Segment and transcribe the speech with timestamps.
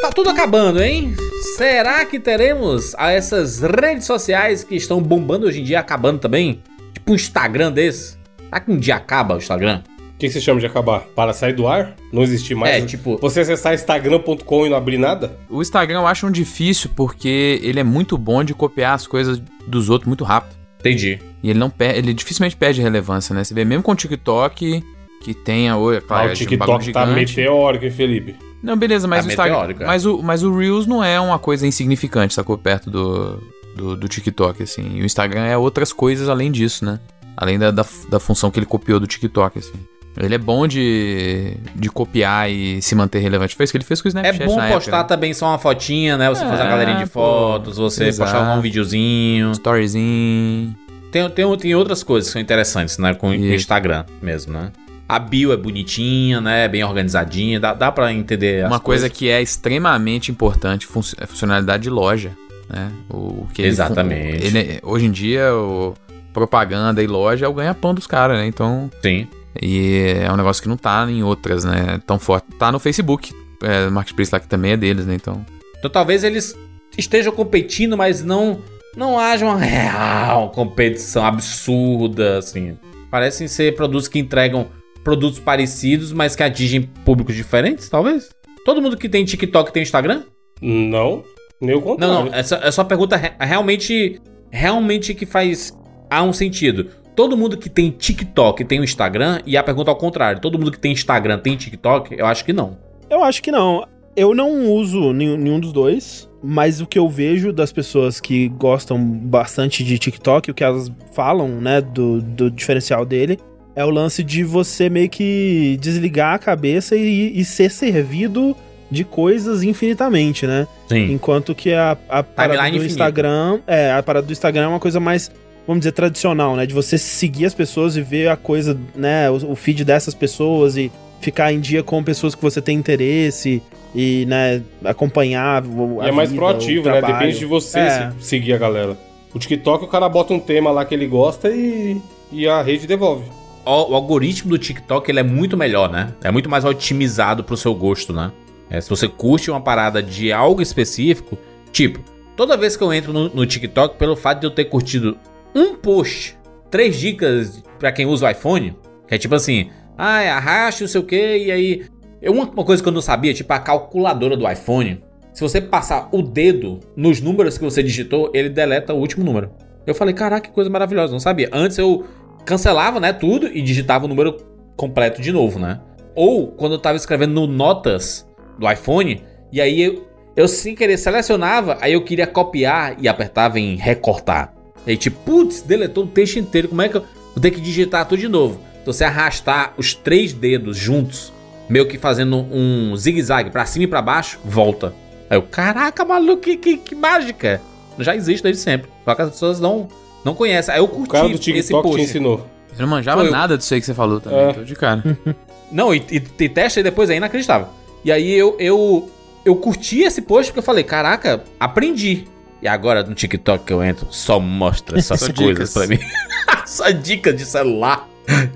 [0.00, 1.14] Tá tudo acabando, hein?
[1.56, 6.62] Será que teremos essas redes sociais que estão bombando hoje em dia acabando também?
[6.94, 8.16] Tipo um Instagram desse?
[8.44, 9.82] Será que um dia acaba o Instagram?
[10.14, 11.00] O que, que você chama de acabar?
[11.14, 11.94] Para sair do ar?
[12.12, 12.82] Não existir mais?
[12.82, 15.36] É, tipo- Você acessar instagram.com e não abrir nada?
[15.48, 19.40] O Instagram eu acho um difícil porque ele é muito bom de copiar as coisas
[19.66, 20.56] dos outros muito rápido.
[20.80, 21.18] Entendi.
[21.42, 23.44] E ele não per ele dificilmente perde relevância, né?
[23.44, 24.82] Você vê mesmo com o TikTok,
[25.20, 28.36] que tenha, oi, é Ah, claro, o é um TikTok bagulho tá meteórico, hein, Felipe?
[28.62, 29.74] Não, beleza, mas Tá o Instagram.
[29.80, 29.86] é.
[29.86, 32.58] Mas o, mas o Reels não é uma coisa insignificante, sacou?
[32.58, 33.42] Perto do,
[33.76, 34.96] do, do TikTok, assim.
[34.96, 36.98] E o Instagram é outras coisas além disso, né?
[37.36, 39.74] Além da, da, da função que ele copiou do TikTok, assim.
[40.20, 43.54] Ele é bom de, de copiar e se manter relevante.
[43.54, 45.04] Foi isso que ele fez com o É Snapchat bom na postar época, né?
[45.04, 46.28] também só uma fotinha, né?
[46.28, 47.20] Você É, fazer uma galerinha de pô.
[47.20, 48.32] fotos, você Exato.
[48.32, 49.52] postar um videozinho.
[49.52, 50.74] Storyzinho.
[51.12, 53.14] Tem, tem, tem outras coisas que são interessantes, né?
[53.14, 53.34] Com o.
[53.34, 54.72] Instagram mesmo, né?
[55.08, 56.68] A bio é bonitinha, né?
[56.68, 57.58] Bem organizadinha.
[57.58, 59.18] Dá, dá pra entender as Uma coisa coisas.
[59.18, 62.32] que é extremamente importante fun é funcionalidade de loja,
[62.68, 62.92] né?
[63.08, 64.44] O, o que ele Exatamente.
[64.46, 65.94] ele- hoje em dia, o
[66.32, 68.46] propaganda e loja é o ganha-pão dos caras, né?
[68.46, 69.26] Então, Sim.
[69.60, 72.00] e é um negócio que não tá em outras, né?
[72.06, 72.46] Tão forte.
[72.58, 73.32] Tá no Facebook,
[73.62, 75.14] é, Marketplace lá que também é deles, né?
[75.14, 75.44] Então,
[75.78, 76.54] Então talvez eles
[76.98, 78.58] estejam competindo, mas não
[78.96, 82.76] não haja uma real competição absurda, assim.
[83.10, 84.66] Parecem ser produtos que entregam
[85.08, 88.28] produtos parecidos, mas que atingem públicos diferentes, talvez?
[88.62, 90.24] Todo mundo que tem TikTok tem Instagram?
[90.60, 91.24] Não,
[91.62, 92.14] nem o contrário.
[92.14, 94.20] Não, não, essa, essa pergunta re- realmente
[94.50, 95.72] realmente que faz
[96.10, 96.88] há um sentido.
[97.16, 100.42] Todo mundo que tem TikTok tem o Instagram e a pergunta ao contrário.
[100.42, 102.14] Todo mundo que tem Instagram tem TikTok?
[102.14, 102.76] Eu acho que não.
[103.08, 103.86] Eu acho que não.
[104.14, 108.48] Eu não uso nenhum, nenhum dos dois, mas o que eu vejo das pessoas que
[108.50, 113.38] gostam bastante de TikTok, o que elas falam, né, do, do diferencial dele,
[113.78, 118.56] é o lance de você meio que desligar a cabeça e, e ser servido
[118.90, 120.66] de coisas infinitamente, né?
[120.88, 121.12] Sim.
[121.12, 122.86] Enquanto que a, a parada do infinita.
[122.86, 123.60] Instagram.
[123.66, 125.30] É, a parada do Instagram é uma coisa mais,
[125.66, 126.66] vamos dizer, tradicional, né?
[126.66, 129.30] De você seguir as pessoas e ver a coisa, né?
[129.30, 133.62] O, o feed dessas pessoas e ficar em dia com pessoas que você tem interesse
[133.94, 135.64] e, né, acompanhar.
[135.64, 137.00] o- E é mais vida, proativo, né?
[137.02, 138.10] Depende de você É.
[138.18, 138.96] se- seguir a galera.
[139.34, 142.00] O TikTok, o cara bota um tema lá que ele gosta e,
[142.32, 143.24] e a rede devolve.
[143.68, 146.14] O, algoritmo do TikTok ele é muito melhor, né?
[146.22, 148.32] É muito mais otimizado pro seu gosto, né?
[148.70, 151.38] É, se você curte uma parada de algo específico,
[151.72, 152.00] tipo,
[152.36, 155.18] toda vez que eu entro no, no TikTok, pelo fato de eu ter curtido
[155.54, 156.38] um post,
[156.70, 158.76] três dicas pra quem usa o iPhone,
[159.06, 161.86] que é tipo assim, ah, arraste não sei o que, e aí.
[162.20, 165.02] Eu, uma, uma coisa que eu não sabia, tipo a calculadora do iPhone,
[165.32, 169.50] se você passar o dedo nos números que você digitou, ele deleta o último número.
[169.86, 171.48] Eu falei, caraca, que coisa maravilhosa, não sabia.
[171.52, 172.04] Antes eu
[172.48, 174.38] cancelava, né, tudo e digitava o número
[174.74, 175.80] completo de novo, né?
[176.14, 178.26] Ou quando eu tava escrevendo no notas
[178.58, 179.22] do iPhone,
[179.52, 184.54] e aí eu, eu sem querer selecionava, aí eu queria copiar e apertava em recortar.
[184.86, 187.02] E aí tipo, putz, deletou o texto inteiro, como é que eu
[187.34, 188.58] vou ter que digitar tudo de novo?
[188.80, 191.30] Então você arrastar os três dedos juntos,
[191.68, 194.94] meio que fazendo um zigue-zague pra cima e pra baixo, volta.
[195.28, 197.60] Aí eu, caraca, maluco, que, que, que mágica!
[197.98, 198.90] Já existe desde sempre.
[199.04, 199.88] Só que as pessoas não,
[200.24, 200.74] não conhecem.
[200.74, 201.96] Aí eu O curti cara do esse TikTok post.
[201.98, 202.46] te ensinou.
[202.76, 203.32] eu não manjava Foi eu.
[203.32, 204.52] nada disso aí que você falou também, É.
[204.52, 205.02] tô de cara.
[205.70, 207.68] Não, e, e, e testa aí depois é inacreditável.
[208.02, 209.10] E aí eu, eu,
[209.44, 212.24] eu curti esse post porque eu falei, caraca, aprendi.
[212.62, 215.72] E agora no TikTok que eu entro, só mostra essas Só coisas dicas.
[215.74, 215.98] pra mim.
[216.66, 218.08] só dicas de celular,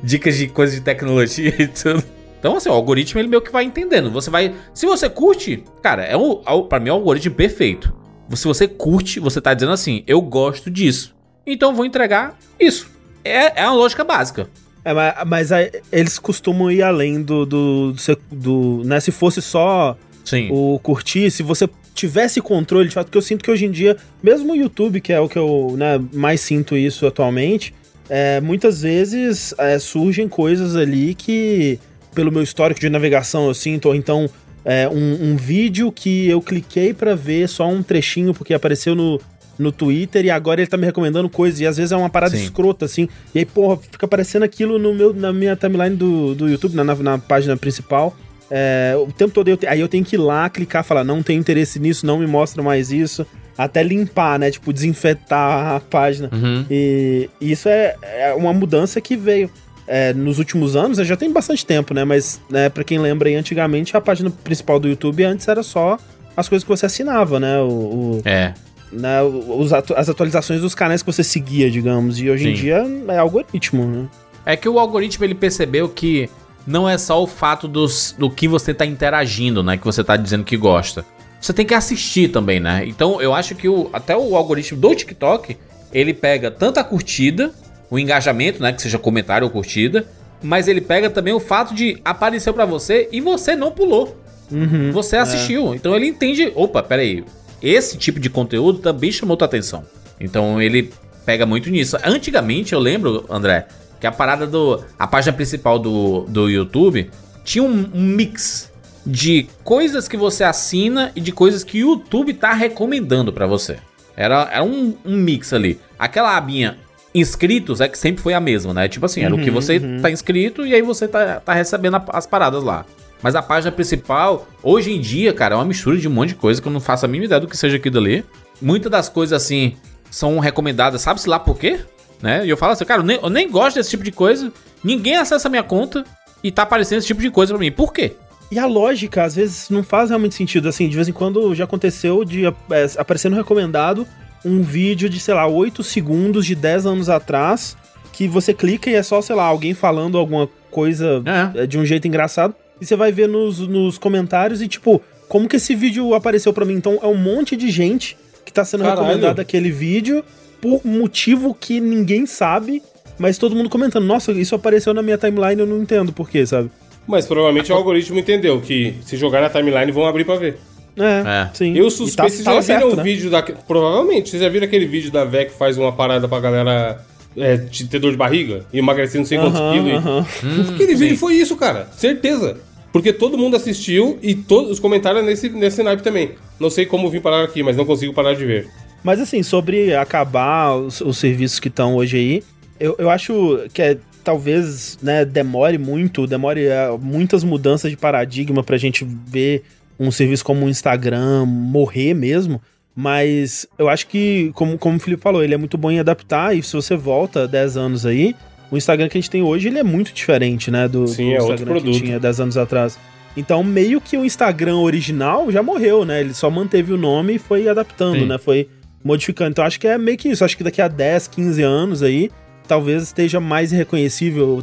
[0.02, 2.02] dicas de coisas de tecnologia e tudo.
[2.38, 4.10] Então, assim, o algoritmo ele meio que vai entendendo.
[4.10, 4.54] Você vai.
[4.74, 7.92] Se você curte, cara, é um, é pra mim é um algoritmo perfeito.
[8.34, 11.14] Se você curte, você tá dizendo assim, eu gosto disso.
[11.46, 12.90] Então vou entregar isso.
[13.24, 14.48] É, é uma lógica básica.
[14.84, 17.46] É, mas, mas aí eles costumam ir além do.
[17.46, 20.48] do, do, se- do- né, se fosse só Sim.
[20.50, 23.96] o curtir, se você tivesse controle de fato, porque eu sinto que hoje em dia,
[24.22, 27.74] mesmo o YouTube, que é o que eu né, mais sinto isso atualmente,
[28.08, 31.78] é, muitas vezes é, surgem coisas ali que,
[32.14, 34.28] pelo meu histórico de navegação, eu sinto, ou então
[34.64, 39.20] é, um, um vídeo que eu cliquei pra ver só um trechinho porque apareceu no,
[39.62, 42.36] no Twitter e agora ele tá me recomendando coisas, e às vezes é uma parada
[42.36, 42.42] Sim.
[42.42, 46.48] escrota, assim, e aí, porra, fica aparecendo aquilo no meu, na minha timeline do, do
[46.48, 48.14] YouTube, na, na, na página principal.
[48.50, 51.22] É, o tempo todo eu te- aí eu tenho que ir lá, clicar, falar, não
[51.22, 53.26] tenho interesse nisso, não me mostra mais isso.
[53.56, 54.50] Até limpar, né?
[54.50, 56.28] Tipo, desinfetar a página.
[56.32, 56.64] Uhum.
[56.70, 59.50] E isso é, é uma mudança que veio
[59.86, 62.04] é, nos últimos anos, já tem bastante tempo, né?
[62.04, 65.98] Mas, né, pra quem lembra aí, antigamente a página principal do YouTube antes era só
[66.36, 67.58] as coisas que você assinava, né?
[67.60, 68.54] O, o- É.
[68.92, 72.20] né, os atu- as atualizações dos canais que você seguia, digamos.
[72.20, 72.62] E hoje em Sim.
[72.62, 74.08] dia é algoritmo, né?
[74.44, 76.28] É que o algoritmo ele percebeu que
[76.66, 79.76] não é só o fato dos, do que você tá interagindo, né?
[79.76, 81.04] Que você tá dizendo que gosta.
[81.40, 82.84] Você tem que assistir também, né?
[82.86, 85.56] Então eu acho que o, até o algoritmo do TikTok,
[85.92, 87.52] ele pega tanto a curtida,
[87.90, 88.72] o engajamento, né?
[88.72, 90.06] Que seja comentário ou curtida,
[90.42, 94.16] mas ele pega também o fato de aparecer para você e você não pulou.
[94.50, 95.74] Uhum, Você assistiu.
[95.74, 96.52] Então ele entende.
[96.54, 97.24] Opa, peraí.
[97.62, 99.84] Esse tipo de conteúdo também chamou tua atenção.
[100.18, 100.92] Então ele
[101.24, 101.96] pega muito nisso.
[102.04, 103.66] Antigamente, eu lembro, André,
[104.00, 104.82] que a parada do.
[104.98, 107.10] A página principal do, do YouTube
[107.44, 108.70] tinha um, um mix
[109.04, 113.78] de coisas que você assina e de coisas que o YouTube tá recomendando pra você.
[114.16, 115.80] Era, era um, um mix ali.
[115.98, 116.78] Aquela abinha
[117.14, 118.88] inscritos é que sempre foi a mesma, né?
[118.88, 120.00] Tipo assim, era o que Uhum, você uhum.
[120.00, 122.86] tá inscrito e aí você tá, tá recebendo as paradas lá.
[123.22, 126.34] Mas a página principal, hoje em dia, cara, é uma mistura de um monte de
[126.34, 128.24] coisa que eu não faço a mínima ideia do que seja aquilo ali.
[128.60, 129.76] Muitas das coisas, assim,
[130.10, 131.80] são recomendadas, sabe-se lá por quê?
[132.20, 132.44] Né?
[132.46, 134.52] E eu falo assim, cara, eu nem, eu nem gosto desse tipo de coisa,
[134.82, 136.04] ninguém acessa a minha conta
[136.42, 137.70] e tá aparecendo esse tipo de coisa pra mim.
[137.72, 138.12] Por quê?
[138.50, 140.68] E a lógica, às vezes, não faz realmente sentido.
[140.68, 142.52] Assim, de vez em quando já aconteceu de é,
[142.98, 144.06] aparecer no recomendado
[144.44, 147.76] um vídeo de, sei lá, 8 segundos de 10 anos atrás,
[148.12, 151.62] que você clica e é só, sei lá, alguém falando alguma coisa É.
[151.62, 152.54] é, de um jeito engraçado.
[152.82, 156.64] E você vai ver nos, nos comentários e, tipo, como que esse vídeo apareceu pra
[156.64, 156.74] mim?
[156.74, 159.02] Então, é um monte de gente que tá sendo Caralho.
[159.02, 160.24] recomendado aquele vídeo
[160.60, 162.82] por motivo que ninguém sabe,
[163.16, 164.04] mas todo mundo comentando.
[164.04, 166.72] Nossa, isso apareceu na minha timeline, eu não entendo por quê, sabe?
[167.06, 170.58] Mas provavelmente o algoritmo entendeu que se jogar na timeline vão abrir pra ver.
[170.96, 171.02] É,
[171.44, 171.50] É.
[171.54, 171.76] sim.
[171.76, 173.02] Eu E suspeito, tá- vocês já viram certo, o né?
[173.04, 173.42] vídeo da.
[173.42, 177.00] Provavelmente, vocês já viram aquele vídeo da VEC que faz uma parada pra galera
[177.36, 179.88] é, de ter dor de barriga e emagrecer não sei quantos Aham, quilos.
[179.88, 180.26] e- aham.
[180.74, 181.16] Aquele vídeo sim.
[181.16, 181.88] foi isso, cara.
[181.96, 182.58] Certeza.
[182.92, 186.32] Porque todo mundo assistiu e todos os comentários nesse, nesse naipe também.
[186.60, 188.68] Não sei como vim parar aqui, mas não consigo parar de ver.
[189.02, 192.42] Mas assim, sobre acabar os, os serviços que estão hoje aí,
[192.78, 198.62] eu, eu acho que é, talvez né, demore muito, demore é, muitas mudanças de paradigma
[198.62, 199.62] pra gente ver
[199.98, 202.60] um serviço como o Instagram morrer mesmo.
[202.94, 206.54] Mas eu acho que, como, como o Felipe falou, ele é muito bom em adaptar,
[206.54, 208.36] e se você volta 10 anos aí,
[208.72, 211.34] o Instagram que a gente tem hoje, ele é muito diferente, né, do, Sim, do
[211.34, 212.98] é outro Instagram que tinha 10 anos atrás.
[213.36, 216.20] Então, meio que o Instagram original já morreu, né?
[216.20, 218.26] Ele só manteve o nome e foi adaptando, Sim.
[218.26, 218.36] né?
[218.36, 218.68] Foi
[219.02, 219.50] modificando.
[219.50, 220.44] Então, acho que é meio que isso.
[220.44, 222.30] Acho que daqui a 10, 15 anos aí,
[222.68, 224.62] talvez esteja mais reconhecível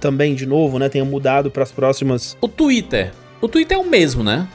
[0.00, 0.88] também, de novo, né?
[0.88, 2.36] Tenha mudado para as próximas.
[2.40, 3.12] O Twitter.
[3.40, 4.48] O Twitter é o mesmo, né?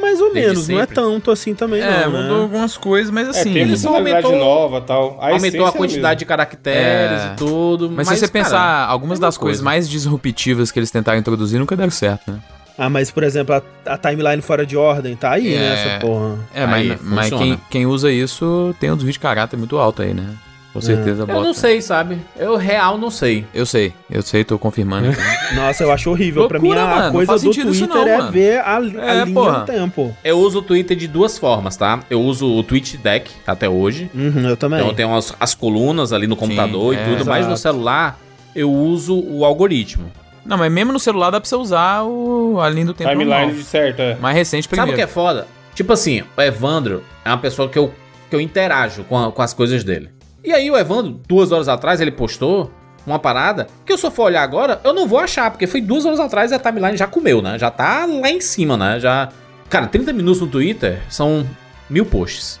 [0.00, 2.22] Mais ou Desde menos, não é tanto assim também, É, não, né?
[2.22, 3.52] mudou algumas coisas, mas É, assim.
[3.52, 5.18] tem eles funcionalidade aumentou- nova e tal.
[5.20, 7.32] A Aumentou é a quantidade de caracteres É.
[7.32, 7.90] e tudo.
[7.90, 9.64] Mas, se você cara, pensar, algumas é das coisas coisa.
[9.64, 12.38] mais disruptivas que eles tentaram introduzir nunca deram certo, né?
[12.78, 13.62] Ah, mas, por exemplo, a,
[13.94, 15.58] a timeline fora de ordem tá aí, É.
[15.58, 15.74] né?
[15.74, 16.38] Essa porra.
[16.54, 20.02] É, Aí, mas, mas quem, quem usa isso tem um desvio de caráter muito alto
[20.02, 20.26] aí, né?
[20.76, 21.40] Com certeza Eu bota.
[21.40, 22.18] não sei, sabe?
[22.36, 23.44] Eu real não sei.
[23.54, 25.20] Eu sei, eu sei, tô confirmando aqui.
[25.56, 26.46] Nossa, eu acho horrível.
[26.48, 28.32] pra mim, Loucura, a mano, coisa do Twitter não, é mano.
[28.32, 29.58] ver a, a É, linha porra.
[29.60, 30.16] do tempo.
[30.22, 32.00] Eu uso o Twitter de duas formas, tá?
[32.10, 34.10] Eu uso o Tweet Deck até hoje.
[34.14, 34.80] Uhum, eu também.
[34.80, 37.60] Então tem umas, as colunas ali no computador é, e tudo, mas no exato.
[37.60, 38.18] celular
[38.54, 40.10] eu uso o algoritmo.
[40.44, 43.52] Não, mas mesmo no celular dá pra você usar o, a linha do tempo Timeline
[43.52, 44.14] de certo, é.
[44.16, 44.96] Mais recente Sabe o primeiro.
[44.96, 45.46] que é foda?
[45.74, 47.92] Tipo assim, o Evandro é uma pessoa que eu,
[48.30, 50.08] que eu interajo com, a- com as coisas dele.
[50.46, 52.70] E aí o Evandro, duas horas atrás, ele postou
[53.04, 56.04] uma parada que eu só for olhar agora, eu não vou achar, porque foi duas
[56.06, 57.58] horas atrás e a timeline já comeu, né?
[57.58, 58.98] Já tá lá em cima, né?
[59.00, 59.28] Já.
[59.68, 61.44] Cara, 30 minutos no Twitter são
[61.90, 62.60] mil posts.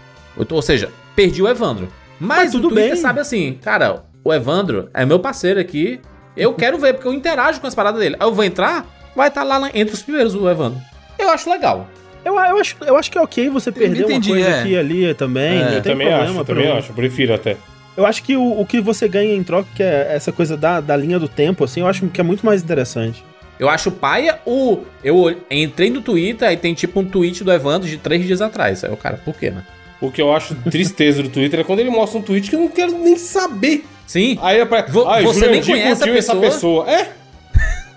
[0.50, 1.88] Ou, seja, perdi o Evandro.
[2.18, 3.00] Mas, Mas tudo o Twitter bem.
[3.00, 6.00] sabe assim, cara, o Evandro é meu parceiro aqui.
[6.36, 8.16] Eu quero ver, porque eu interajo com as paradas dele.
[8.18, 10.80] Aí eu vou entrar, vai estar lá na- entre os primeiros o Evandro.
[11.18, 11.86] Eu acho legal.
[12.24, 14.60] Eu, eu, acho, eu acho que é ok você perder entendi, uma coisa é.
[14.60, 15.58] aqui e ali também.
[15.60, 16.30] É, não Eu tem também problema.
[16.30, 16.78] acho, eu também mim.
[16.78, 16.92] acho.
[16.92, 17.56] Prefiro até.
[17.96, 20.80] Eu acho que o, o que você ganha em troca, que é essa coisa da,
[20.80, 23.24] da linha do tempo, assim, eu acho que é muito mais interessante.
[23.58, 24.80] Eu acho paia o.
[25.02, 28.84] Eu entrei no Twitter e tem tipo um tweet do Evandro de três dias atrás.
[28.84, 29.64] Aí o cara, por quê, né?
[29.98, 32.60] O que eu acho tristeza do Twitter é quando ele mostra um tweet que eu
[32.60, 33.86] não quero nem saber.
[34.06, 34.38] Sim.
[34.42, 34.92] Aí aparece.
[34.92, 36.90] Vo- Ai, você nem conhece a curtiu essa pessoa?" pessoa.
[36.92, 37.12] É?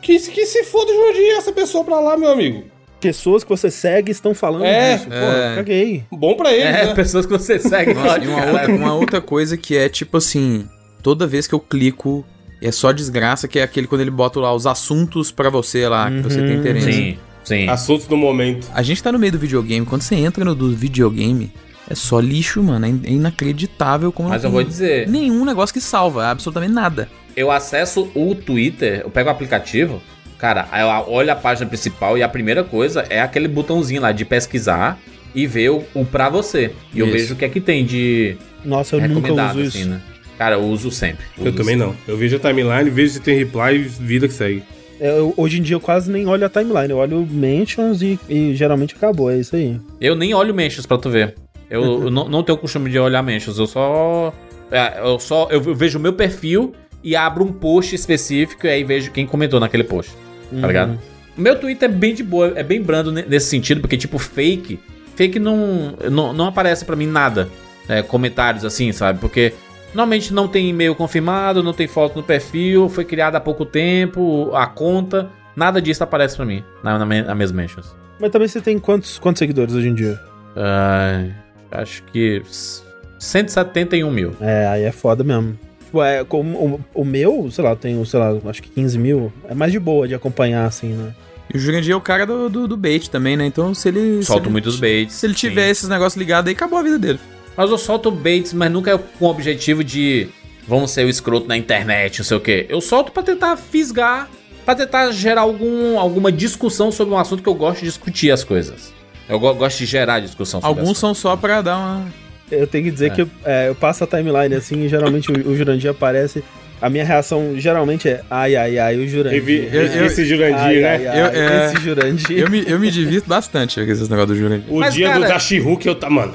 [0.02, 2.64] Que, que se foda o Jurandir essa pessoa pra lá, meu amigo.
[3.00, 5.08] Pessoas que você segue estão falando É, disso.
[5.08, 5.56] Pô, é.
[5.56, 6.04] caguei.
[6.12, 6.94] Bom pra ele, É, né?
[6.94, 7.94] pessoas que você segue.
[7.94, 10.68] Nossa, e uma outra, uma outra coisa que é tipo assim,
[11.02, 12.26] toda vez que eu clico,
[12.62, 16.12] é só desgraça, que é aquele quando ele bota lá os assuntos pra você lá,
[16.12, 16.60] que você tem Uhum.
[16.60, 16.92] interesse.
[16.92, 17.70] Sim, sim.
[17.70, 18.68] Assuntos do momento.
[18.74, 21.54] A gente tá no meio do videogame, quando você entra no do videogame,
[21.90, 22.86] é só lixo, mano.
[22.86, 27.10] É é inacreditável como Mas não eu vou dizer, nenhum negócio que salva, absolutamente nada.
[27.36, 30.02] eu acesso o Twitter, eu pego o aplicativo,
[30.40, 34.26] cara, eu olho a página principal e a primeira coisa é aquele botãozinho lá de
[34.26, 34.98] pesquisar
[35.36, 36.74] e ver o, o pra você.
[36.94, 37.16] E eu Isso.
[37.18, 39.78] vejo o que é que tem de Nossa, eu nunca recomendado, uso isso.
[39.78, 40.02] assim, né?
[40.38, 41.26] Cara, eu uso sempre.
[41.38, 41.94] Eu Uso também não.
[42.08, 44.64] Eu vejo a timeline, vejo se tem reply e vida que segue.
[45.00, 48.56] Eu, hoje em dia eu quase nem olho a timeline, eu olho mentions e, e
[48.56, 49.80] geralmente acabou, é isso aí.
[50.00, 51.36] Eu nem olho mentions pra tu ver.
[51.70, 54.34] Eu, eu não, não tenho o costume de olhar mentions, eu só.
[54.72, 55.48] é, Eu só.
[55.52, 59.60] Eu vejo o meu perfil e abro um post específico e aí vejo quem comentou
[59.60, 60.14] naquele post.
[60.62, 61.00] Tá ligado?
[61.38, 64.18] O meu Twitter é bem de boa, é bem brando ne- nesse sentido, porque, tipo,
[64.18, 64.80] fake.
[65.16, 67.48] Fake não, não, não aparece pra mim nada.
[67.88, 69.20] é, comentários assim, sabe?
[69.20, 69.54] Porque
[69.96, 74.52] normalmente não tem e-mail confirmado, não tem foto no perfil, foi criada há pouco tempo,
[74.54, 75.28] a conta.
[75.56, 77.96] Nada disso aparece pra mim na, na, na minhas mentions.
[78.20, 80.20] Mas também você tem quantos, quantos seguidores hoje em dia?
[80.56, 81.34] Ai,
[81.72, 82.84] acho que s-
[83.18, 84.36] 171 mil.
[84.40, 85.58] É, aí é foda mesmo.
[85.90, 88.96] Tipo, é, como o, o meu, sei lá, eu tenho, sei lá, acho que 15
[89.00, 89.34] mil.
[89.50, 91.16] É mais de boa de acompanhar, assim, né?
[91.52, 93.44] E o Jurandir é o cara do, do, do bait também, né?
[93.48, 94.24] Então se ele.
[94.24, 95.16] se ele- muitos baits.
[95.16, 95.48] Se ele sim.
[95.50, 97.20] tiver esses negócios ligados aí, acabou a vida dele.
[97.58, 100.28] Mas eu solto baits, mas nunca é com o objetivo de
[100.68, 102.68] vamos ser o escroto na internet, não sei o quê.
[102.70, 104.30] Eu solto pra tentar fisgar,
[104.64, 108.44] pra tentar gerar algum, alguma discussão sobre um assunto que eu gosto de discutir as
[108.44, 108.94] coisas.
[109.28, 112.29] Eu go- gosto de gerar discussão sobre Alguns as são só pra dar uma.
[112.52, 113.10] Eu tenho que dizer É.
[113.12, 116.44] que eu, é, eu passo a timeline assim e geralmente o, o Jurandir aparece.
[116.82, 119.70] A minha reação geralmente é ai, ai, ai, o Jurandir.
[119.74, 120.88] Eu- eu- esse Jurandir, ai, né?
[120.90, 122.38] ai, ai, Eu- é- esse Jurandir.
[122.40, 124.66] Eu me, eu me divirto bastante com esses negócios do Jurandir.
[124.74, 126.32] O Mas, dia cara- do da She-Hulk eu tá, mano.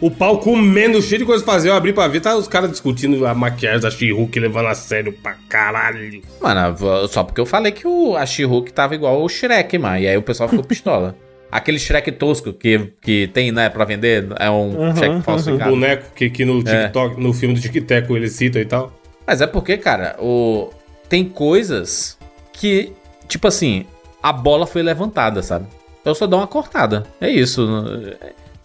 [0.00, 1.68] O pau comendo, cheio de coisa pra fazer.
[1.68, 5.12] Eu abri pra ver, tá os caras discutindo a maquiagem da She-Hulk, levando a sério
[5.12, 6.20] pra caralho.
[6.40, 9.98] Mano, só porque eu falei que o, a She-Hulk tava igual o Shrek, mano.
[10.00, 11.14] E aí o pessoal ficou pistola.
[11.52, 15.70] Aquele Shrek tosco que, que tem, né, pra vender, é um Shrek O falsificado.
[15.70, 18.90] boneco que, que no TikTok, no filme do TikTok eles citam e tal.
[19.26, 20.70] Mas é porque, cara, o...
[21.10, 22.18] tem coisas
[22.54, 22.92] que,
[23.28, 23.84] tipo assim,
[24.22, 25.66] a bola foi levantada, sabe?
[26.02, 27.04] Eu só dou uma cortada.
[27.20, 27.68] É isso.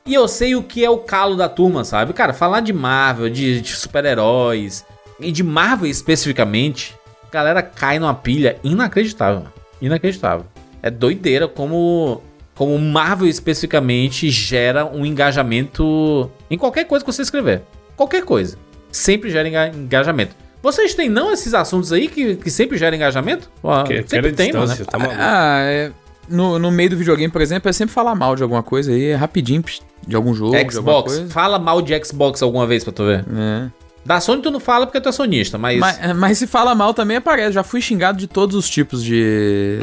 [0.06, 2.14] E eu sei o que é o calo da turma, sabe?
[2.14, 4.86] Cara, falar de Marvel, de, de super-heróis,
[5.20, 6.96] e de Marvel especificamente,
[7.28, 9.44] a galera cai numa pilha inacreditável.
[9.82, 10.46] Inacreditável.
[10.82, 12.22] É doideira como,
[12.58, 17.62] como Marvel especificamente gera um engajamento em qualquer coisa que você escrever.
[17.96, 18.58] Qualquer coisa.
[18.92, 20.36] Sempre gera enga- engajamento.
[20.62, 23.50] Vocês têm não esses assuntos aí que, que sempre geram engajamento?
[23.64, 24.66] Ah, Que, sempre tem, mano.
[24.66, 25.18] distância, tá maluco.
[25.20, 25.92] Ah, é.
[26.28, 29.06] No, no meio do videogame, por exemplo, é sempre falar mal de alguma coisa aí,
[29.06, 29.64] é rapidinho
[30.06, 31.14] de algum jogo, de alguma Xbox.
[31.16, 31.30] coisa.
[31.32, 33.24] Fala mal de Xbox alguma vez pra tu ver.
[33.34, 33.70] É.
[34.04, 35.80] Da Sony tu não fala porque tu é sonista, mas...
[35.80, 37.52] Mas, mas se fala mal também aparece.
[37.54, 39.80] Já fui xingado de todos os tipos de,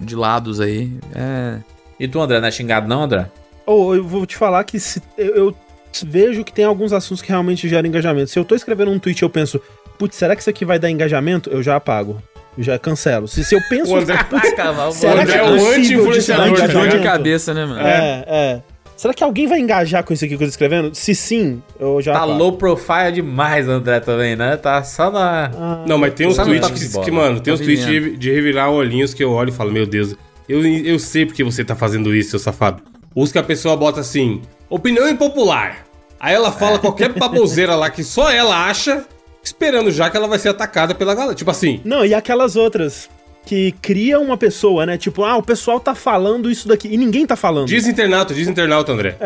[0.00, 0.92] de lados aí.
[1.14, 1.56] É.
[2.02, 3.26] E tu, André, não é xingado não, André?
[3.64, 5.56] Ou eu vou te falar que se, eu, eu
[6.04, 8.28] vejo que tem alguns assuntos que realmente geram engajamento.
[8.28, 9.60] Se eu tô escrevendo um tweet e eu penso,
[9.96, 11.48] putz, será que isso aqui vai dar engajamento?
[11.48, 12.20] Eu já apago.
[12.58, 13.28] Eu já cancelo.
[13.28, 13.92] Se, se eu penso.
[13.92, 17.02] O André- putz, será O André que é é o anti-influenciador, tá de engajamento?
[17.04, 17.80] cabeça, né, mano?
[17.86, 18.62] É, é.
[18.96, 20.92] Será que alguém vai engajar com isso aqui que eu tô escrevendo?
[20.94, 22.12] Se sim, eu já.
[22.14, 22.36] Tá apago.
[22.38, 24.56] low profile demais, André, também, né?
[24.56, 25.50] Tá só na...
[25.56, 28.32] Ah, Não, mas tem uns tweets que, que, mano, tem Tá uns tweets de, de
[28.32, 30.14] revirar olhinhos que eu olho e falo, meu Deus,
[30.48, 32.82] eu, eu sei porque você tá fazendo isso, seu safado.
[33.14, 35.84] Os que a pessoa bota assim, opinião impopular.
[36.18, 39.04] Aí ela fala qualquer baboseira lá que só ela acha,
[39.42, 41.34] esperando já que ela vai ser atacada pela galera.
[41.34, 43.10] Tipo assim, Não, e aquelas outras
[43.44, 44.96] que criam uma pessoa, né?
[44.96, 47.66] Tipo, ah, o pessoal tá falando isso daqui e ninguém tá falando.
[47.66, 49.16] diz internauta, diz internauta, André.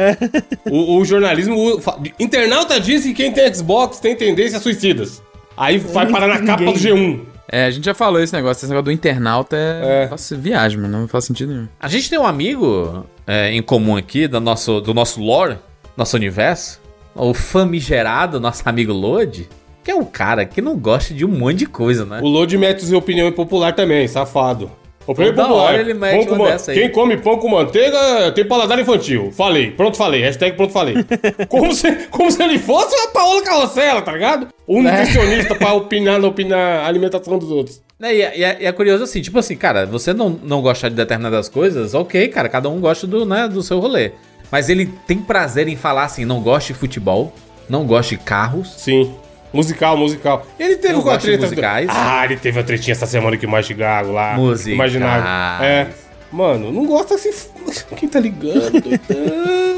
[0.71, 1.55] O, o jornalismo.
[1.77, 1.81] o-
[2.19, 5.23] internauta diz que quem tem Xbox tem tendências suicidas.
[5.55, 7.21] Aí vai parar na capa do G1.
[7.51, 8.61] É, a gente já falou esse negócio.
[8.61, 10.05] Esse negócio do internauta é.
[10.05, 10.09] É.
[10.09, 11.01] Faço viagem, mano.
[11.01, 11.69] Não faz sentido nenhum.
[11.81, 15.59] A gente tem um amigo é, em comum aqui, do nosso, do nosso lore,
[15.97, 16.81] nosso universo,
[17.15, 19.49] o famigerado, nosso amigo Lodi,
[19.83, 22.21] que é um cara que não gosta de um monte de coisa, né?
[22.23, 24.71] O Lodi mete sua opinião impopular também, safado.
[25.07, 25.73] Opinião Toda impopular.
[25.73, 26.79] hora ele mete Pão uma dessa aí.
[26.81, 29.31] Quem come pão com manteiga tem paladar infantil.
[29.33, 30.21] Falei, pronto falei.
[30.23, 30.97] Hashtag pronto falei.
[31.49, 34.49] como, se, como se ele fosse a Paola Carrossela, tá ligado?
[34.67, 37.81] Um nutricionista pra opinar na opinar a alimentação dos outros.
[37.99, 40.61] Né, E, é, e é- e é curioso assim, tipo assim, cara, você não, não
[40.61, 44.11] gostar de determinadas coisas, ok, cara, cada um gosta do, né, do seu rolê.
[44.51, 47.33] Mas ele tem prazer em falar assim, não gosta de futebol,
[47.69, 48.75] não gosta de carros.
[48.77, 49.15] Sim.
[49.57, 50.47] Musical, musical.
[50.59, 51.43] Ele teve Eu com a treta.
[51.45, 51.89] musicais.
[51.91, 54.35] Ah, ele teve a tretinha essa semana que o Mastigago lá.
[54.35, 54.75] Musicais.
[54.75, 55.67] Imaginável.
[55.67, 55.89] É.
[56.33, 57.31] Mano, não gosta assim.
[57.97, 58.73] Quem tá ligando?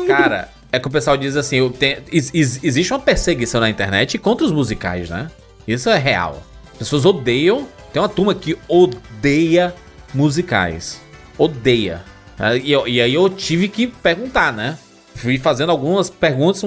[0.06, 1.58] Cara, é que o pessoal diz assim,
[2.12, 5.28] ex- ex- existe uma perseguição na internet contra os musicais, né?
[5.66, 6.42] Isso é real.
[6.72, 9.74] As pessoas odeiam, tem uma turma que odeia
[10.14, 11.00] musicais.
[11.36, 12.02] Odeia.
[12.38, 14.78] Ah, E, eu- e aí eu tive que perguntar, né?
[15.14, 16.62] Fui fazendo algumas perguntas,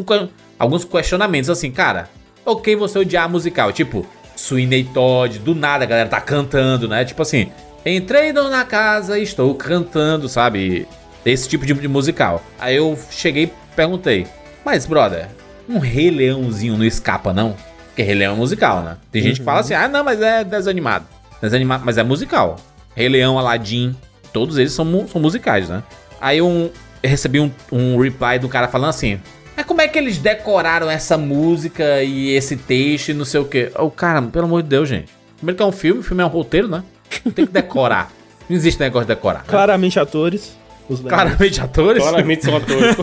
[0.59, 2.09] alguns questionamentos assim, cara,
[2.45, 4.05] ok você odiar musical, tipo,
[4.36, 7.05] Sweeney Todd, do nada a galera tá cantando, né?
[7.05, 7.51] Tipo assim,
[7.86, 10.88] entrei na casa e estou cantando, sabe?
[11.25, 12.43] Esse tipo de, musical.
[12.60, 14.27] Aí eu cheguei e perguntei,
[14.65, 15.27] mas brother,
[15.69, 17.55] um Rei Leãozinho não escapa não?
[17.88, 18.98] Porque Rei Leão é musical, né?
[19.12, 21.05] Tem gente que fala assim, ah não, mas é desanimado.
[21.41, 22.55] Desanimado, mas é musical.
[22.95, 23.95] Rei Leão, Aladdin,
[24.31, 25.83] todos eles são, são musicais, né?
[26.19, 26.69] Aí um,
[27.03, 29.19] eu recebi um, um reply do cara falando assim:
[29.61, 33.45] Mas como é que eles decoraram essa música e esse texto e não sei o
[33.45, 33.71] quê?
[33.77, 35.11] O cara, pelo amor de Deus, gente.
[35.37, 36.83] Primeiro que é um filme, o filme é um roteiro, né?
[37.35, 38.11] Tem que decorar.
[38.49, 39.41] Não existe negócio de decorar.
[39.41, 39.45] né?
[39.47, 40.57] Claramente atores.
[40.89, 42.01] Os Claramente atores.
[42.01, 42.95] Claramente são atores.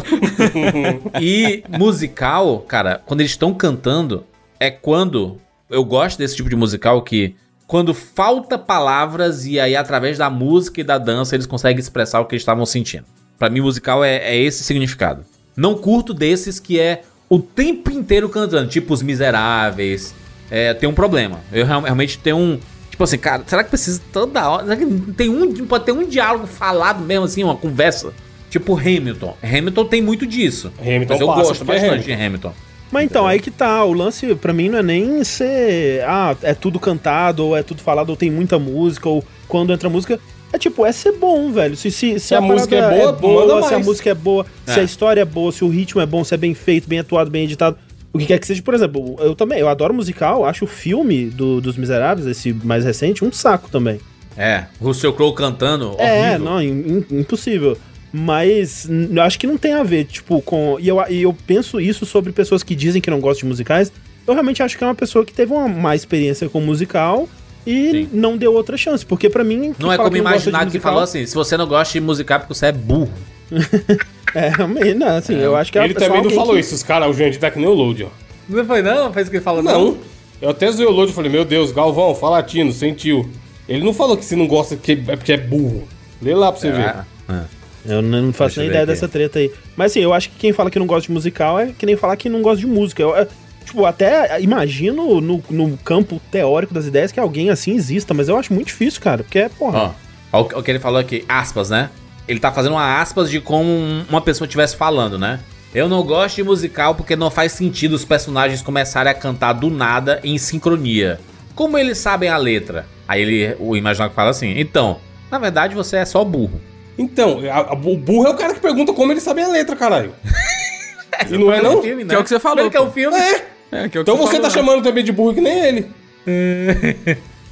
[1.22, 4.24] E musical, cara, quando eles estão cantando,
[4.58, 5.40] é quando.
[5.70, 7.36] Eu gosto desse tipo de musical que.
[7.68, 12.24] Quando falta palavras e aí, através da música e da dança, eles conseguem expressar o
[12.24, 13.04] que eles estavam sentindo.
[13.38, 15.24] Pra mim, musical é, é esse significado.
[15.58, 20.14] Não curto desses que é o tempo inteiro cantando, tipo Os Miseráveis.
[20.48, 21.40] É, tem um problema.
[21.52, 22.58] Eu real- realmente tenho um.
[22.88, 24.62] Tipo assim, cara, será que precisa toda hora?
[24.64, 28.12] Será que tem um, pode ter um diálogo falado mesmo, assim, uma conversa?
[28.48, 29.36] Tipo Hamilton.
[29.42, 30.72] Hamilton tem muito disso.
[30.80, 32.52] Hamilton mas eu gosto é bastante de Hamilton.
[32.90, 33.84] Mas então, aí que tá.
[33.84, 36.02] O lance, pra mim, não é nem ser.
[36.06, 39.90] Ah, é tudo cantado, ou é tudo falado, ou tem muita música, ou quando entra
[39.90, 40.18] música.
[40.52, 41.76] É tipo, é ser bom, velho.
[41.76, 43.86] Se, se, se a música é boa, manda se a mais.
[43.86, 44.82] música é boa, se É.
[44.82, 47.30] a história é boa, se o ritmo é bom, se é bem feito, bem atuado,
[47.30, 47.76] bem editado.
[48.12, 51.26] O que quer que seja, por exemplo, eu também, eu adoro musical, acho o filme
[51.26, 54.00] do, dos Miseráveis, esse mais recente, um saco também.
[54.36, 56.38] É, Russell Crowe cantando, É, horrível.
[56.44, 57.76] não, im- im- impossível.
[58.10, 60.78] Mas eu acho que não tem a ver, tipo, com.
[60.80, 63.92] E eu, e eu penso isso sobre pessoas que dizem que não gostam de musicais.
[64.26, 67.28] Eu realmente acho que é uma pessoa que teve uma má experiência com musical
[67.70, 68.08] e Sim.
[68.12, 69.04] não deu outra chance.
[69.04, 69.74] Porque pra mim.
[69.78, 71.92] Não é fala como que não imaginar que musical- falou assim, se você não gosta
[71.92, 73.10] de musical é porque você é burro.
[74.34, 74.50] É,
[74.94, 76.74] não, assim, eu acho que é Ele também não falou que- isso.
[76.74, 78.08] Os caras, o Jandir tá que nem o Load, ó.
[78.46, 79.10] Não foi não?
[79.10, 79.96] Fez o que ele falou Não.
[80.40, 83.28] Eu até zoei o Load e falei, meu Deus, Galvão, falatino, sentiu.
[83.66, 85.88] Ele não falou que se não gosta que é porque é burro.
[86.20, 86.80] Lê lá pra você ver.
[86.80, 87.94] É, é.
[87.94, 88.92] Eu não não faço Deixa nem ideia aqui.
[88.92, 89.50] dessa treta aí.
[89.74, 91.96] Mas assim, eu acho que quem fala que não gosta de musical é que nem
[91.96, 93.00] falar que não gosta de música.
[93.02, 93.26] Eu, é,
[93.68, 98.36] tipo, até imagino no, no campo teórico das ideias que alguém assim exista, mas eu
[98.36, 99.22] acho muito difícil, cara.
[99.22, 99.94] Porque, é, porra.
[100.32, 101.90] Ó, o que- o ele falou aqui, aspas, né?
[102.26, 105.40] Ele tá fazendo uma aspas de como um- uma pessoa estivesse falando, né?
[105.74, 109.70] Eu não gosto de musical porque não faz sentido os personagens começarem a cantar do
[109.70, 111.20] nada em sincronia.
[111.54, 112.86] Como eles sabem a letra?
[113.06, 114.98] Aí ele, o imaginário fala assim, então,
[115.30, 116.60] na verdade você é só burro.
[116.98, 119.76] Então, a- a- o burro é o cara que pergunta como ele sabe a letra,
[119.76, 120.12] caralho.
[121.30, 121.82] e não é não?
[121.82, 123.16] Filme, Que é o que você falou, que é um filme.
[123.16, 123.46] É.
[123.70, 124.54] É, que é o que Então você falou, tá né?
[124.54, 125.86] chamando também de burro que nem ele.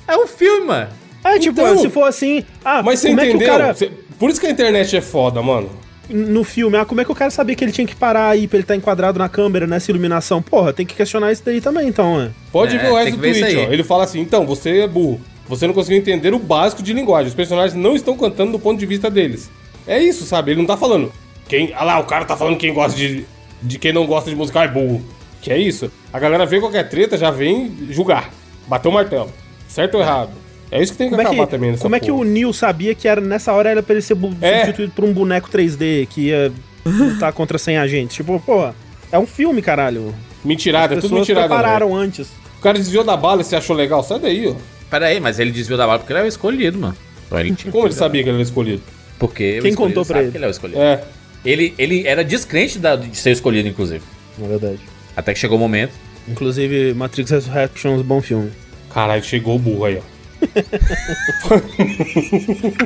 [0.09, 0.89] É um filme, mano.
[1.25, 2.45] É, tipo, Então- se for assim.
[2.65, 3.37] Ah, Mas você como entendeu?
[3.37, 3.75] é que o cara.
[3.75, 5.69] Você- Por isso que a internet é foda, mano.
[6.09, 8.47] No filme, ah, como é que o cara sabia que ele tinha que parar aí
[8.47, 10.41] pra ele estar enquadrado na câmera, nessa iluminação?
[10.41, 12.31] Porra, tem que questionar isso daí também, então, é.
[12.53, 13.57] Pode É, ver o resto do tweet, aí.
[13.57, 13.73] ó.
[13.73, 15.21] Ele fala assim, então, você é burro.
[15.49, 17.29] Você não conseguiu entender o básico de linguagem.
[17.29, 19.51] Os personagens não estão cantando do ponto de vista deles.
[19.87, 20.53] É isso, sabe?
[20.53, 21.13] Ele não tá falando.
[21.49, 21.73] Quem.
[21.77, 23.25] Ah lá, o cara tá falando quem gosta de.
[23.63, 25.03] De quem não gosta de musical é burro.
[25.41, 25.91] Que é isso.
[26.13, 28.31] A galera vê qualquer treta, já vem julgar.
[28.67, 29.31] Bater o martelo.
[29.69, 30.31] Certo ou errado?
[30.71, 32.21] É isso que tem que Como é acabar que, também nessa como é que porra.
[32.21, 34.57] o Neil sabia que era nessa hora era pra ele ser É.
[34.61, 36.53] substituído por um boneco 3D que ia
[36.85, 38.17] lutar contra 100 agentes?
[38.17, 38.75] Tipo, porra,
[39.13, 40.13] é um filme, caralho.
[40.45, 41.49] Mentirada, é As tudo pessoas mentirada.
[41.49, 42.01] prepararam velho.
[42.01, 42.29] antes.
[42.59, 44.03] O cara desviou da bala e você achou legal?
[44.03, 44.55] Sai daí, ó.
[44.91, 46.97] Pera aí, mas ele desviou da bala porque ele é o escolhido, mano.
[47.27, 48.83] Então ele tinha Como ele sabia que ele era escolhido?
[49.19, 50.31] Porque o Quem escolhido contou pra sabe ele?
[50.33, 50.81] que ele é o escolhido.
[50.81, 51.05] É.
[51.45, 54.03] Ele, ele era descrente da- de ser escolhido, inclusive.
[54.39, 54.81] Na verdade.
[55.17, 55.93] Até que chegou o momento.
[56.29, 58.51] Inclusive, Matrix Resurrections, bom filme.
[58.93, 60.17] Caralho, chegou o burro aí, ó.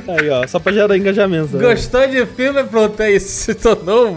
[0.09, 1.57] Aí, ó, só pra gerar engajamento.
[1.57, 1.69] né?
[1.69, 2.63] Gostou de filme?
[2.65, 3.29] Pronto, é isso.
[3.29, 4.17] Se tornou.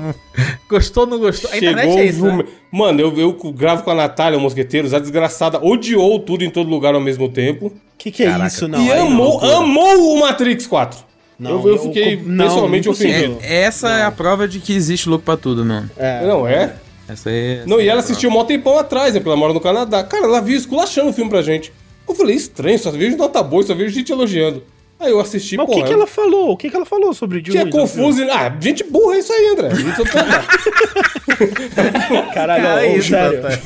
[0.69, 1.49] Gostou ou não gostou?
[1.51, 2.25] A internet Chegou é isso.
[2.25, 2.43] o Né?
[2.71, 6.69] Mano, eu, eu gravo com a Natália, o Mosqueteiros, a desgraçada odiou tudo em todo
[6.69, 7.71] lugar ao mesmo tempo.
[7.97, 8.47] Que que é Caraca.
[8.47, 8.79] isso, não?
[8.83, 9.55] e aí não, amou, loucura.
[9.57, 10.99] amou o Matrix 4.
[11.39, 13.31] Não, eu, eu eu- fiquei não, pessoalmente impossível.
[13.31, 13.39] ofendido.
[13.43, 15.89] É, essa é a prova de que existe louco pra tudo, mano.
[15.97, 16.25] É.
[16.25, 16.73] Não, é?
[17.07, 17.57] Essa aí.
[17.59, 19.19] essa Não, e é ela assistiu mó tempão atrás, né?
[19.19, 20.03] Porque ela mora no Canadá.
[20.03, 21.71] Cara, ela viu esculachando o filme pra gente.
[22.07, 24.63] Eu falei, estranho, só vejo nota boa, só vejo gente elogiando.
[24.99, 26.51] Aí eu assisti, Mas o que, que ela falou?
[26.51, 28.21] O que, que ela falou sobre que é confuso.
[28.23, 29.69] e- Ah, gente burra é isso aí, André.
[32.33, 33.41] Caralho, Cara, é isso, sério.
[33.41, 33.61] Tata.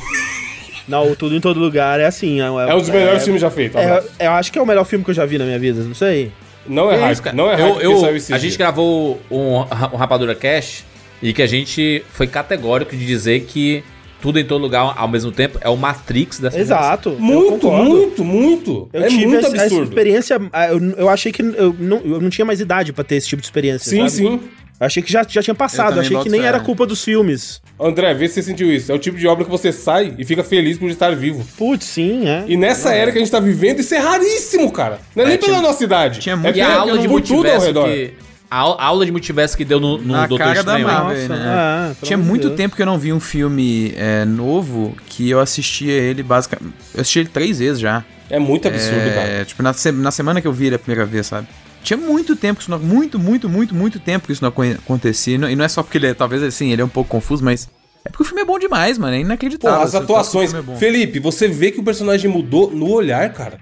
[0.88, 2.40] Não, o Tudo em Todo Lugar é assim.
[2.42, 3.80] É, É um dos melhores filmes já feitos.
[3.80, 5.84] É, eu acho que é o melhor filme que eu já vi na minha vida,
[5.84, 6.32] não sei.
[6.66, 8.50] Não é É hype, isso, não é hype eu, porque eu- saiu esse A dia.
[8.50, 10.84] gente gravou um, um Rapadura Cash
[11.22, 13.84] e que a gente foi categórico de dizer que
[14.22, 16.60] tudo em todo lugar ao mesmo tempo é o Matrix dessa.
[16.60, 17.12] Exato.
[17.20, 18.90] Muito, muito, muito.
[18.92, 19.90] Eu é tive muito essa, essa absurdo.
[19.90, 20.42] experiência.
[20.52, 23.28] ah, Eu, eu achei que eu não, eu não tinha mais idade pra ter esse
[23.28, 23.90] tipo de experiência.
[23.90, 24.12] Sim, sabe?
[24.12, 24.40] sim.
[24.80, 26.00] Eu achei que já, já tinha passado.
[26.00, 27.60] Achei que nem era culpa dos filmes.
[27.80, 28.92] André, vê se você sentiu isso.
[28.92, 31.44] É o tipo de obra que você sai e fica feliz por estar vivo.
[31.58, 32.44] Putz, sim, é.
[32.48, 35.00] E nessa era que a gente tá vivendo, isso é raríssimo, cara.
[35.16, 36.20] Não é, nem tinha- pela nossa idade.
[36.20, 37.88] tinha é muito pela- aula de tudo ao redor.
[37.88, 38.14] que.
[38.50, 40.88] A, au- a aula de multiverso que deu no, no Na Doutor cara da Estranho.
[40.88, 41.22] Marvel.
[41.28, 41.46] Nossa, né?
[41.50, 42.56] ah, Tinha muito Deus.
[42.56, 46.74] tempo que eu não vi um filme é, novo que eu assistia ele basicamente.
[46.96, 48.04] Eu assisti ele três vezes já.
[48.30, 49.28] É muito absurdo, cara.
[49.28, 51.48] É, tipo, na, na semana que eu vi ele a primeira vez, sabe?
[51.84, 52.80] Tinha muito tempo que isso não.
[52.80, 55.36] Muito, muito, muito, muito tempo que isso não aconte- acontecia.
[55.36, 56.14] E não- é só porque ele é.
[56.14, 57.70] Talvez assim, ele é um pouco confuso, mas.
[58.06, 59.14] É porque o filme é bom demais, mano.
[59.14, 59.82] É Pô, inacreditável.
[59.82, 60.54] as Só- só atuações.
[60.54, 60.76] é bom.
[60.78, 63.60] Felipe, você vê que o personagem mudou no olhar, cara.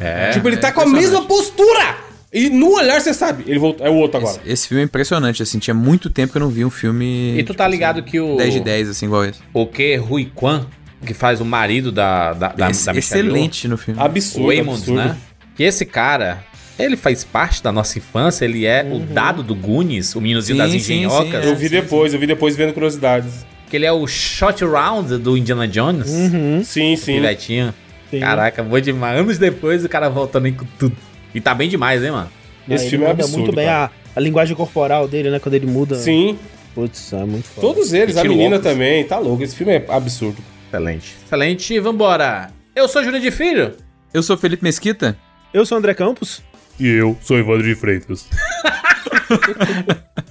[0.00, 0.28] É.
[0.28, 0.30] É.
[0.30, 1.96] tipo, ele é tá com a mesma postura!
[2.32, 4.36] E no olhar você sabe, ele voltou, é o outro agora.
[4.44, 5.58] Esse, esse filme é impressionante, assim.
[5.58, 7.38] Tinha muito tempo que eu não vi um filme.
[7.38, 8.36] E tu tá ligado que o.
[8.36, 9.40] 10 de 10, assim, igual esse.
[9.52, 10.64] O que Rui Kwan,
[11.04, 14.00] que faz o marido da, da, da, Ex- da excelente no filme.
[14.00, 14.96] Absurdo, o Waymond, absurdo.
[15.02, 15.16] né?
[15.54, 16.42] Que esse cara,
[16.78, 18.96] ele faz parte da nossa infância, ele é Uhum.
[18.96, 21.42] o dado do Goonies, o meninozinho Sim, das sim, engenhocas.
[21.44, 23.44] sim, Eu vi depois, eu vi depois vendo curiosidades.
[23.68, 26.08] Que ele é o shot round do Indiana Jones.
[26.10, 26.62] Uhum.
[26.64, 27.14] Sim, sim.
[27.16, 27.74] Pivetinho.
[28.10, 28.20] Sim.
[28.20, 29.18] Caraca, bom demais.
[29.20, 30.96] Anos depois o cara voltando aí com tudo.
[31.34, 32.30] E tá bem demais, hein, mano?
[32.68, 33.38] Esse Ele filme é absurdo.
[33.38, 35.38] muito bem a, a linguagem corporal dele, né?
[35.38, 35.96] Quando ele muda.
[35.96, 36.38] Sim,
[36.74, 37.60] Putz, é muito foda.
[37.66, 38.72] todos eles, a menina óculos.
[38.72, 39.42] também, tá louco.
[39.42, 40.38] Esse filme é absurdo.
[40.68, 41.14] Excelente.
[41.26, 41.80] Excelente.
[41.80, 42.50] Vambora.
[42.74, 43.74] Eu sou Júlio de Filho.
[44.14, 45.16] Eu sou Felipe Mesquita.
[45.52, 46.42] Eu sou o André Campos.
[46.80, 48.26] E eu sou Evandro de Freitas.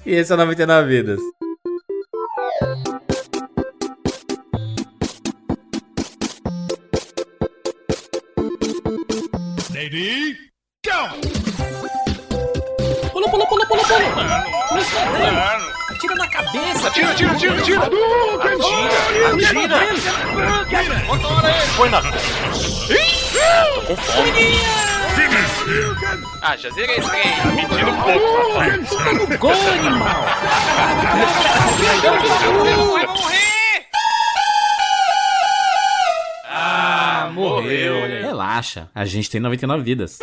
[0.06, 1.20] E esse é o 99 Vidas.
[16.91, 17.80] Atira, atira, atira, atira!
[17.82, 17.89] Atira,
[19.34, 19.80] atira!
[21.78, 22.02] Põe na.
[22.02, 24.32] Tô com fome.
[26.41, 27.56] Ah, já zerei esse trem.
[27.56, 29.38] Me tira um pouco, safado.
[29.38, 30.26] Gol, animal!
[32.91, 33.86] Vai morrer!
[36.50, 37.94] Ah, morreu.
[38.22, 38.89] Relaxa.
[38.94, 40.20] A gente tem 99 vidas.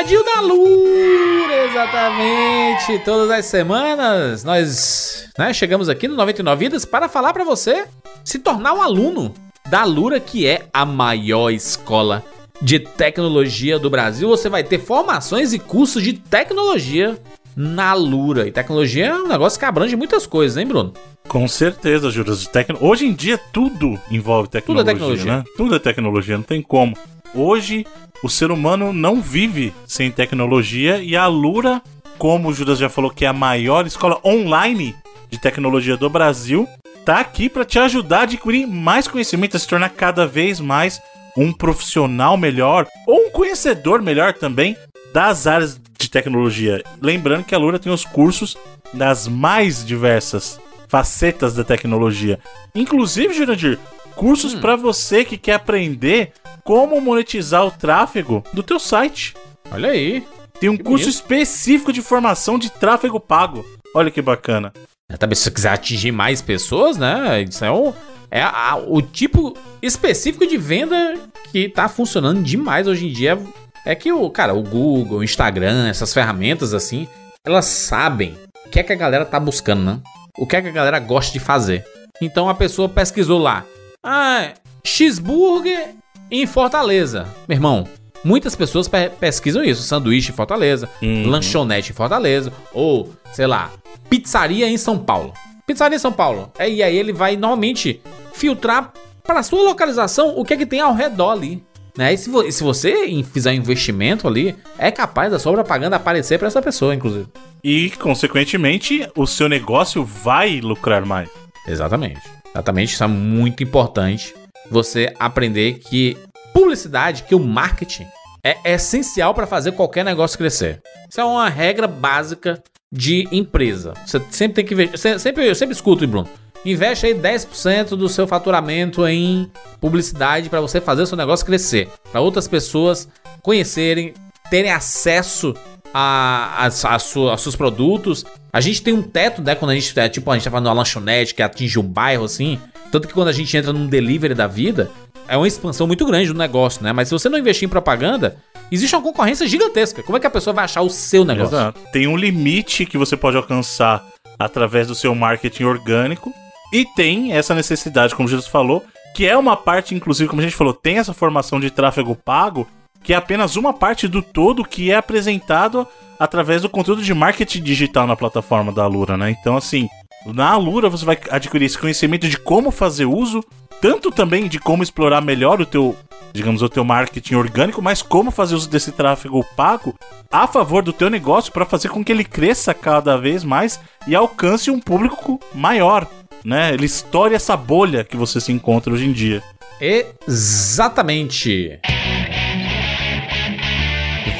[0.00, 2.98] Recadinho da Lura, exatamente.
[3.04, 7.86] Todas as semanas nós né, chegamos aqui no 99 Vidas para falar para você
[8.24, 9.34] se tornar um aluno
[9.68, 12.24] da Lura, que é a maior escola
[12.62, 14.28] de tecnologia do Brasil.
[14.28, 17.18] Você vai ter formações e cursos de tecnologia
[17.56, 18.46] na Lura.
[18.46, 20.92] E tecnologia é um negócio que abrange muitas coisas, hein, Bruno?
[21.28, 22.78] Com certeza, de Tecno...
[22.80, 25.36] Hoje em dia tudo envolve tecnologia, tecnologia.
[25.38, 25.44] né?
[25.56, 26.96] Tudo é tecnologia, não tem como.
[27.34, 27.86] Hoje
[28.22, 31.80] o ser humano não vive sem tecnologia e a Lura,
[32.18, 34.94] como o Judas já falou que é a maior escola online
[35.30, 36.68] de tecnologia do Brasil,
[37.04, 41.00] tá aqui para te ajudar a adquirir mais conhecimento, a se tornar cada vez mais
[41.36, 44.76] um profissional melhor ou um conhecedor melhor também
[45.12, 46.82] das áreas tecnologia.
[47.00, 48.56] Lembrando que a Lura tem os cursos
[48.92, 52.38] das mais diversas facetas da tecnologia.
[52.74, 53.78] Inclusive, Jurandir,
[54.16, 56.32] cursos pra você que quer aprender
[56.64, 59.34] como monetizar o tráfego do teu site.
[59.70, 60.24] Olha aí.
[60.58, 61.14] Tem um Que curso bonito.
[61.20, 63.64] específico de formação de tráfego pago.
[63.94, 64.72] Olha que bacana.
[65.18, 67.42] Também se você quiser atingir mais pessoas, né?
[67.48, 67.92] Isso é, o,
[68.30, 71.14] é a- o tipo específico de venda
[71.50, 73.38] que tá funcionando demais hoje em dia.
[73.84, 77.08] É que o, cara, o Google, o Instagram, essas ferramentas assim,
[77.46, 80.00] elas sabem o que é que a galera tá buscando, né?
[80.38, 81.84] O que é que a galera gosta de fazer.
[82.20, 83.64] Então a pessoa pesquisou lá.
[84.04, 84.52] Ah,
[84.84, 85.94] cheeseburger
[86.30, 87.26] em Fortaleza.
[87.48, 87.86] Meu irmão,
[88.22, 89.82] muitas pessoas pe- pesquisam isso.
[89.82, 91.26] Sanduíche em Fortaleza, Uhum.
[91.28, 93.70] lanchonete em Fortaleza, ou, sei lá,
[94.08, 95.32] pizzaria em São Paulo.
[95.66, 96.52] Pizzaria em São Paulo.
[96.58, 98.00] É, e aí ele vai normalmente
[98.34, 98.92] filtrar
[99.24, 101.62] para sua localização o que é que tem ao redor ali.
[102.00, 102.14] Né?
[102.14, 102.94] E se, vo- e se você
[103.30, 107.26] fizer um investimento ali, é capaz da sua propaganda aparecer para essa pessoa, inclusive.
[107.62, 111.28] E, consequentemente, o seu negócio vai lucrar mais.
[111.68, 112.18] Exatamente.
[112.54, 114.34] Exatamente, isso é muito importante.
[114.70, 116.16] Você aprender que
[116.54, 118.06] publicidade, que o marketing
[118.42, 120.80] é essencial para fazer qualquer negócio crescer.
[121.06, 123.92] Isso é uma regra básica de empresa.
[124.06, 126.26] Você sempre tem que se- Sempre, eu sempre escuto, Bruno.
[126.64, 131.88] Investe aí 10% do seu faturamento em publicidade para você fazer o seu negócio crescer.
[132.12, 133.08] Para outras pessoas
[133.42, 134.12] conhecerem,
[134.50, 135.54] terem acesso
[135.92, 138.24] a, a, a sua- aos seus produtos.
[138.52, 139.54] A gente tem um teto, né?
[139.54, 142.24] Quando a gente, é, tipo, a gente tá falando uma lanchonete que atinge o bairro,
[142.24, 142.58] assim.
[142.92, 144.90] Tanto que quando a gente entra num delivery da vida,
[145.28, 146.92] é uma expansão muito grande do negócio, né?
[146.92, 148.36] Mas se você não investir em propaganda,
[148.70, 150.02] existe uma concorrência gigantesca.
[150.02, 151.54] Como é que a pessoa vai achar o seu negócio?
[151.56, 151.80] Exato.
[151.92, 154.04] Tem um limite que você pode alcançar
[154.38, 156.34] através do seu marketing orgânico.
[156.72, 160.56] E tem essa necessidade, como Jesus falou, que é uma parte, inclusive, como a gente
[160.56, 162.66] falou, tem essa formação de tráfego pago,
[163.02, 165.86] que é apenas uma parte do todo que é apresentado
[166.18, 169.30] através do conteúdo de marketing digital na plataforma da Alura, né?
[169.30, 169.88] Então, assim,
[170.26, 173.42] na Alura você vai adquirir esse conhecimento de como fazer uso,
[173.80, 175.96] tanto também de como explorar melhor o teu,
[176.32, 179.94] digamos, o teu marketing orgânico, mas como fazer uso desse tráfego pago
[180.30, 184.14] a favor do teu negócio para fazer com que ele cresça cada vez mais e
[184.14, 186.06] alcance um público maior.
[186.44, 186.72] né?
[186.72, 189.42] Ele estoure essa bolha que você se encontra hoje em dia.
[189.80, 191.80] Exatamente.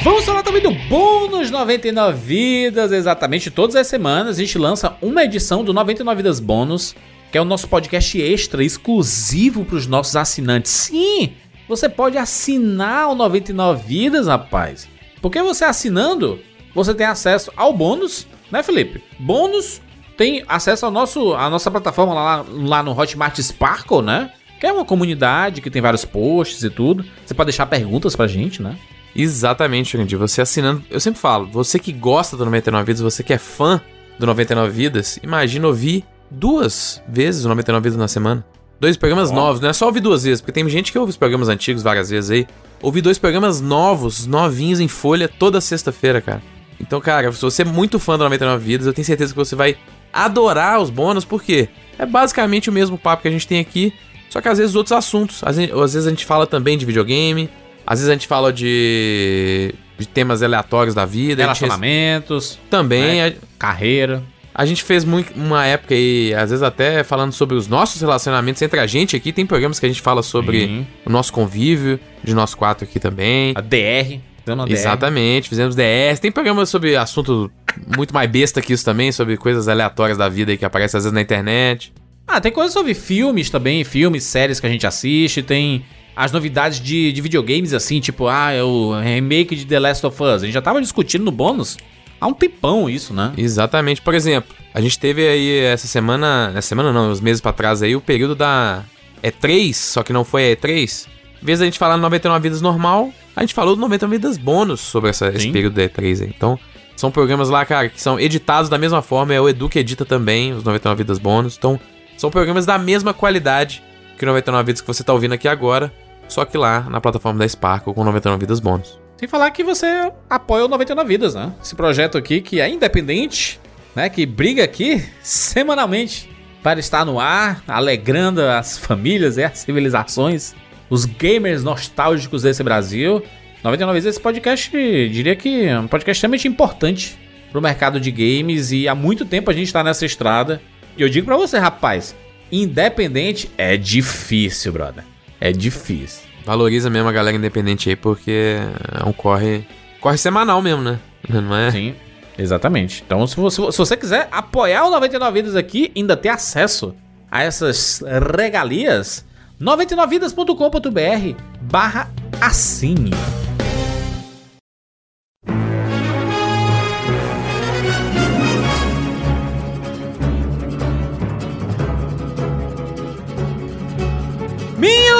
[0.03, 2.91] Vamos falar também do Bônus 99 Vidas.
[2.91, 6.97] Exatamente, todas as semanas a gente lança uma edição do 99 Vidas Bônus,
[7.31, 10.73] que é o nosso podcast extra exclusivo para os nossos assinantes.
[10.73, 11.35] Sim,
[11.69, 14.89] você pode assinar o 99 Vidas, rapaz.
[15.21, 16.41] Porque você assinando,
[16.75, 19.03] você tem acesso ao bônus, né, Felipe?
[19.19, 19.83] Bônus
[20.17, 24.33] tem acesso ao nosso, à nossa plataforma lá, lá no Hotmart Sparkle, né?
[24.59, 27.05] Que é uma comunidade que tem vários posts e tudo.
[27.25, 28.79] Você pode deixar perguntas pra gente, né?
[29.15, 30.17] Exatamente, Randy.
[30.17, 30.83] Você assinando.
[30.91, 33.81] Eu sempre falo, você que gosta do 99 Vidas, você que é fã
[34.19, 38.45] do 99 Vidas, imagina ouvir duas vezes o 99 Vidas na semana.
[38.79, 41.17] Dois programas novos, não é só ouvir duas vezes, porque tem gente que ouve os
[41.17, 42.47] programas antigos várias vezes aí.
[42.81, 46.43] Ouvir dois programas novos, novinhos em folha toda sexta-feira, cara.
[46.81, 49.55] Então, cara, se você é muito fã do 99 Vidas, eu tenho certeza que você
[49.55, 49.77] vai
[50.11, 51.69] adorar os bônus, porque
[51.99, 53.93] é basicamente o mesmo papo que a gente tem aqui,
[54.31, 55.43] só que às vezes outros assuntos.
[55.45, 57.51] Às vezes a gente fala também de videogame,
[57.91, 61.43] às vezes a gente fala de, de temas aleatórios da vida.
[61.43, 63.21] a gente Relacionamentos, Também.
[63.21, 64.23] A, carreira.
[64.55, 68.63] a gente fez muito, uma época aí, às vezes até falando sobre os nossos relacionamentos
[68.63, 69.33] entre a gente aqui.
[69.33, 73.55] Tem programas que a gente fala sobre o nosso convívio, de nós quatro aqui também.
[73.57, 74.21] A DR.
[74.47, 74.75] Dando uma DR.
[74.75, 76.21] Exatamente, fizemos DS.
[76.21, 77.51] Tem programas sobre assunto
[77.97, 81.03] muito mais besta que isso também, sobre coisas aleatórias da vida aí que aparecem às
[81.03, 81.93] vezes na internet.
[82.25, 85.85] Ah, tem coisa sobre filmes também, filmes, séries que a gente assiste, tem
[86.17, 90.23] as novidades de, de videogames assim, tipo, ah, é o remake de The Last of
[90.23, 90.43] Us.
[90.43, 91.77] A gente já tava discutindo no bônus
[92.21, 93.33] há um tempão isso, né?
[93.37, 94.03] Exatamente.
[94.03, 97.83] Por exemplo, a gente teve aí essa semana, essa semana não, uns meses pra trás
[97.83, 98.83] aí, o período da
[99.23, 101.07] E3, só que não foi a E3.
[101.43, 104.37] Em vez da gente falar no 99 Vidas normal, a gente falou do 99 Vidas
[104.37, 106.29] bônus sobre essa- esse período da E3 aí.
[106.37, 106.59] Então,
[106.97, 110.05] são programas lá, cara, que são editados da mesma forma, é o Edu que edita
[110.05, 111.57] também os 99 Vidas bônus.
[111.57, 111.81] Então,
[112.19, 113.83] são programas da mesma qualidade
[114.21, 115.91] que o 99 Vidas que você tá ouvindo aqui agora,
[116.29, 119.01] só que lá na plataforma da Sparkle com 99 Vidas bônus.
[119.17, 121.53] Sem falar que você apoia o 99 Vidas, né?
[121.63, 123.59] Esse projeto aqui que é independente,
[123.97, 124.11] né?
[124.11, 126.31] Que briga aqui semanalmente
[126.63, 130.55] para estar no ar, alegrando as famílias e as civilizações,
[130.91, 133.23] os gamers nostálgicos desse Brasil.
[133.65, 134.71] 99 Vidas, esse podcast,
[135.09, 137.19] diria que é um podcast extremamente importante
[137.51, 140.61] pro mercado de games e há muito tempo a gente tá nessa estrada.
[140.95, 142.15] E eu digo pra você, rapaz,
[142.51, 145.05] independente é difícil, brother.
[145.41, 146.29] É difícil.
[146.45, 148.57] Valoriza mesmo a galera independente aí, porque
[149.01, 149.65] é um corre.
[150.01, 150.99] Corre semanal mesmo, né?
[151.29, 151.71] Não é?
[151.71, 151.95] Sim,
[152.39, 153.03] exatamente.
[153.07, 156.95] Então, se você, se você quiser apoiar o 99 Vidas aqui, ainda ter acesso
[157.31, 158.03] a essas
[158.37, 159.25] regalias,
[159.61, 162.11] 99vidas.com.br barra
[162.41, 163.11] assine.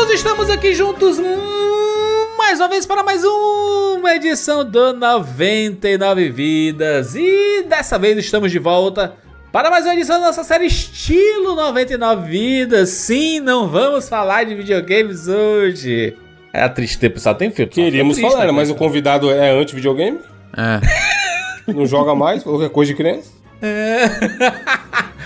[0.01, 1.19] Meninos, estamos aqui juntos
[2.39, 7.15] mais uma vez para mais uma edição do 99 Vidas.
[7.15, 9.15] E dessa vez estamos de volta
[9.53, 12.89] para mais uma edição da nossa série Estilo 99 Vidas.
[12.89, 16.17] Sim, não vamos falar de videogames hoje.
[16.55, 17.35] É a tristeza, pessoal.
[17.35, 17.75] Tem filtro.
[17.75, 18.87] Queríamos triste, falar, né, mas o cara?
[18.87, 20.19] convidado é anti-videogame,
[20.57, 20.81] É.
[21.71, 23.31] não joga mais, falou que é coisa de criança.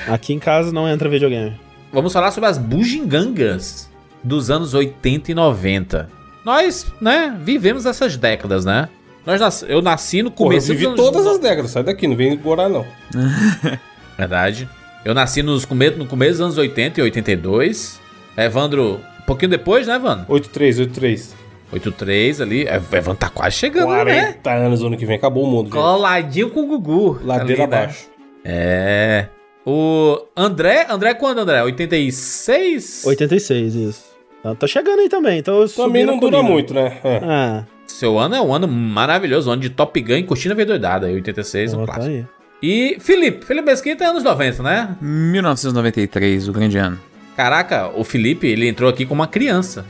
[0.09, 1.59] Aqui em casa não entra videogame.
[1.93, 3.94] Vamos falar sobre as bugigangas
[4.25, 6.09] dos anos 80 e 90.
[6.45, 8.89] Nós, né, vivemos essas décadas, né?
[9.25, 12.17] Nós nas- Eu nasci no Porra, eu começo vivi todas as décadas, sai daqui, não
[12.17, 12.85] vem agora não.
[14.19, 14.69] Verdade.
[15.05, 15.91] Eu nasci nos come...
[15.91, 18.01] no começo dos anos 80 e 82.
[18.37, 20.25] Evandro, um pouquinho depois, né, Evandro?
[20.29, 21.35] 83, 83.
[21.73, 22.67] 83 ali.
[22.67, 24.33] É, Evandro tá quase chegando, né?
[24.33, 25.65] 40 anos ano que vem, acabou o mundo.
[25.67, 25.75] gente.
[25.75, 27.21] Coladinho com o Gugu.
[27.25, 27.77] Ladeira ali, né?
[27.79, 28.09] abaixo.
[28.45, 29.27] É.
[29.67, 31.63] O André, André quando, André?
[31.63, 33.05] 86?
[33.07, 34.14] 86, isso.
[34.53, 36.99] Tá, chegando aí também, então eu Também não dura muito, né?
[37.03, 37.21] É.
[37.25, 41.07] Ah, Seu ano é um ano maravilhoso, um ano de Top Gun e Cortina Verdoidada,
[41.07, 42.15] 86, um tá clássico.
[42.15, 42.25] aí.
[42.63, 44.97] E Felipe, Felipe Mesquita é anos 90, né?
[45.01, 46.99] 1993, o grande ano.
[47.37, 49.85] Caraca, o Felipe, ele entrou aqui como uma criança.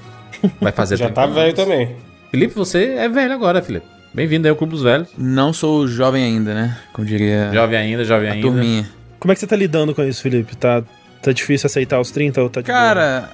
[0.61, 1.97] Vai fazer Já 30 tá velho também.
[2.31, 3.87] Felipe, você é velho agora, Felipe.
[4.13, 5.09] Bem-vindo aí ao Clube dos Velhos.
[5.19, 6.79] Não sou jovem ainda, né?
[6.93, 8.47] Como diria Jovem ainda, jovem a ainda.
[8.47, 8.89] turminha.
[9.19, 10.57] Como é que você tá lidando com isso, Felipe?
[10.57, 10.83] Tá,
[11.23, 12.79] tá difícil aceitar os 30 ou tá de boa?
[12.79, 13.31] Cara,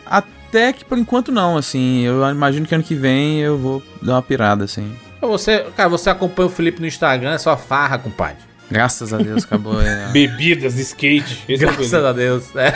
[0.50, 2.00] até que por enquanto não, assim.
[2.02, 4.92] Eu imagino que ano que vem eu vou dar uma pirada, assim.
[5.20, 8.38] Você, cara, você acompanha o Felipe no Instagram, é só farra, compadre.
[8.70, 9.80] Graças a Deus, acabou.
[9.80, 10.08] É...
[10.12, 11.44] Bebidas, skate.
[11.48, 12.08] Esse é o Graças beleza.
[12.08, 12.56] a Deus.
[12.56, 12.72] É.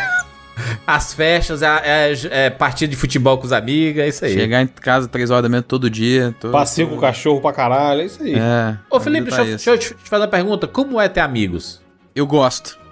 [0.86, 2.14] As festas, é, é,
[2.46, 4.34] é partida de futebol com os amigos, é isso aí.
[4.34, 6.34] Chegar em casa três horas da manhã todo dia.
[6.38, 6.50] Tô...
[6.50, 8.34] Passeio com o cachorro pra caralho, é isso aí.
[8.34, 8.76] É.
[8.88, 10.68] Ô, Felipe, tá deixa, deixa eu te te fazer uma pergunta.
[10.68, 11.80] Como é ter amigos?
[12.14, 12.78] Eu gosto.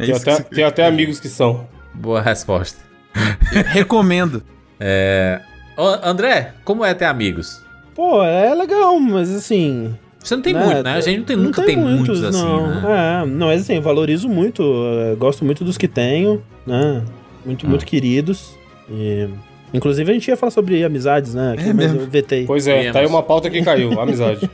[0.00, 1.68] É Tem isso até, que- tem até amigos que são.
[1.92, 2.78] Boa resposta.
[3.72, 4.42] Recomendo.
[5.76, 7.62] Ô, André, como é ter amigos?
[7.94, 9.94] Pô, é legal, mas assim.
[10.22, 10.92] Você não tem né, muito, né?
[10.94, 12.66] A gente não tem, nunca tem, muitos, assim, não.
[12.82, 13.22] né?
[13.22, 14.62] É, não, mas assim, eu valorizo muito,
[15.18, 17.02] gosto muito dos que tenho, né?
[17.44, 17.70] Muito, Hum.
[17.70, 18.54] muito queridos.
[18.90, 19.28] E,
[19.72, 21.52] inclusive a gente ia falar sobre amizades, né?
[21.54, 22.00] Aqui, É mas mesmo.
[22.02, 22.44] eu vetei.
[22.44, 22.92] Pois é, Viemos.
[22.92, 24.48] tá aí uma pauta que caiu, amizade.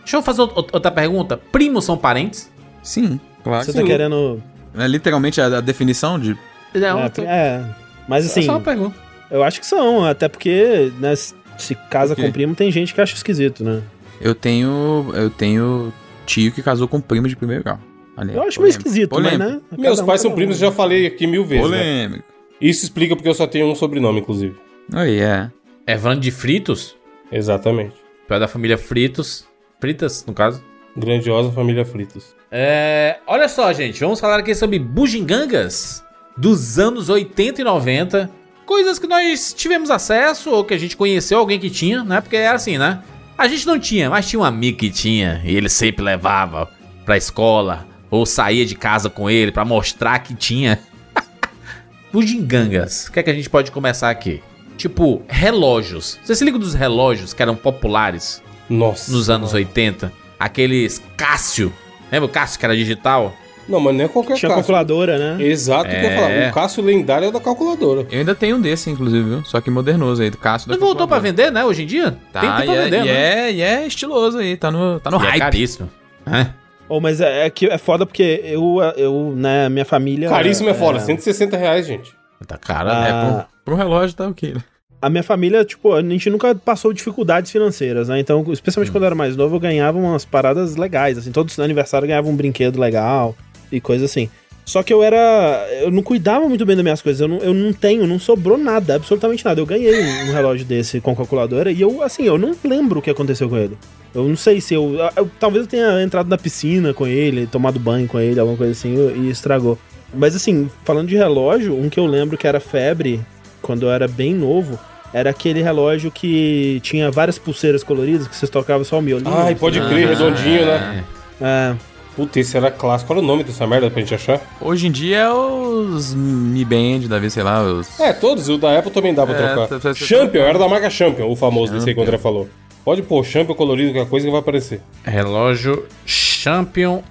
[0.00, 1.36] Deixa eu fazer out- outra pergunta.
[1.52, 2.50] Primos são parentes?
[2.82, 3.64] Sim, claro.
[3.64, 3.86] Você que tá sim.
[3.88, 4.42] querendo.
[4.76, 6.36] É literalmente a, a definição de.
[6.74, 7.64] Não, É, tô- é,
[8.08, 8.96] mas é assim, só uma pergunta.
[9.30, 11.14] eu acho que são, até porque, né,
[11.58, 13.82] se casa com primo, tem gente que acha esquisito, né?
[14.20, 15.10] Eu tenho.
[15.14, 15.92] Eu tenho
[16.24, 17.78] tio que casou com primo de primeiro grau.
[18.16, 19.38] Olha Eu acho meio esquisito, Polêmico.
[19.38, 19.60] mas né?
[19.76, 20.34] Meus cada um, pais são um.
[20.34, 21.68] primos, já falei aqui mil vezes.
[21.70, 21.78] Né?
[21.78, 22.24] Polêmico.
[22.60, 24.54] Isso explica porque eu só tenho um sobrenome, inclusive.
[24.92, 25.50] Aí, é.
[25.86, 26.96] Evandro de Fritos?
[27.30, 27.94] Exatamente.
[28.28, 29.46] É da família Fritos.
[29.80, 30.62] Fritas, no caso.
[30.96, 32.34] Grandiosa família Fritos.
[32.50, 36.04] É, olha só, gente, vamos falar aqui sobre bugigangas
[36.36, 38.30] dos anos 80 e 90.
[38.64, 42.20] Coisas que nós tivemos acesso ou que a gente conheceu alguém que tinha, né?
[42.20, 43.02] Porque era assim, né?
[43.36, 46.70] A gente não tinha, mas tinha um amigo que tinha e ele sempre levava
[47.04, 50.78] pra escola ou saía de casa com ele pra mostrar que tinha.
[52.12, 53.08] bugigangas.
[53.08, 54.42] O que é que a gente pode começar aqui?
[54.76, 56.18] Tipo, relógios.
[56.22, 59.10] Você se liga dos relógios que eram populares Nossa.
[59.10, 60.12] nos anos 80?
[60.38, 61.72] Aqueles Cássio.
[62.10, 63.34] Lembra o Cássio que era digital?
[63.68, 64.56] Não, mas não é qualquer Tinha Cássio.
[64.64, 65.44] calculadora, né?
[65.44, 66.16] Exato o que eu ia É.
[66.16, 66.48] falar.
[66.50, 68.06] O Cássio lendário é o da calculadora.
[68.10, 69.44] Eu ainda tenho um desse, inclusive, viu?
[69.44, 71.64] Só que modernoso aí, do Cássio da Não voltou pra vender, né?
[71.64, 72.16] Hoje em dia?
[72.32, 73.10] Tá, tem, tem pra e, é, vender, e, né?
[73.48, 75.38] é, e é estiloso aí, tá no, tá no E é hype.
[75.38, 75.90] caríssimo.
[76.26, 76.46] É.
[76.88, 80.28] Oh, mas é, é que é foda porque eu, eu né, minha família.
[80.28, 82.12] Caríssimo é fora, 160 reais, gente.
[82.46, 83.08] Tá caro, Ah, né?
[83.08, 84.54] É, pro, pro relógio tá ok.
[84.54, 84.60] né?
[85.00, 88.20] A minha família, tipo, a gente nunca passou dificuldades financeiras, né?
[88.20, 88.92] Então, especialmente Hum.
[88.92, 91.32] quando eu era mais novo, eu ganhava umas paradas legais, assim.
[91.32, 93.34] Todos no aniversário eu ganhava um brinquedo legal
[93.72, 94.28] e coisa assim.
[94.64, 95.66] Só que eu era.
[95.80, 97.20] Eu não cuidava muito bem das minhas coisas.
[97.20, 99.60] Eu não, eu não tenho, não sobrou nada, absolutamente nada.
[99.60, 103.10] Eu ganhei um, relógio desse com calculadora e eu, assim, eu não lembro o que
[103.10, 103.76] aconteceu com ele.
[104.14, 107.80] Eu não sei se eu, eu- Talvez eu tenha entrado na piscina com ele, tomado
[107.80, 109.76] banho com ele, alguma coisa assim, e estragou.
[110.14, 113.20] Mas assim, falando de relógio, um que eu lembro que era febre
[113.60, 114.78] quando eu era bem novo.
[115.12, 119.34] Era aquele relógio que tinha várias pulseiras coloridas que você tocava só o miolinho.
[119.34, 121.04] Ai, pode crer, redondinho, né?
[121.40, 121.91] É.
[122.16, 123.08] Puta, esse era clássico.
[123.08, 124.40] Qual era o nome dessa merda pra gente achar?
[124.60, 127.98] Hoje em dia é os Mi Band, da vez, sei lá, os...
[127.98, 128.48] É, todos.
[128.48, 129.68] O da Apple também dá pra É, trocar.
[129.68, 132.02] tá- tá- tá- Champion, era da marca Champion, o famoso desse aí que o.
[132.02, 132.48] André falou.
[132.84, 134.82] Pode pôr Champion colorido, qualquer coisa que vai aparecer.
[135.04, 137.02] Relógio Champion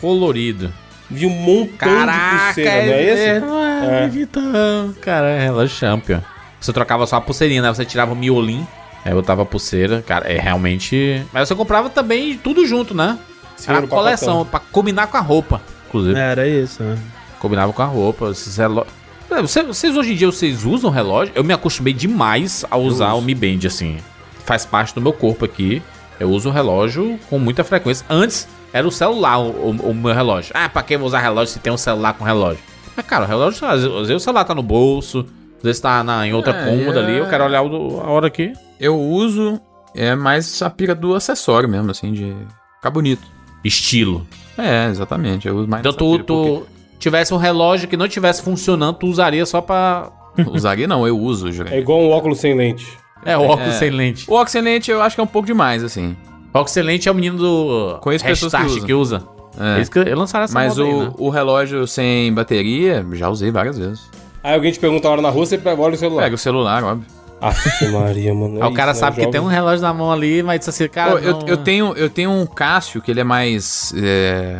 [0.00, 0.72] colorido.
[1.10, 3.40] Vi um montão Caraca, de pulseira, não é esse?
[3.40, 4.10] Não é, É.
[4.20, 6.20] então, cara, é relógio Champion.
[6.60, 7.68] Você trocava só a pulseirinha, né?
[7.72, 8.66] Você tirava o miolim,
[9.04, 10.02] aí botava a pulseira.
[10.06, 11.22] Cara, é realmente...
[11.32, 13.18] Mas você comprava também tudo junto, né?
[13.56, 16.18] Sim, Era no a coleção, pra combinar com a roupa, inclusive.
[16.18, 16.98] Era isso, né?
[17.38, 18.92] Combinava com a roupa, esses relógios.
[19.30, 21.32] É, você- Vocês hoje em dia vocês usam relógio?
[21.34, 23.98] Eu me acostumei demais a usar o Mi Band, assim.
[24.44, 25.82] Faz parte do meu corpo aqui.
[26.20, 28.06] Eu uso o relógio com muita frequência.
[28.08, 30.52] Antes era o celular o, o- o meu relógio.
[30.54, 32.62] Ah, pra que eu vou usar relógio se tem um celular com relógio?
[32.96, 35.26] Mas, cara, o relógio, às vezes o celular tá no bolso,
[35.58, 37.04] às vezes tá na- em outra É, cômoda é.
[37.04, 38.52] ali, eu quero olhar o- a hora aqui.
[38.80, 39.60] Eu uso,
[39.94, 42.34] é mais a pira do acessório mesmo, assim, de
[42.76, 43.22] ficar bonito.
[43.66, 44.26] Estilo.
[44.56, 45.46] É, exatamente.
[45.48, 46.66] Eu uso mais Então tu, tu
[46.98, 50.10] tivesse um relógio que não tivesse funcionando, tu usaria só pra.
[50.52, 51.76] Usaria não, eu uso, É Jurek.
[51.76, 52.86] igual um óculos sem lente.
[53.24, 53.78] É, óculos É.
[53.78, 54.24] sem lente.
[54.30, 56.14] O Oxelente eu acho que é um pouco demais, assim.
[56.52, 58.84] O excelente é o menino do Conheço pessoas que usam.
[58.86, 59.22] que usa.
[59.58, 59.76] É.
[59.76, 61.12] Eles que lançaram essa Mas o, aí, né?
[61.18, 64.10] o relógio sem bateria, já usei várias vezes.
[64.42, 66.22] Aí alguém te pergunta a hora na rua, você pega olha o celular.
[66.24, 67.06] Pega o celular, óbvio.
[67.40, 68.58] Aff, Maria, mano.
[68.58, 69.26] é Aí o cara isso, sabe né?
[69.26, 71.12] que tem um relógio na mão ali, mas diz assim, cara.
[71.12, 73.92] Pô, eu, não- eu, tenho, eu tenho um Cássio que ele é mais.
[73.96, 74.58] é,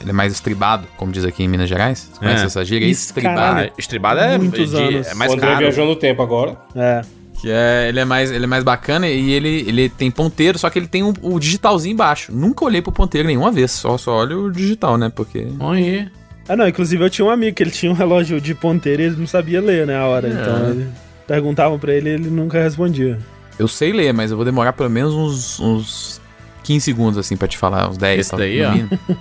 [0.00, 2.08] ele é mais estribado, como diz aqui em Minas Gerais.
[2.12, 2.46] Você conhece É.
[2.46, 2.86] essa gíria?
[2.86, 3.60] Isso, Estribado.
[3.60, 5.06] Ah, estribado é, Muitos de- anos.
[5.08, 5.58] é mais o André caro.
[5.60, 6.56] viajou no tempo agora.
[6.76, 7.02] É.
[7.40, 10.68] Que é, ele, é mais, ele é mais bacana e ele, ele tem ponteiro, só
[10.68, 12.30] que ele tem um- o digitalzinho embaixo.
[12.32, 15.10] Nunca olhei pro ponteiro nenhuma vez, só, só olho o digital, né?
[15.14, 15.46] Porque.
[15.58, 16.06] Oi.
[16.48, 19.04] Ah, não, inclusive eu tinha um amigo que ele tinha um relógio de ponteiro e
[19.06, 20.28] ele não sabia ler, né, a hora.
[20.28, 20.30] É.
[20.32, 20.86] Então ele
[21.34, 23.16] perguntavam pra ele e ele nunca respondia.
[23.56, 26.20] Eu sei ler, mas eu vou demorar pelo menos uns, uns
[26.64, 28.18] 15 segundos, assim, pra te falar, uns 10.
[28.20, 28.72] Esse daí, ó.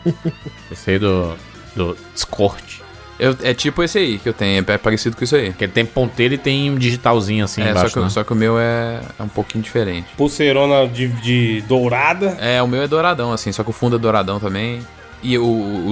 [0.71, 1.35] Esse aí do,
[1.75, 2.81] do Discord.
[3.19, 5.53] Eu- é tipo esse aí que eu tenho, é parecido com isso aí.
[5.53, 8.09] Que ele tem ponteiro e tem um digitalzinho assim é, só embaixo, que, né?
[8.09, 10.07] só que o meu é, é um pouquinho diferente.
[10.17, 12.37] Pulseirona de, de dourada.
[12.39, 14.79] É, o meu é douradão, assim, só que o fundo é douradão também.
[15.21, 15.43] E o,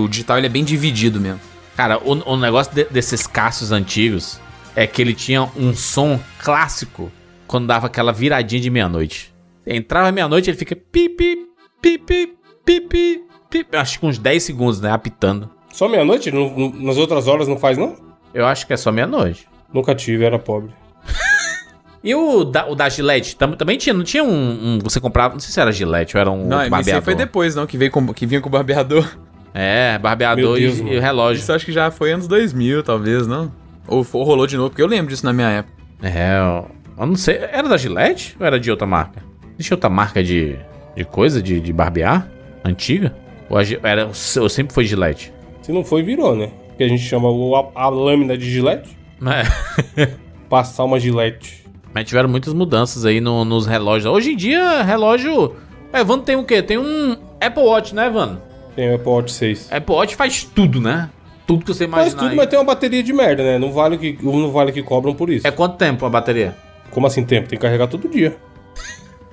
[0.04, 1.40] o digital ele é bem dividido mesmo.
[1.76, 4.40] Cara, o, o negócio de- desses Cássios antigos
[4.78, 7.12] é que ele tinha um som clássico
[7.48, 9.34] quando dava aquela viradinha de meia-noite.
[9.66, 11.48] Entrava meia-noite, ele fica pipi,
[11.82, 13.76] pipi, pipi, pipi.
[13.76, 14.92] Acho que uns 10 segundos, né?
[14.92, 15.50] Apitando.
[15.74, 16.32] Só meia-noite?
[16.32, 17.96] Não- não- nas outras horas não faz, não?
[18.34, 19.48] Eu acho que é só meia-noite.
[19.74, 20.72] Nunca tive, era pobre.
[22.04, 23.36] E o da, o da Gillette?
[23.36, 24.30] Tam- também tinha, não tinha um,
[24.76, 25.34] um- Você comprava.
[25.34, 27.76] Não sei se era Gillette ou era um Não, esse aí foi depois, não, que,
[27.78, 29.18] veio com, que vinha com o barbeador.
[29.54, 30.98] É, barbeador e, Deus, e mano.
[30.98, 31.42] o relógio.
[31.42, 33.52] Isso eu acho que já foi anos 2000, talvez, não?
[33.88, 35.74] Ou, ou rolou de novo, porque eu lembro disso na minha época.
[36.02, 36.68] É, eu,
[37.00, 37.38] eu não sei.
[37.38, 39.24] Era da Gillette ou era de outra marca?
[39.56, 40.56] Existe outra marca de,
[40.96, 42.30] de coisa, de, de barbear?
[42.64, 43.16] Antiga?
[43.50, 44.08] Ou a era,
[44.40, 45.34] ou sempre foi Gillette?
[45.62, 46.50] Se não foi, virou, né?
[46.78, 48.96] Que a gente chama o- a, a lâmina de gilete.
[49.26, 50.08] É.
[50.50, 51.66] Passar uma gilete.
[51.94, 54.06] Mas tiveram muitas mudanças aí no- nos relógios.
[54.14, 55.56] Hoje em dia, relógio.
[55.92, 56.62] É, Evandro tem o quê?
[56.62, 58.42] Tem um Apple Watch, né, Evandro?
[58.76, 59.70] Tem o Apple Watch 6.
[59.72, 61.10] Apple Watch faz tudo, né?
[61.48, 62.20] Tudo que você imaginar.
[62.20, 62.36] tudo, aí.
[62.36, 63.58] mas tem uma bateria de merda, né?
[63.58, 65.48] Não vale que, não vale que cobram por isso.
[65.48, 66.56] É quanto tempo a bateria?
[66.92, 67.48] Como assim tempo?
[67.48, 68.36] Tem que carregar todo dia.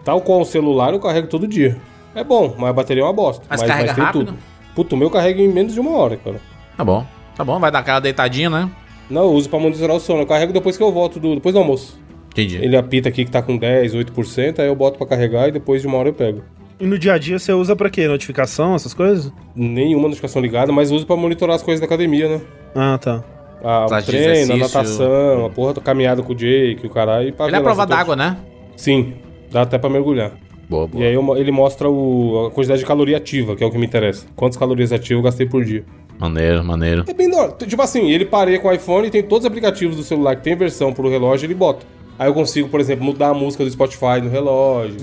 [0.04, 1.76] Tal qual o celular, eu carrego todo dia.
[2.14, 3.44] É bom, mas a bateria é uma bosta.
[3.50, 4.34] Mas carrega rápido?
[4.74, 6.40] Puta, o meu carrega em menos de uma hora, cara.
[6.76, 7.04] Tá bom.
[7.36, 8.70] Tá bom, vai dar aquela deitadinha, né?
[9.10, 10.22] Não, eu uso pra monitorar o sono.
[10.22, 11.98] Eu carrego depois que eu volto, do, depois do almoço.
[12.30, 12.56] Entendi.
[12.56, 15.82] Ele apita aqui que tá com 10, 8%, aí eu boto pra carregar e depois
[15.82, 16.42] de uma hora eu pego.
[16.80, 18.06] E no dia a dia você usa pra quê?
[18.08, 19.32] Notificação, essas coisas?
[19.54, 22.40] Nenhuma notificação ligada, mas uso pra monitorar as coisas da academia, né?
[22.74, 23.22] Ah, tá.
[23.62, 27.28] A, o treino, a natação, a porra da caminhada com o Jake, o caralho.
[27.28, 28.36] e Ele é a prova tô- d'água, né?
[28.76, 29.14] Sim,
[29.50, 30.32] dá até pra mergulhar.
[30.68, 31.02] Boa, boa.
[31.02, 33.78] E aí eu ele mostra o- a quantidade de caloria ativa, que é o que
[33.78, 34.26] me interessa.
[34.36, 35.84] Quantas calorias ativas eu gastei por dia.
[36.18, 37.04] Maneiro, maneiro.
[37.06, 37.52] É bem da hora.
[37.52, 40.42] Tipo assim, ele pareia com o iPhone e tem todos os aplicativos do celular que
[40.42, 41.86] tem versão pro relógio, ele bota.
[42.18, 44.96] Aí eu consigo, por exemplo, mudar a música do Spotify no relógio,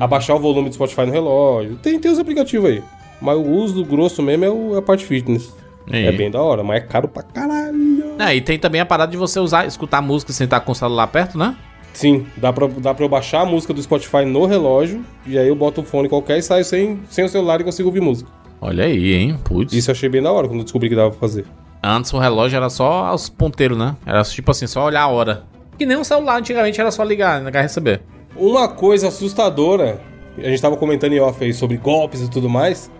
[0.00, 1.76] abaixar o volume do Spotify no relógio.
[1.82, 2.82] Tem, tem os aplicativos aí.
[3.20, 5.52] Mas o uso grosso mesmo é, o- é a parte fitness.
[5.90, 8.14] É bem da hora, mas é caro pra caralho.
[8.18, 10.74] É, e tem também a parada de você usar, escutar música sem estar com o
[10.74, 11.54] celular perto, né?
[11.92, 15.46] Sim, dá pra, dá pra eu baixar a música do Spotify no relógio, e aí
[15.46, 18.28] eu boto o fone qualquer e saio sem, sem o celular e consigo ouvir música.
[18.60, 19.38] Olha aí, hein?
[19.44, 19.72] Putz.
[19.74, 21.44] Isso eu achei bem da hora quando eu descobri que dava pra fazer.
[21.82, 23.94] Antes o relógio era só os ponteiros, né?
[24.06, 25.44] Era tipo assim, só olhar a hora.
[25.78, 27.50] Que nem um celular antigamente era só ligar, né?
[27.60, 28.00] receber.
[28.36, 30.00] Uma coisa assustadora,
[30.38, 32.90] a gente tava comentando em off aí sobre golpes e tudo mais.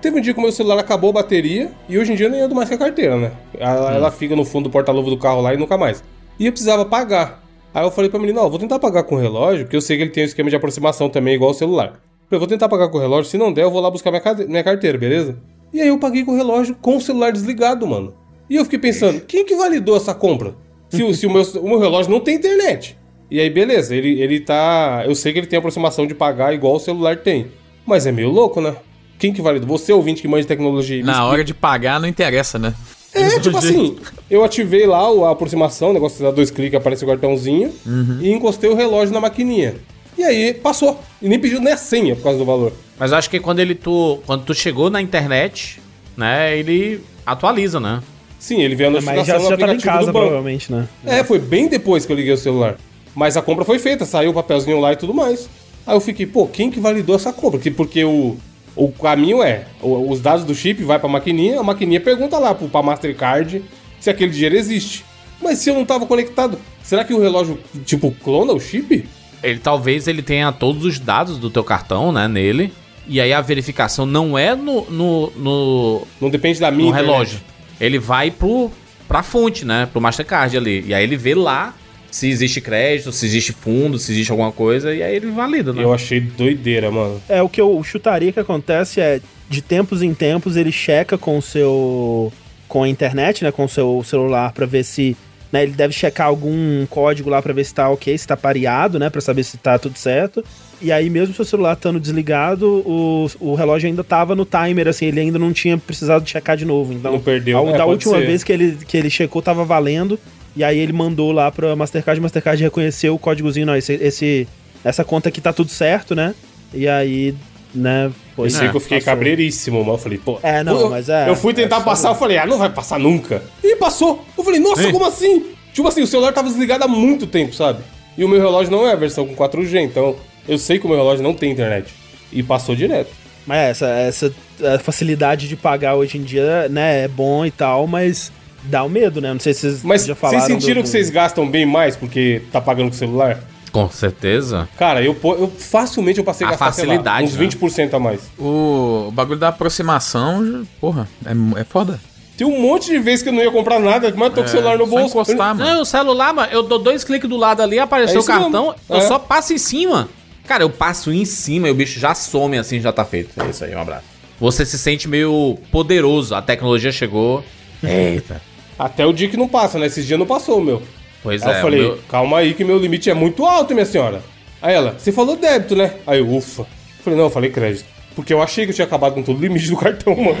[0.00, 2.30] Teve um dia que o meu celular acabou a bateria e hoje em dia eu
[2.30, 3.32] nem ando mais com a carteira, né?
[3.58, 6.02] Ela, ela fica no fundo do porta-luva do carro lá e nunca mais.
[6.38, 7.42] E eu precisava pagar.
[7.74, 9.96] Aí eu falei pra menina, ó, vou tentar pagar com o relógio, porque eu sei
[9.96, 11.86] que ele tem um esquema de aproximação também, igual o celular.
[11.88, 14.10] Eu falei, vou tentar pagar com o relógio, se não der, eu vou lá buscar
[14.10, 15.36] minha, minha carteira, beleza?
[15.72, 18.14] E aí eu paguei com o relógio com o celular desligado, mano.
[18.48, 20.54] E eu fiquei pensando, quem que validou essa compra?
[20.94, 22.96] Se, o- se o, meu, o meu relógio não tem internet.
[23.30, 25.02] E aí, beleza, ele, ele tá.
[25.06, 27.46] Eu sei que ele tem aproximação de pagar igual o celular tem.
[27.86, 28.76] Mas é meio louco, né?
[29.18, 29.68] Quem que validou?
[29.78, 31.02] Você, ouvinte que manja de tecnologia.
[31.04, 31.24] Na explica.
[31.30, 32.74] hora de pagar não interessa, né?
[33.12, 33.96] É, tipo assim,
[34.30, 37.72] eu ativei lá a aproximação, o negócio de dar dois cliques, aparece o cartãozinho,
[38.20, 39.76] e encostei o relógio na maquininha.
[40.18, 41.00] E aí passou.
[41.20, 42.72] E nem pediu nem a senha por causa do valor.
[42.98, 45.80] Mas eu acho que quando ele tu, quando tu chegou na internet,
[46.16, 48.00] né, ele atualiza, né?
[48.44, 50.26] Sim, ele veio a Mas notificação já, no já tava em aplicativo casa, do banco.
[50.26, 50.86] provavelmente, né?
[51.06, 52.76] É, foi bem depois que eu liguei o celular.
[53.14, 55.48] Mas a compra foi feita, saiu o papelzinho lá e tudo mais.
[55.86, 57.58] Aí eu fiquei, pô, quem que validou essa compra?
[57.58, 58.36] Porque, porque o,
[58.76, 62.54] o caminho é, o- os dados do chip vai pra maquininha, a maquininha pergunta lá
[62.54, 63.62] pro, pra Mastercard
[63.98, 65.04] se aquele dinheiro existe.
[65.40, 69.06] Mas se eu não tava conectado, será que o relógio, tipo, clona o chip?
[69.42, 72.72] Ele talvez ele tenha todos os dados do teu cartão, né, nele.
[73.06, 77.10] E aí a verificação não é no, no, no, Não depende da minha no internet.
[77.12, 77.40] relógio.
[77.80, 78.70] Ele vai pro,
[79.08, 79.88] pra fonte, né?
[79.90, 80.84] Pro Mastercard ali.
[80.86, 81.74] E aí ele vê lá
[82.10, 84.94] se existe crédito, se existe fundo, se existe alguma coisa.
[84.94, 85.82] E aí ele valida, né?
[85.82, 87.20] Eu achei doideira, mano.
[87.28, 91.38] É, o que eu chutaria que acontece é, de tempos em tempos, ele checa com
[91.38, 92.32] o seu.
[92.68, 93.50] com a internet, né?
[93.50, 95.16] Com o seu celular pra ver se.
[95.52, 98.98] Né, ele deve checar algum código lá pra ver se tá ok, se tá pareado,
[98.98, 99.08] né?
[99.08, 100.44] Pra saber se tá tudo certo.
[100.82, 105.06] E aí, mesmo seu celular estando desligado, o, o relógio ainda tava no timer, assim,
[105.06, 106.92] ele ainda não tinha precisado checar de novo.
[106.92, 107.66] Então, Não perdeu.
[107.66, 108.26] a- É, da última ser.
[108.26, 110.18] vez que ele, que ele checou, tava valendo.
[110.56, 114.46] E aí ele mandou lá pra Mastercard, Mastercard reconheceu o códigozinho, não, esse, esse-
[114.84, 116.34] essa conta aqui tá tudo certo, né?
[116.72, 117.34] E aí,
[117.74, 118.46] né, foi.
[118.46, 119.12] Eu sei É, que eu fiquei passou.
[119.14, 120.38] cabreiríssimo, mas eu falei, pô.
[120.42, 122.70] É, não, eu, mas é- Eu fui tentar é passar, eu falei, ah, não vai
[122.70, 123.42] passar nunca.
[123.64, 124.24] E passou.
[124.38, 125.44] Eu falei, nossa, como assim?
[125.72, 127.80] Tipo assim, o celular tava desligado há muito tempo, sabe?
[128.16, 130.14] E o meu relógio não é a versão com 4G, então
[130.48, 131.92] eu sei que o meu relógio não tem internet.
[132.32, 133.10] E passou direto.
[133.46, 137.50] Mas é, essa, essa é, facilidade de pagar hoje em dia, né, é bom e
[137.50, 138.32] tal, mas
[138.64, 139.32] dá o medo, né?
[139.32, 140.40] Não sei se vocês Mas já falaram.
[140.40, 143.38] vocês sentiram do- que vocês gastam bem mais porque tá pagando com o celular?
[143.70, 144.68] Com certeza.
[144.78, 147.46] Cara, eu, eu facilmente eu passei a A gastar, sei lá, facilidade, uns né?
[147.46, 148.20] 20% a mais.
[148.38, 152.00] O, bagulho da aproximação, porra, é, é foda.
[152.36, 154.46] Tem um monte de vezes que eu não ia comprar nada, mas eu tô com
[154.46, 155.06] o celular no bolso.
[155.08, 155.64] encostar, mano.
[155.70, 158.66] Não, o celular, mano, eu dou dois cliques do lado ali, apareceu É o cartão,
[158.68, 158.74] mesmo.
[158.88, 159.00] eu É.
[159.02, 160.08] só passo em cima.
[160.46, 163.30] Cara, eu passo em cima e o bicho já some assim, já tá feito.
[163.42, 164.04] É isso aí, um abraço.
[164.38, 167.42] Você se sente meio poderoso, a tecnologia chegou.
[167.82, 168.40] Eita.
[168.78, 169.86] Até o dia que não passa, né?
[169.86, 170.82] Esses dias não passou meu.
[171.22, 173.86] Pois Aí é, eu falei, meu- calma aí que meu limite é muito alto, minha
[173.86, 174.22] senhora.
[174.60, 175.94] Aí ela, você falou débito, né?
[176.06, 176.62] Aí eu, ufa.
[176.62, 176.66] Eu
[177.04, 177.86] falei, não, eu falei crédito.
[178.14, 180.38] Porque eu achei que eu tinha acabado com todo o limite do cartão, mano.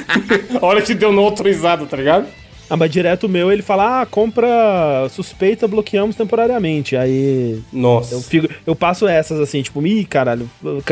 [0.60, 2.26] A hora que deu não autorizado, tá ligado?
[2.72, 4.48] Ah, mas direto o meu, ele fala, ah, compra
[5.10, 6.96] suspeita, bloqueamos temporariamente.
[6.96, 8.14] Aí Nossa.
[8.14, 10.48] eu, fico, eu passo essas assim, tipo, ih, caralho,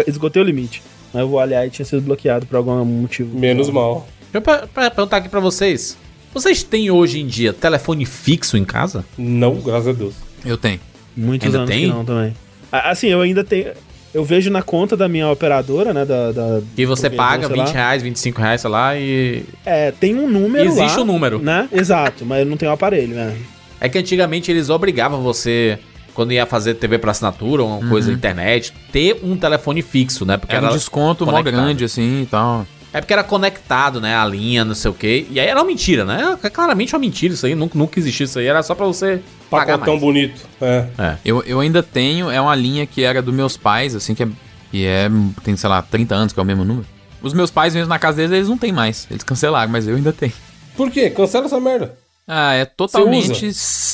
[0.07, 0.83] esgotei o limite.
[1.15, 3.39] Aí eu vou olhar e tinha sido bloqueado por algum motivo.
[3.39, 4.07] Menos mal.
[4.31, 5.97] Deixa eu per- per- perguntar aqui pra vocês.
[6.35, 9.03] Vocês têm hoje em dia telefone fixo em casa?
[9.17, 10.15] Não, graças a Deus.
[10.45, 10.79] Eu tenho.
[11.17, 11.81] Muitos Ainda anos tem?
[11.81, 12.35] que não também.
[12.71, 13.73] Assim, eu ainda tenho.
[14.13, 16.05] Eu vejo na conta da minha operadora, né?
[16.05, 17.65] Da, da- Que você paga sei lá.
[17.65, 19.45] 20 reais, 25 reais, sei lá, e.
[19.65, 21.39] É, tem um número Existe lá, um número.
[21.39, 21.69] Né?
[21.73, 23.37] Exato, mas eu não tenho o aparelho, né?
[23.81, 25.79] É que antigamente eles obrigavam você,
[26.13, 30.27] quando ia fazer TV pra assinatura ou uma coisa na internet, ter um telefone fixo,
[30.27, 30.37] né?
[30.37, 32.67] Porque Era um desconto mó grande, assim e tal.
[32.93, 34.17] É porque era conectado, né?
[34.17, 35.27] A linha, não sei o quê.
[35.31, 36.37] E aí era uma mentira, né?
[36.43, 37.55] É claramente uma mentira isso aí.
[37.55, 38.47] Nunca, nunca existiu isso aí.
[38.47, 40.05] Era só pra você pagar Pacotão mais.
[40.05, 40.49] bonito.
[40.61, 40.87] É.
[40.99, 41.17] É.
[41.25, 44.29] Eu, eu ainda tenho, é uma linha que era dos meus pais, assim, que é,
[44.73, 45.09] que é,
[45.45, 46.87] tem, sei lá, 30 anos, que é o mesmo número.
[47.23, 49.07] Os meus pais, mesmo na casa deles, eles não têm mais.
[49.11, 50.33] Eles cancelaram, mas eu ainda tenho.
[50.77, 51.11] Por quê?
[51.11, 51.95] Cancela essa merda.
[52.27, 53.51] Ah, é totalmente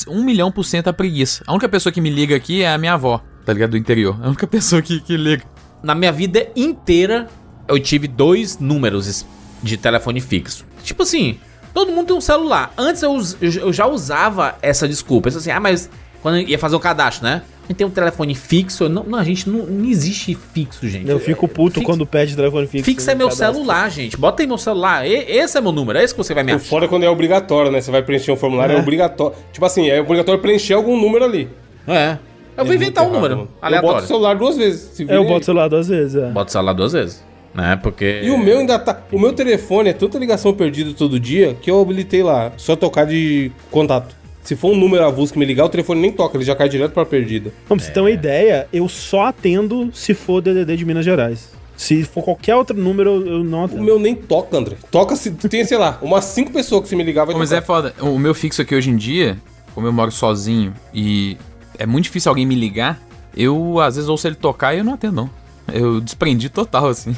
[0.07, 1.43] um milhão por cento a preguiça.
[1.47, 3.71] A única pessoa que me liga aqui é a minha avó, tá ligado?
[3.71, 4.17] Do interior.
[4.21, 5.43] A única pessoa que, que liga.
[5.83, 7.27] Na minha vida inteira,
[7.67, 9.25] eu tive dois números
[9.61, 10.65] de telefone fixo.
[10.83, 11.37] Tipo assim,
[11.73, 12.71] todo mundo tem um celular.
[12.77, 15.29] Antes eu, eu- já usava essa desculpa.
[15.29, 15.89] Eu assim, ah, mas
[16.21, 17.41] quando eu ia fazer o cadastro, né?
[17.63, 18.87] A gente tem um telefone fixo.
[18.87, 21.09] Não, não a gente não, não existe fixo, gente.
[21.09, 22.85] Eu fico puto Fixo- quando pede telefone fixo.
[22.85, 23.55] Fixo é no meu cadastro.
[23.55, 24.15] celular, gente.
[24.15, 25.05] Bota aí meu celular.
[25.05, 25.99] E- esse é meu número.
[25.99, 26.63] É esse que você vai me achar.
[26.65, 27.81] fora é quando é obrigatório, né?
[27.81, 28.81] Você vai preencher um formulário, é, É.
[28.81, 29.35] obrigatório.
[29.51, 31.49] Tipo assim, é obrigatório preencher algum número ali.
[31.85, 32.17] É.
[32.55, 33.49] Eu vou É inventar um muito número errado, mano.
[33.51, 34.07] Eu boto o aleatório.
[34.07, 34.99] celular duas vezes.
[35.01, 36.29] eu boto o celular duas vezes, é.
[36.31, 37.26] Bota o celular duas vezes.
[37.57, 37.75] Né?
[37.81, 38.21] Porque.
[38.23, 39.01] E o meu ainda tá.
[39.11, 43.05] O meu telefone é tanta ligação perdida todo dia que eu habilitei lá, só tocar
[43.07, 44.15] de contato.
[44.43, 46.69] Se for um número avulso que me ligar, o telefone nem toca, ele já cai
[46.69, 47.51] direto pra perdida.
[47.67, 51.49] Como pra você ter uma ideia, eu só atendo se for DDD de Minas Gerais.
[51.75, 53.83] Se for qualquer outro número, eu não O atendo.
[53.83, 54.75] meu nem toca, André.
[54.91, 57.61] Toca se tem, sei lá, umas cinco pessoas que se me ligar vai mas tocar.
[57.61, 57.93] é foda.
[58.01, 59.35] O meu fixo aqui hoje em dia,
[59.73, 61.35] como eu moro sozinho e
[61.77, 63.01] é muito difícil alguém me ligar,
[63.35, 65.29] eu às vezes ouço ele tocar e eu não atendo, não.
[65.73, 67.15] Eu desprendi total, assim.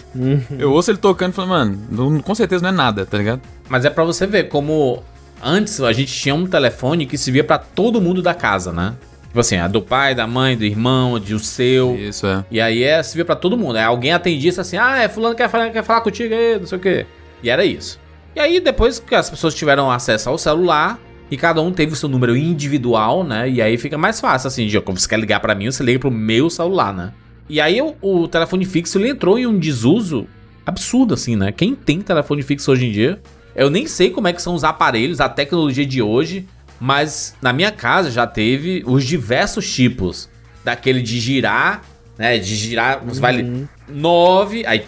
[0.57, 3.41] Eu ouço ele tocando e falo, mano, não- com certeza não é nada, tá ligado?
[3.69, 5.03] Mas é pra você ver como
[5.43, 8.95] antes a gente tinha um telefone que se via pra todo mundo da casa, né?
[9.27, 11.95] Tipo assim, a do pai, da mãe, do irmão, de o seu.
[11.95, 12.43] Isso, é.
[12.49, 13.75] E aí é, se via pra todo mundo.
[13.75, 16.65] Aí alguém atendia isso assim, ah, é fulano quer falar, quer falar contigo aí, não
[16.65, 17.05] sei o quê.
[17.43, 17.99] E era isso.
[18.35, 21.95] E aí depois que as pessoas tiveram acesso ao celular e cada um teve o
[21.95, 23.47] seu número individual, né?
[23.47, 25.99] E aí fica mais fácil assim, de como você quer ligar pra mim, você liga
[25.99, 27.11] pro meu celular, né?
[27.49, 30.27] E aí o, o telefone fixo ele entrou em um desuso
[30.65, 31.51] absurdo assim, né?
[31.51, 33.19] Quem tem telefone fixo hoje em dia,
[33.55, 36.47] eu nem sei como é que são os aparelhos, a tecnologia de hoje,
[36.79, 40.29] mas na minha casa já teve os diversos tipos
[40.63, 41.81] daquele de girar,
[42.17, 42.37] né?
[42.37, 44.85] De girar, você vai ali, 9, aí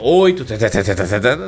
[0.00, 0.44] 8,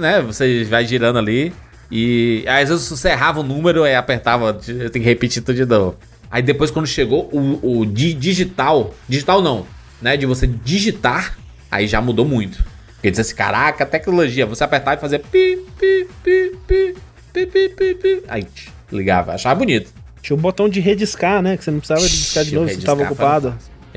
[0.00, 0.20] né?
[0.20, 1.52] Você vai girando ali
[1.90, 5.64] e às vezes você errava o número e apertava, eu tenho que repetir tudo de
[5.64, 5.96] novo.
[6.30, 9.66] Aí depois quando chegou o, o di- digital, digital não,
[10.00, 10.16] né?
[10.16, 11.36] De você digitar,
[11.70, 12.62] aí já mudou muito.
[12.94, 16.94] Porque disse assim, caraca, tecnologia, você apertar e fazer pi, pi, pi, pi,
[17.32, 18.22] pi, pi, pi, pi.
[18.28, 18.46] Aí
[18.92, 19.92] ligava, achava bonito.
[20.22, 21.56] Tinha um botão de rediscar, né?
[21.56, 23.54] Que você não precisava discar de novo se rediscar, tava ocupado.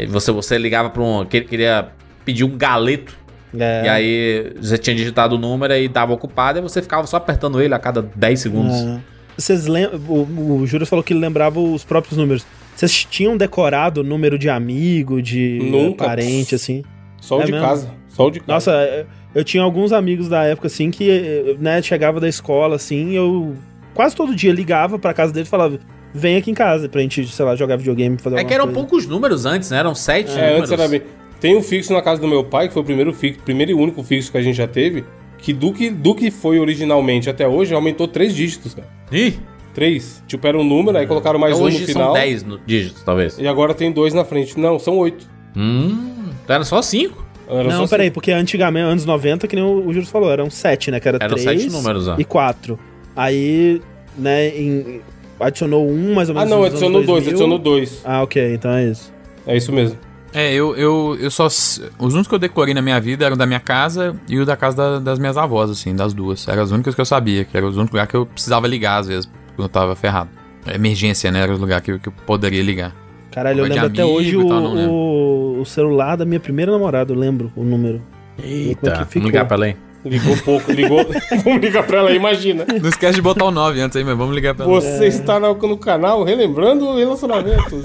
[0.09, 1.25] Você, você ligava pra um.
[1.25, 1.89] que- Queria
[2.23, 3.15] pedir um galeto.
[3.59, 3.83] É.
[3.85, 7.61] E aí você tinha digitado o número e dava ocupado, e você ficava só apertando
[7.61, 8.73] ele a cada 10 segundos.
[8.73, 8.99] É.
[9.37, 9.99] Vocês lembram.
[10.07, 12.45] O, o Júlio falou que ele lembrava os próprios números.
[12.75, 16.05] Vocês tinham decorado o número de amigo, de Nunca.
[16.05, 16.83] parente, assim?
[17.21, 17.67] Só o É de mesmo?
[17.67, 17.91] casa.
[18.09, 18.51] Só o de casa.
[18.51, 23.11] Nossa, é, eu tinha alguns amigos da época, assim, que, né, chegava da escola, assim,
[23.13, 23.55] eu
[23.93, 25.79] quase todo dia ligava pra casa dele e falava,
[26.13, 28.79] vem aqui em casa pra gente, sei lá, jogar videogame, fazer É que eram coisa.
[28.79, 29.77] poucos números antes, né?
[29.77, 30.59] Eram sete É, números.
[30.59, 31.01] antes era bem.
[31.39, 33.75] Tem um fixo na casa do meu pai, que foi o primeiro fixo, primeiro e
[33.75, 35.03] único fixo que a gente já teve,
[35.43, 38.87] que do que, do que foi originalmente até hoje, aumentou três dígitos, cara.
[39.11, 39.35] Ih,
[39.75, 40.23] Três.
[40.27, 42.05] Tipo, era um número, aí colocaram mais então um no hoje final.
[42.05, 43.39] são 10 no- dígitos, talvez.
[43.39, 44.57] E agora tem dois na frente.
[44.59, 45.27] Não, são oito.
[45.57, 47.25] Hum, então era só 5.
[47.49, 48.13] Era Não, só peraí, cinco.
[48.13, 51.17] porque antigamente, anos 90, que nem o, o Júlio falou, eram sete, né, que era
[51.19, 52.15] Eram três sete números, ó.
[52.19, 52.77] e quatro.
[53.15, 53.81] Aí,
[54.15, 55.01] né, em-
[55.39, 57.29] adicionou um, mais ou Ah, menos não, nos anos adicionou dois, 2000.
[57.31, 58.01] adicionou dois.
[58.05, 59.11] Ah, ok, então é isso.
[59.47, 59.97] É isso mesmo.
[60.33, 61.45] É, eu, eu, eu só.
[61.45, 64.55] Os únicos que eu decorei na minha vida eram da minha casa e o da
[64.57, 66.47] casa da- das minhas avós, assim, das duas.
[66.47, 68.97] Eram as únicas que eu sabia, que eram os únicos lugares que eu precisava ligar,
[68.99, 70.29] às vezes, quando eu tava ferrado.
[70.73, 71.41] Emergência, né?
[71.41, 72.95] Era o lugar que, eu- que eu poderia ligar.
[73.31, 74.91] Caralho, eu lembro até hoje e o, tal, não lembro.
[74.91, 78.01] o, o celular da minha primeira namorada, eu lembro o número.
[78.41, 79.21] É Eita, que ficou?
[79.21, 79.75] vamos ligar pra ela aí.
[80.05, 80.99] Ligou pouco, ligou.
[81.45, 82.65] Vamos ligar pra ela aí, imagina.
[82.81, 84.73] Não esquece de botar o 9 antes aí, mas vamos ligar pra ela.
[84.81, 87.81] Você está no, no canal relembrando relacionamentos.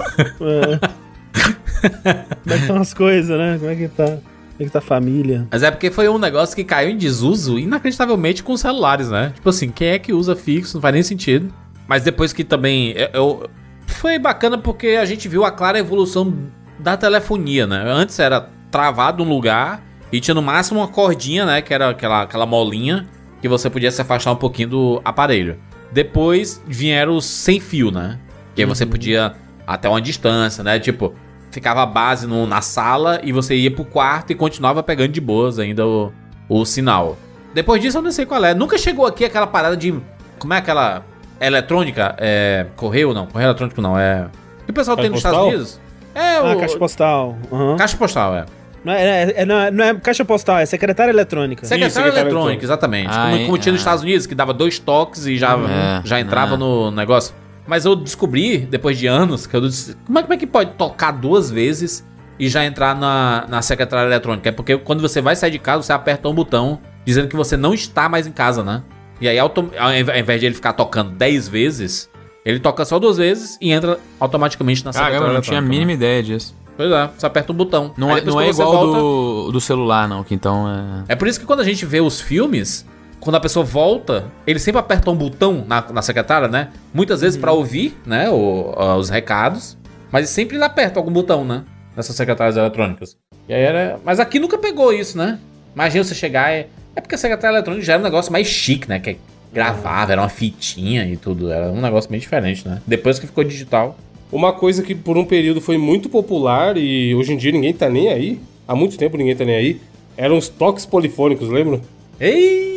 [2.43, 3.57] Como é que estão as coisas, né?
[3.57, 4.05] Como é que tá?
[4.05, 4.21] Como
[4.59, 5.47] é que tá a família?
[5.51, 9.31] Mas é porque foi um negócio que caiu em desuso inacreditavelmente com os celulares, né?
[9.35, 10.75] Tipo assim, quem é que usa fixo?
[10.77, 11.53] Não faz nem sentido.
[11.87, 12.91] Mas depois que também.
[12.91, 13.49] Eu, eu-
[13.87, 16.33] foi bacana porque a gente viu a clara evolução
[16.77, 17.83] da telefonia, né?
[17.87, 21.61] Antes era travado num lugar e tinha no máximo uma cordinha, né?
[21.61, 23.07] Que era aquela, aquela molinha
[23.41, 25.57] que você podia se afastar um pouquinho do aparelho.
[25.91, 28.19] Depois vieram os sem fio, né?
[28.53, 29.33] Que aí você podia
[29.73, 30.79] até uma distância, né?
[30.79, 31.13] Tipo,
[31.51, 35.21] ficava a base no- na sala e você ia pro quarto e continuava pegando de
[35.21, 36.11] boas ainda o,
[36.47, 37.17] o sinal.
[37.53, 38.53] Depois disso eu não sei qual é.
[38.53, 39.93] Nunca chegou aqui aquela parada de.
[40.37, 41.03] Como é aquela.
[41.41, 42.15] Eletrônica?
[42.19, 42.65] É.
[42.75, 43.25] Correio não?
[43.25, 43.97] Correio eletrônico não.
[43.97, 44.27] É.
[44.65, 45.47] Que o pessoal Caixa tem nos postal?
[45.47, 45.81] Estados Unidos?
[46.13, 46.59] É, Ah, o.
[46.59, 47.37] caixa postal.
[47.51, 47.77] Aham.
[47.77, 48.45] Caixa postal, é.
[48.83, 51.65] Não, é, é- é- não, é, não é caixa postal, é secretária eletrônica.
[51.65, 52.65] Secretário secretário eletrônico, eletrônico.
[52.65, 53.09] exatamente.
[53.09, 53.45] Ah, como, é?
[53.45, 53.81] como tinha nos.
[53.81, 57.33] Estados Unidos, que dava dois toques e já, É, já entrava no negócio.
[57.69, 60.71] Mas eu descobri, depois de anos, que eu disse, como é, como é que pode
[60.71, 62.03] tocar duas vezes
[62.39, 64.49] e já entrar na, na secretária eletrônica?
[64.49, 67.55] É porque quando você vai sair de casa, você aperta um botão dizendo que você
[67.55, 68.81] não está mais em casa, né?
[69.21, 72.09] E aí, ao inv- ao invés de ele ficar tocando 10 vezes,
[72.45, 75.61] ele toca só duas vezes e entra automaticamente na secretária Caramba, eu não tinha a
[75.61, 76.53] mínima ideia disso.
[76.57, 76.73] né?
[76.77, 77.93] Pois é, você aperta um botão.
[77.97, 80.65] Não Aí é, não é igual volta- do, do celular, não, que então
[81.07, 81.11] é.
[81.13, 82.85] é por isso que quando a gente vê os filmes,
[83.19, 86.69] quando a pessoa volta, ele sempre aperta um botão na, na secretária, né?
[86.93, 89.77] Muitas vezes pra ouvir, né, o- ah, os recados,
[90.11, 91.63] mas sempre ele aperta algum botão, né?
[91.95, 93.17] Nessas secretárias eletrônicas.
[93.47, 93.99] E aí era...
[94.05, 95.39] Mas aqui nunca pegou isso, né?
[95.75, 96.67] Imagina você chegar e...
[96.95, 98.99] É porque a secretária eletrônica já era um negócio mais chique, né?
[98.99, 99.17] Que
[99.53, 101.51] gravava, era uma fitinha e tudo.
[101.51, 102.81] Era um negócio bem diferente, né?
[102.85, 103.97] Depois que ficou digital.
[104.31, 107.89] Uma coisa que por um período foi muito popular e hoje em dia ninguém tá
[107.89, 109.81] nem aí, há muito tempo ninguém tá nem aí,
[110.15, 111.81] eram os toques polifônicos, lembra?
[112.19, 112.69] Ei!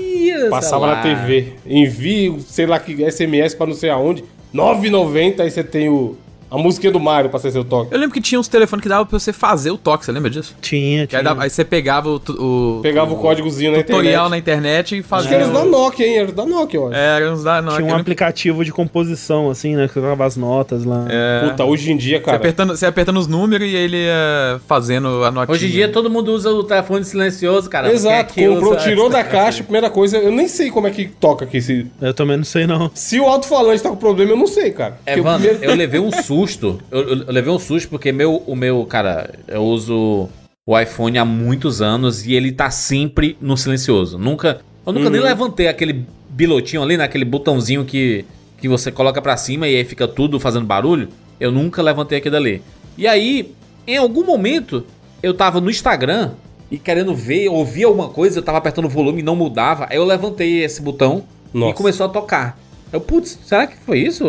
[0.49, 1.25] Passava na celular.
[1.27, 1.53] TV.
[1.67, 4.25] Envie, sei lá que SMS pra não sei aonde.
[4.55, 6.17] 9,90 aí você tem o,
[6.53, 7.93] a musiquinha do Mario pra ser seu toque.
[7.93, 10.31] Eu lembro que tinha uns telefones que dava pra você fazer o toque, você lembra
[10.31, 10.55] disso?
[10.61, 11.21] Tinha, Que tinha.
[11.21, 14.31] aí, dava- aí você pegava o, o Pegava o códigozinho na tutorial internet.
[14.31, 15.29] na internet e Acho fazia.
[15.29, 16.19] que era os da Nokia, hein?
[16.19, 16.97] Era os da Nokia, eu acho.
[16.97, 17.63] É, era uns da.
[17.63, 19.89] Não, Tinha um aquele- aplicativo de composição, assim, né?
[19.89, 21.07] Que colocava as notas lá.
[21.09, 22.37] é, Puta, hoje em dia, você, cara.
[22.37, 25.55] apertando, você apertando os números e ele ia fazendo a notinha.
[25.55, 27.91] Hoje em dia todo mundo usa o telefone silencioso, cara.
[27.93, 30.87] Exato, Quem é que comprou, usa- tirou da caixa, primeira coisa, eu nem sei como
[30.87, 31.61] é que toca aqui.
[31.61, 32.91] Se, Eu também não sei, não.
[32.95, 34.99] se o alto-falante tá com problema, eu não sei, cara.
[35.07, 36.42] É, Porque o mano, primeiro- eu levei um susto.
[36.91, 40.29] Eu, eu- eu levei um susto porque meu, o meu, cara, eu uso
[40.67, 44.19] o iPhone há muitos anos e ele tá sempre no silencioso.
[44.19, 44.61] Nunca.
[44.87, 48.25] Eu nunca nem levantei aquele bilotinho ali, naquele botãozinho que,
[48.59, 51.09] que você coloca pra cima e aí fica tudo fazendo barulho.
[51.39, 52.63] Eu nunca levantei aquilo ali.
[52.97, 53.53] E aí,
[53.87, 54.85] em algum momento,
[55.23, 56.33] eu tava no Instagram
[56.71, 59.87] e querendo ver, ouvir alguma coisa, eu tava apertando o volume e não mudava.
[59.91, 61.25] Aí eu levantei esse botão
[61.55, 61.75] e Nossa.
[61.75, 62.59] começou a tocar.
[62.93, 64.25] Eu, putz, será que foi isso?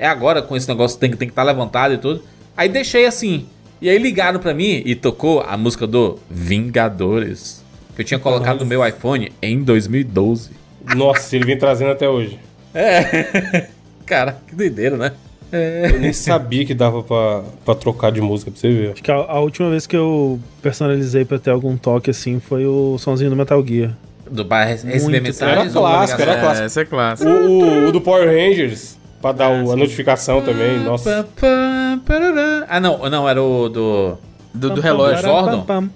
[0.00, 2.22] É agora com esse negócio tem que tem que estar levantado e tudo.
[2.56, 3.46] Aí deixei assim.
[3.82, 7.62] E aí ligaram pra mim e tocou a música do Vingadores.
[7.94, 10.50] Que eu tinha colocado no meu iPhone em 2012.
[10.96, 12.38] Nossa, ele vem trazendo até hoje.
[14.06, 15.12] Cara, que doideira, né?
[15.52, 18.92] Eu nem sabia que dava pra, pra trocar de música, pra você ver.
[18.92, 22.64] Acho que a, a última vez que eu personalizei pra ter algum toque assim foi
[22.66, 23.96] o sonzinho do Metal Gear.
[24.30, 26.40] Do, pra receber mensagens Era clássico, era ligação?
[26.40, 26.62] clássico.
[26.62, 27.30] É, essa é clássica.
[27.30, 31.24] O, o- o do Power Rangers, pra dar o- a notificação também, nossa.
[31.24, 32.66] Pá, pá, parará.
[32.68, 34.18] Ah, não, não, era o do.
[34.52, 35.22] Do, do relógio.
[35.22, 35.90] Tan.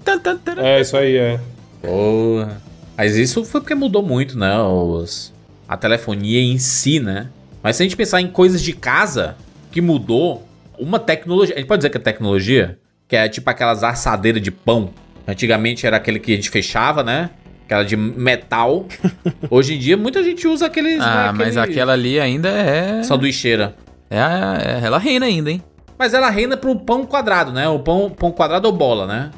[0.65, 1.39] É, isso aí, é.
[1.81, 2.61] Porra.
[2.97, 4.57] Mas isso foi porque mudou muito, né?
[4.61, 5.33] Os,
[5.67, 7.27] a telefonia em si, né?
[7.61, 9.35] Mas se a gente pensar em coisas de casa
[9.71, 10.47] que mudou,
[10.79, 11.55] uma tecnologia.
[11.55, 12.79] A gente pode dizer que é tecnologia?
[13.07, 14.91] Que é tipo aquelas assadeiras de pão.
[15.27, 17.31] Antigamente era aquele que a gente fechava, né?
[17.65, 18.85] Aquela de metal.
[19.49, 21.01] Hoje em dia muita gente usa aqueles.
[21.01, 23.03] Ah, né, mas aquela ali ainda é.
[23.03, 23.75] Sanduicheira.
[24.09, 25.61] É, é- ela reina ainda, hein?
[25.97, 27.67] Mas ela reina pro pão quadrado, né?
[27.67, 29.31] O pão, pão quadrado ou bola, né?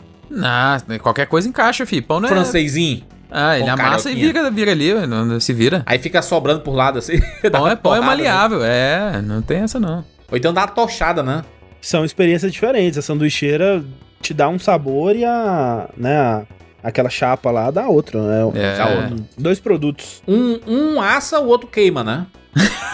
[0.44, 2.02] Ah, qualquer coisa encaixa, fi.
[2.02, 2.32] Pão não é.
[2.32, 3.04] Francesinho.
[3.30, 5.84] Ah, ele amassa e vira, vira ali, não, se vira.
[5.86, 7.20] Aí fica sobrando por lado assim.
[7.52, 8.06] Pão é, pão é né?
[8.06, 10.04] maleável, é, não tem essa não.
[10.32, 11.44] Ou então dá uma tochada, né?
[11.82, 12.98] São experiências diferentes.
[12.98, 13.84] A sanduicheira
[14.22, 15.90] te dá um sabor e a.
[15.96, 16.44] né, a-
[16.88, 18.50] aquela chapa lá dá outro, né?
[18.56, 18.78] É.
[18.78, 19.16] Dá outro.
[19.38, 20.22] Dois produtos.
[20.28, 22.26] Um, um assa, o outro queima, né?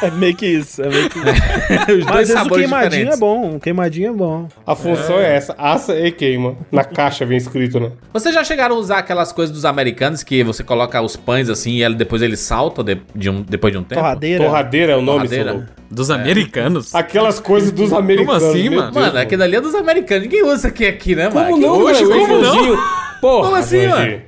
[0.02, 0.82] É meio que isso.
[0.82, 1.28] É meio que isso.
[2.00, 3.56] Os Mas o queimadinho é bom.
[3.56, 4.50] O queimadinho é bom.
[4.68, 6.58] A função é, essa, assa e queima.
[6.72, 7.92] Na caixa vem escrito, né?
[8.12, 11.82] Vocês já chegaram a usar aquelas coisas dos americanos que você coloca os pães assim
[11.82, 14.02] e depois ele salta de, de um, depois de um tempo?
[14.02, 14.44] Torradeira.
[14.44, 15.70] Torradeira é o nome, Torradeira.
[15.90, 16.94] Dos americanos?
[16.94, 18.44] Aquelas coisas dos americanos.
[18.44, 18.92] assim, meu mano?
[18.92, 20.24] Deus, Mano, aquilo ali é dos americanos.
[20.24, 21.52] Ninguém usa isso aqui, aqui né, mano?
[21.52, 22.10] Como não, Aqui- velho?
[22.10, 23.03] como não?
[23.24, 24.22] Porra, Como assim, Jorge.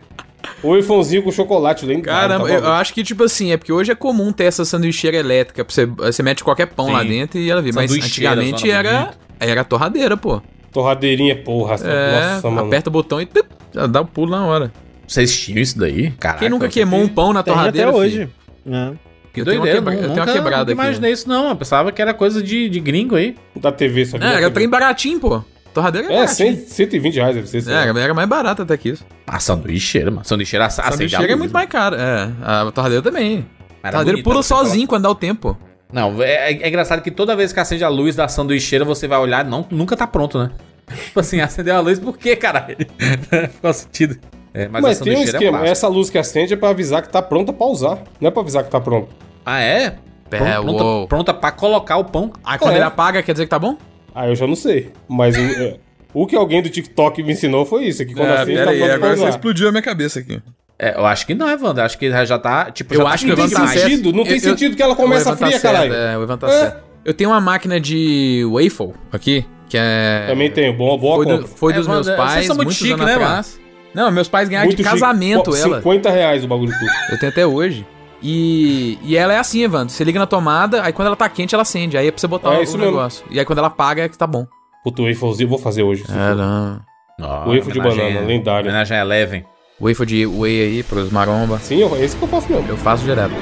[0.63, 2.29] O iPhonezinho com chocolate lendário.
[2.29, 4.63] Caramba, tá eu, eu acho que, tipo assim, é porque hoje é comum ter essa
[4.63, 5.65] sanduicheira elétrica.
[5.67, 6.93] Você, você mete qualquer pão Sim.
[6.93, 7.75] lá dentro e ela vira.
[7.75, 10.41] Mas antigamente era, era torradeira, pô.
[10.71, 11.75] Torradeirinha, porra.
[11.83, 12.67] É, nossa, mano.
[12.67, 14.71] aperta o botão e tup, já dá o pulo na hora.
[15.07, 16.11] Vocês tinham isso daí?
[16.11, 16.39] Caraca.
[16.39, 17.89] Quem nunca eu queimou um pão na Tem torradeira?
[17.89, 18.29] até hoje.
[18.65, 18.91] É.
[19.33, 21.91] Que Eu tenho uma quebra- eu tenho uma quebrada aqui, imaginei isso não, eu pensava
[21.91, 23.35] que era coisa de, de gringo aí.
[23.55, 24.51] Da TV, só que É, era TV.
[24.51, 25.43] trem baratinho, pô.
[25.75, 26.55] Torradeira É, baratinho.
[26.55, 27.61] 100, 120 reais deve ser.
[27.61, 29.05] sei É, era, era mais barata até que isso.
[29.27, 30.23] A sanduicheira, mano.
[30.25, 31.97] Sanduicheira acende a Sanduicheira é muito mais cara.
[31.97, 33.45] É, a torradeira também.
[33.83, 35.57] Era torradeira pula sozinho quando dá o tempo.
[35.91, 39.19] Não, é, é engraçado que toda vez que acende a luz da sanduicheira, você vai
[39.19, 40.51] olhar, não, nunca tá pronto, né?
[41.05, 42.75] Tipo assim, acendeu a luz, por quê, caralho?
[43.53, 44.17] Ficou sentido.
[44.53, 45.49] É, mas, Mas, a tem um é esquema.
[45.57, 45.71] clássico.
[45.71, 47.99] Essa luz que acende é pra avisar que tá pronta pra usar.
[48.21, 49.09] Não é pra avisar que tá pronto.
[49.45, 49.97] Ah, é?
[50.31, 51.07] É, pronta, uou.
[51.07, 52.31] pronta pra colocar o pão.
[52.43, 52.75] Aí quando É.
[52.77, 53.77] ele apaga, quer dizer que tá bom?
[54.15, 54.91] Ah, eu já não sei.
[55.07, 55.77] Mas o, é,
[56.13, 58.01] o que alguém do TikTok me ensinou foi isso.
[58.01, 59.29] é Que quando acende, tá pronto pra usar.
[59.29, 60.41] explodiu a minha cabeça aqui.
[60.79, 61.83] É, eu acho que não, Evandro.
[61.83, 64.13] Acho que já tá, tipo, Eu já acho tá que o Não tem sentido.
[64.13, 65.93] Não tem Eu- eu- sentido que ela começa tá fria, certo, caralho.
[65.93, 66.51] É, o Ivan tá É.
[66.51, 66.83] certo.
[67.05, 70.25] Eu tenho uma máquina de waffle aqui, que é...
[70.27, 70.73] Também tenho.
[70.73, 73.13] Boa, boa Foi, do- foi É, dos mano, meus vocês pais, são muito chique, né,
[73.13, 73.59] atrás.
[73.93, 74.83] Não, meus pais ganharam de chique.
[74.89, 75.77] casamento Pô, ela.
[75.77, 76.91] 50 reais o bagulho tudo.
[77.11, 77.85] Eu tenho até hoje.
[78.27, 79.93] E, e ela é assim, Evandro.
[79.93, 81.95] Você liga na tomada, aí quando ela tá quente, ela acende.
[81.95, 82.93] Aí é pra você botar É o, isso o mesmo.
[82.95, 83.23] negócio.
[83.29, 84.47] E aí quando ela apaga, é que tá bom.
[84.83, 86.03] Puta, o wafflezinho eu vou fazer hoje.
[86.03, 86.13] for.
[86.13, 86.81] não.
[87.21, 88.67] Ó, O waffle de banana, lendário.
[88.67, 89.45] Homenagem a Eleven.
[89.79, 91.59] Waffle de whey aí pros maromba.
[91.59, 92.67] Sim, eu- é esse que eu faço mesmo.
[92.67, 93.33] Eu faço direto.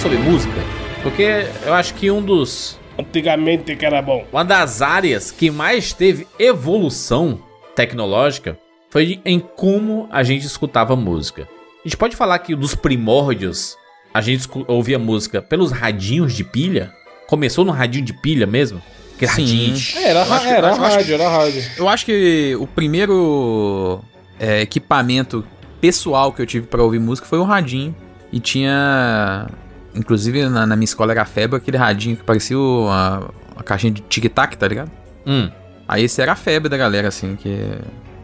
[0.00, 0.54] Sobre música?
[1.02, 4.26] Porque eu acho que um dos Antigamente que era bom.
[4.30, 7.40] Uma das áreas que mais teve evolução
[7.74, 8.58] tecnológica
[8.90, 11.48] foi em como a gente escutava música.
[11.82, 13.76] A gente pode falar que dos primórdios
[14.12, 16.92] a gente ouvia música pelos radinhos de pilha?
[17.26, 18.82] Começou no radinho de pilha mesmo?
[19.18, 19.42] Que Sim.
[19.42, 19.76] radinho.
[19.96, 21.62] É, era, que- era acho- rádio, era rádio.
[21.78, 24.00] Eu acho que o primeiro
[24.38, 25.42] é, equipamento
[25.80, 27.94] pessoal que eu tive pra ouvir música foi o radinho.
[28.32, 29.46] E tinha.
[29.94, 33.92] Inclusive na, na minha escola era febre aquele radinho que parecia o- a, a caixinha
[33.92, 34.90] de tic-tac, tá ligado?
[35.26, 35.50] Hum.
[35.88, 37.74] Aí esse era a febre da galera, assim, que.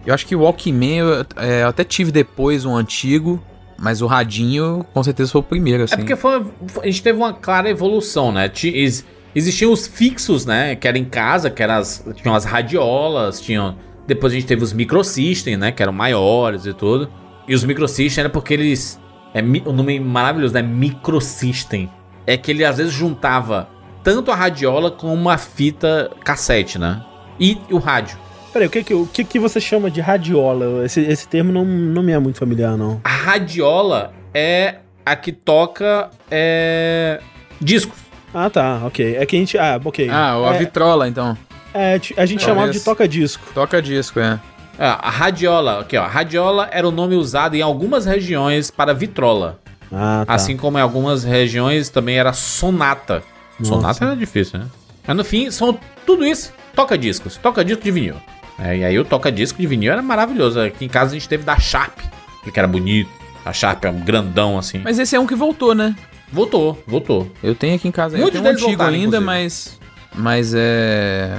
[0.07, 3.43] Eu acho que o Walkman eu, é, eu até tive depois um antigo,
[3.77, 5.95] mas o radinho com certeza foi o primeiro, assim.
[5.95, 6.47] É porque foi,
[6.81, 8.49] a gente teve uma clara evolução, né?
[8.49, 9.05] Ti- ex-
[9.35, 10.77] existiam os fixos, né?
[10.77, 13.77] Que era em casa, que eram as, tinham as radiolas, tinham.
[14.07, 15.73] Depois a gente teve os microsystem, né?
[15.73, 17.11] Que eram maiores e tudo.
[17.49, 19.01] E os microsystem era porque eles.
[19.37, 20.62] É, o nome maravilhoso, né?
[20.62, 21.91] Microsystem.
[22.26, 23.68] É que ele às vezes juntava
[24.03, 27.05] tanto a radiola com uma fita cassete, né?
[27.39, 28.16] E o rádio.
[28.51, 30.82] Peraí, o que que, o que que você chama de radiola?
[30.87, 32.99] Esse, esse termo não, não me é muito familiar, não.
[33.05, 37.20] A radiola é a que toca é,
[37.61, 37.99] discos.
[38.32, 39.16] Ah, tá, ok.
[39.16, 39.59] É que a gente...
[39.59, 40.09] Ah, ok.
[40.09, 41.37] Ah, a é, vitrola, então.
[41.74, 43.45] é, a gente É, chamava de toca-disco.
[43.53, 44.41] Toca disco, é.
[44.79, 48.93] Ah, a radiola, aqui ó, a radiola era o nome usado em algumas regiões para
[48.93, 49.59] vitrola,
[49.93, 50.35] Ah, tá.
[50.35, 53.22] assim como em algumas regiões também era sonata.
[53.59, 53.72] Nossa.
[53.72, 54.66] Sonata era difícil, né?
[55.07, 58.16] Mas no fim, são tudo isso, toca discos, toca disco de vinil.
[58.59, 60.61] É, e aí o toca disco de vinil era maravilhoso.
[60.61, 61.99] Aqui em casa a gente teve da Sharp,
[62.53, 63.11] que era bonito.
[63.45, 64.81] A Sharp é um grandão assim.
[64.83, 65.95] Mas esse é um que voltou, né?
[66.33, 67.31] Voltou, voltou.
[67.43, 68.16] Eu tenho aqui em casa.
[68.18, 69.24] Muitos eu tenho um antigo voltaram, ainda, inclusive.
[69.24, 69.79] mas.
[70.14, 71.37] Mas é.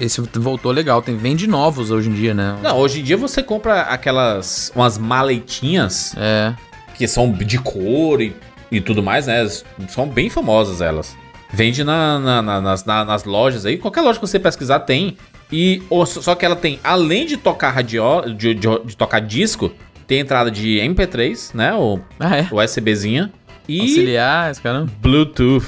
[0.00, 1.02] Esse voltou legal.
[1.02, 2.56] Tem, vende novos hoje em dia, né?
[2.62, 6.54] Não, hoje em dia você compra aquelas umas maletinhas É.
[6.94, 8.34] que são de couro e,
[8.72, 9.46] e tudo mais, né?
[9.88, 11.16] São bem famosas elas.
[11.52, 15.16] Vende na, na- na- nas, na- nas lojas aí, qualquer loja que você pesquisar tem.
[15.52, 19.70] E ou- só que ela tem, além de tocar radio, de, de- de tocar disco,
[20.06, 21.74] tem entrada de MP3, né?
[21.74, 22.48] O Ah, é.
[22.52, 23.32] USBzinha
[23.68, 24.90] e Auxiliar, esse caramba.
[25.00, 25.66] Bluetooth.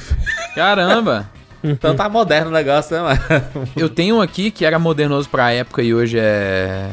[0.55, 1.28] Caramba!
[1.63, 3.69] Então tá moderno o negócio, né, mano?
[3.77, 6.87] Eu tenho um aqui que era modernoso pra época e hoje é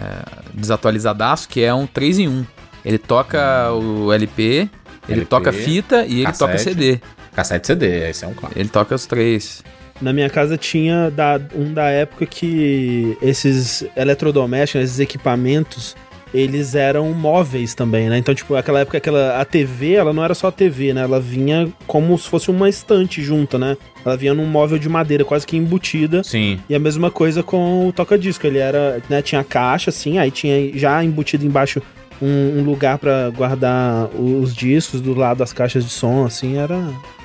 [0.54, 2.46] desatualizadaço, que é um 3 em 1.
[2.86, 4.70] Ele toca o LP,
[5.08, 6.40] ele LP, toca fita e ele cassete.
[6.40, 7.00] toca CD.
[7.36, 8.60] Cassete CD, esse é um clássico.
[8.60, 9.64] Ele toca os três.
[10.02, 15.96] Na minha casa tinha da- um da época que esses eletrodomésticos, esses equipamentos,
[16.34, 18.18] eles eram móveis também, né?
[18.18, 21.02] Então, tipo, aquela época, aquela, a TV, ela não era só a TV, né?
[21.02, 23.76] Ela vinha como se fosse uma estante junta, né?
[24.06, 26.24] Ela vinha num móvel de madeira quase que embutida.
[26.24, 26.60] Sim.
[26.70, 28.46] E a mesma coisa com o toca-disco.
[28.46, 31.82] Ele era, né, tinha caixa, assim, aí tinha já embutido embaixo
[32.22, 36.78] um, um lugar pra guardar os discos do lado das caixas de som, assim, era,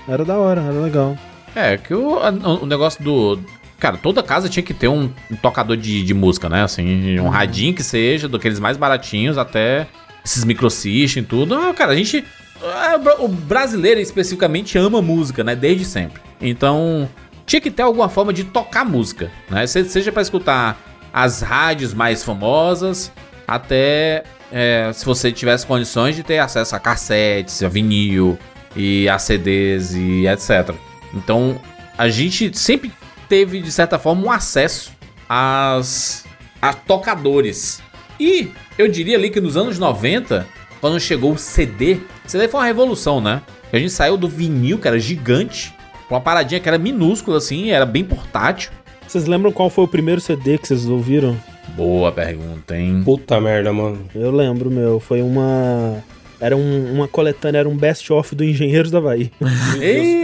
[0.09, 1.17] era da hora, era legal.
[1.55, 3.39] É, que o, a- o negócio do.
[3.85, 6.62] Cara, toda casa tinha que ter um, um tocador de, de música, né?
[6.62, 7.26] Assim, Uhum.
[7.26, 9.87] um radinho que seja, daqueles mais baratinhos até
[10.24, 11.55] esses microsystem e tudo.
[11.55, 12.24] Ah, cara, a gente.
[12.62, 15.55] ah, o bra- O brasileiro especificamente ama música, né?
[15.55, 16.22] Desde sempre.
[16.41, 17.07] Então,
[17.45, 19.66] tinha que ter alguma forma de tocar música, né?
[19.66, 20.80] Se- Seja pra escutar
[21.12, 23.12] as rádios mais famosas,
[23.47, 28.39] até é, se você tivesse condições de ter acesso a cassetes, a vinil
[28.74, 30.74] e a CDs e etc.
[31.12, 31.61] Então,
[31.99, 32.91] a gente sempre
[33.35, 34.93] teve, de certa forma, um acesso
[35.28, 36.24] às,
[36.62, 37.82] a tocadores.
[38.20, 40.47] E eu diria ali que nos anos 90,
[40.80, 43.43] quando chegou o CD, CD foi uma revolução, né?
[43.72, 45.74] A gente saiu do vinil, que era gigante,
[46.07, 48.70] pra uma paradinha que era minúscula, assim, era bem portátil.
[49.05, 51.37] Vocês lembram qual foi o primeiro CD que vocês ouviram?
[51.74, 53.03] Boa pergunta, hein?
[53.05, 53.99] Puta merda, mano.
[54.14, 55.01] Eu lembro, meu.
[55.01, 56.01] Foi uma.
[56.45, 59.33] Era um- uma coletânea, era um best-of do Engenheiros da Havaí.
[59.81, 60.23] Ei!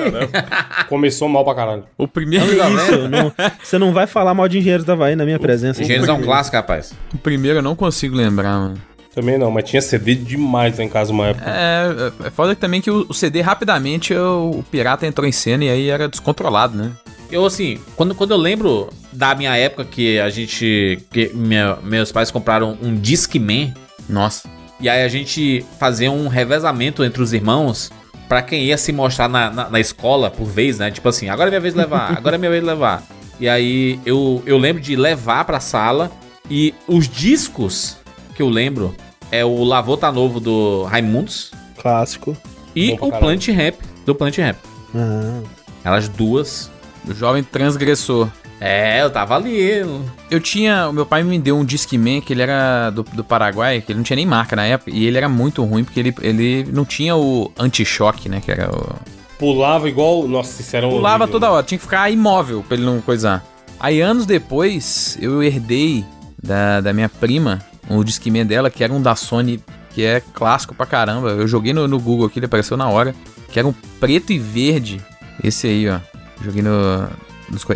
[0.88, 1.84] Começou mal pra caralho.
[1.96, 3.08] O primeiro, Que isso?
[3.08, 5.82] não- você não vai falar mal de Engenheiros da Havaí na minha presença.
[5.82, 6.92] Engenheiros é um clássico, rapaz.
[7.14, 8.74] o primeiro eu não consigo lembrar, mano.
[9.14, 11.50] Também não, mas tinha CD demais lá em casa uma época.
[11.50, 15.64] É, é foda também que o, o CD rapidamente o, o pirata entrou em cena
[15.64, 16.92] e aí era descontrolado, né?
[17.30, 20.98] Eu, assim, quando, quando eu lembro da minha época que a gente.
[21.10, 23.72] que minha- meus pais compraram um Discman.
[24.08, 24.48] Nossa.
[24.80, 27.90] E aí a gente fazia um revezamento entre os irmãos
[28.28, 30.90] pra quem ia se mostrar na, na, na escola por vez, né?
[30.90, 33.02] Tipo assim, agora é minha vez de levar, agora é minha vez de levar.
[33.38, 36.10] E aí eu, eu lembro de levar pra sala
[36.48, 37.96] e os discos
[38.34, 38.94] que eu lembro
[39.32, 41.50] é o Lavô Tá Novo do Raimundos
[41.80, 42.36] Clássico.
[42.74, 43.10] e o.
[43.12, 44.56] Plant Rap do Plant Rap.
[44.94, 45.40] Ah,
[45.84, 46.70] Elas duas.
[47.08, 48.28] O jovem transgressor.
[48.60, 49.82] É, eu tava ali.
[50.30, 50.88] Eu tinha.
[50.88, 53.96] O meu pai me deu um Discman que ele era do, do Paraguai, que ele
[53.96, 56.84] não tinha nem marca na época, e ele era muito ruim porque ele, ele não
[56.84, 58.40] tinha o anti-choque, né?
[58.44, 58.94] Que era o.
[59.38, 60.28] Pulava igual.
[60.28, 60.90] Nossa, isso era um.
[60.90, 63.42] Pulava horrível, toda hora, tinha que ficar imóvel pra ele não coisar.
[63.80, 66.04] Aí anos depois, eu herdei
[66.42, 69.58] da, da minha prima o Discman dela, que era um da Sony,
[69.94, 71.30] que é clássico pra caramba.
[71.30, 73.14] Eu joguei no, no Google aqui, ele apareceu na hora.
[73.50, 75.00] Que era um preto e verde.
[75.42, 75.98] Esse aí, ó.
[76.44, 77.08] Joguei no.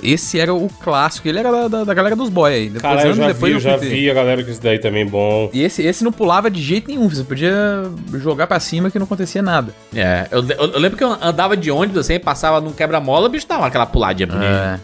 [0.02, 2.64] Esse era o clássico, ele era da, da, da galera dos boy aí.
[2.70, 5.04] Depois, Cara, eu já depois vi, eu já vi a galera com isso daí também
[5.04, 5.50] bom.
[5.52, 7.82] E esse, esse não pulava de jeito nenhum, você podia
[8.14, 9.74] jogar pra cima que não acontecia nada.
[9.94, 13.46] É, eu, eu- eu lembro que eu andava de ônibus assim, passava num quebra-mola, bicho,
[13.46, 14.80] tava aquela puladinha bonita.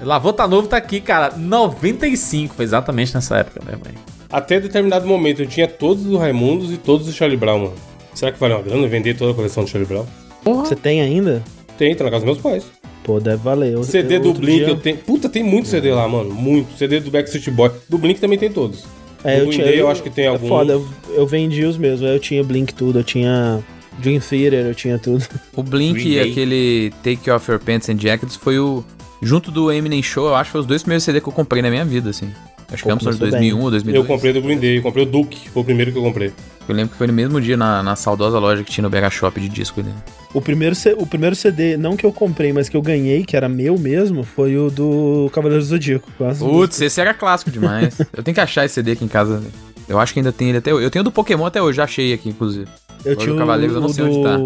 [0.00, 0.04] É.
[0.04, 1.32] Lavou tá novo, tá aqui, cara.
[1.36, 3.82] 95, foi exatamente nessa época mesmo.
[3.88, 3.94] aí.
[4.30, 7.74] Até determinado momento eu tinha todos do Raimundos e todos do Charlie Brown, mano.
[8.14, 10.04] Será que valeu uma grana vender toda a coleção do Charlie Brown?
[10.44, 11.42] Você tem ainda?
[11.78, 12.64] Tem, tá na casa dos meus pais.
[13.04, 13.74] Pô, deve valer.
[13.74, 14.96] Eu- CD eu- do Blink dia- eu tenho.
[14.96, 16.34] Puta, tem muito CD lá, mano.
[16.34, 16.76] Muito.
[16.76, 17.70] CD do Backstreet Boy.
[17.88, 18.84] Do Blink também tem todos.
[19.22, 19.66] É, do eu Green tinha.
[19.66, 20.48] Day eu acho que tem é alguns.
[20.48, 22.02] Foda, eu, eu vendi os mesmos.
[22.02, 23.62] Eu tinha Blink tudo, eu tinha
[23.98, 25.24] Dream Theater, eu tinha tudo.
[25.54, 26.30] O Blink Green e Day.
[26.30, 28.82] aquele Take Off Your Pants and Jackets foi o.
[29.22, 31.62] Junto do Eminem Show, eu acho que foi os dois primeiros CD que eu comprei
[31.62, 32.28] na minha vida, assim.
[32.72, 33.64] Acho que Pô, ambos são de começou 2001 bem.
[33.64, 34.04] ou 2002.
[34.04, 36.30] Eu comprei do Green Day, eu comprei o Duke, foi o primeiro que eu comprei.
[36.68, 39.08] Eu lembro que foi no mesmo dia na, na saudosa loja que tinha no Bega
[39.10, 39.90] Shop de disco ali.
[40.34, 43.48] O primeiro, o primeiro CD, não que eu comprei, mas que eu ganhei, que era
[43.48, 46.10] meu mesmo, foi o do Cavaleiros do Zodíaco.
[46.18, 46.40] Quase.
[46.44, 47.96] Putz, esse era clássico demais.
[48.12, 49.40] eu tenho que achar esse CD aqui em casa.
[49.88, 50.84] Eu acho que ainda tem ele até hoje.
[50.84, 52.66] Eu tenho o do Pokémon até hoje, já achei aqui, inclusive.
[53.04, 54.36] eu agora tinha o o, Cavaleiros eu não sei onde do, tá.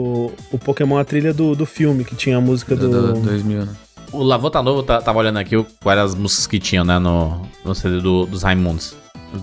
[0.53, 3.13] o Pokémon, a trilha do, do filme, que tinha a música Do, do...
[3.15, 3.73] do 2000, né?
[4.13, 6.85] O Lavô tá novo, tá- tava olhando aqui o- quais eram as músicas que tinham,
[6.85, 8.95] né, no, no CD do- dos Raimundos.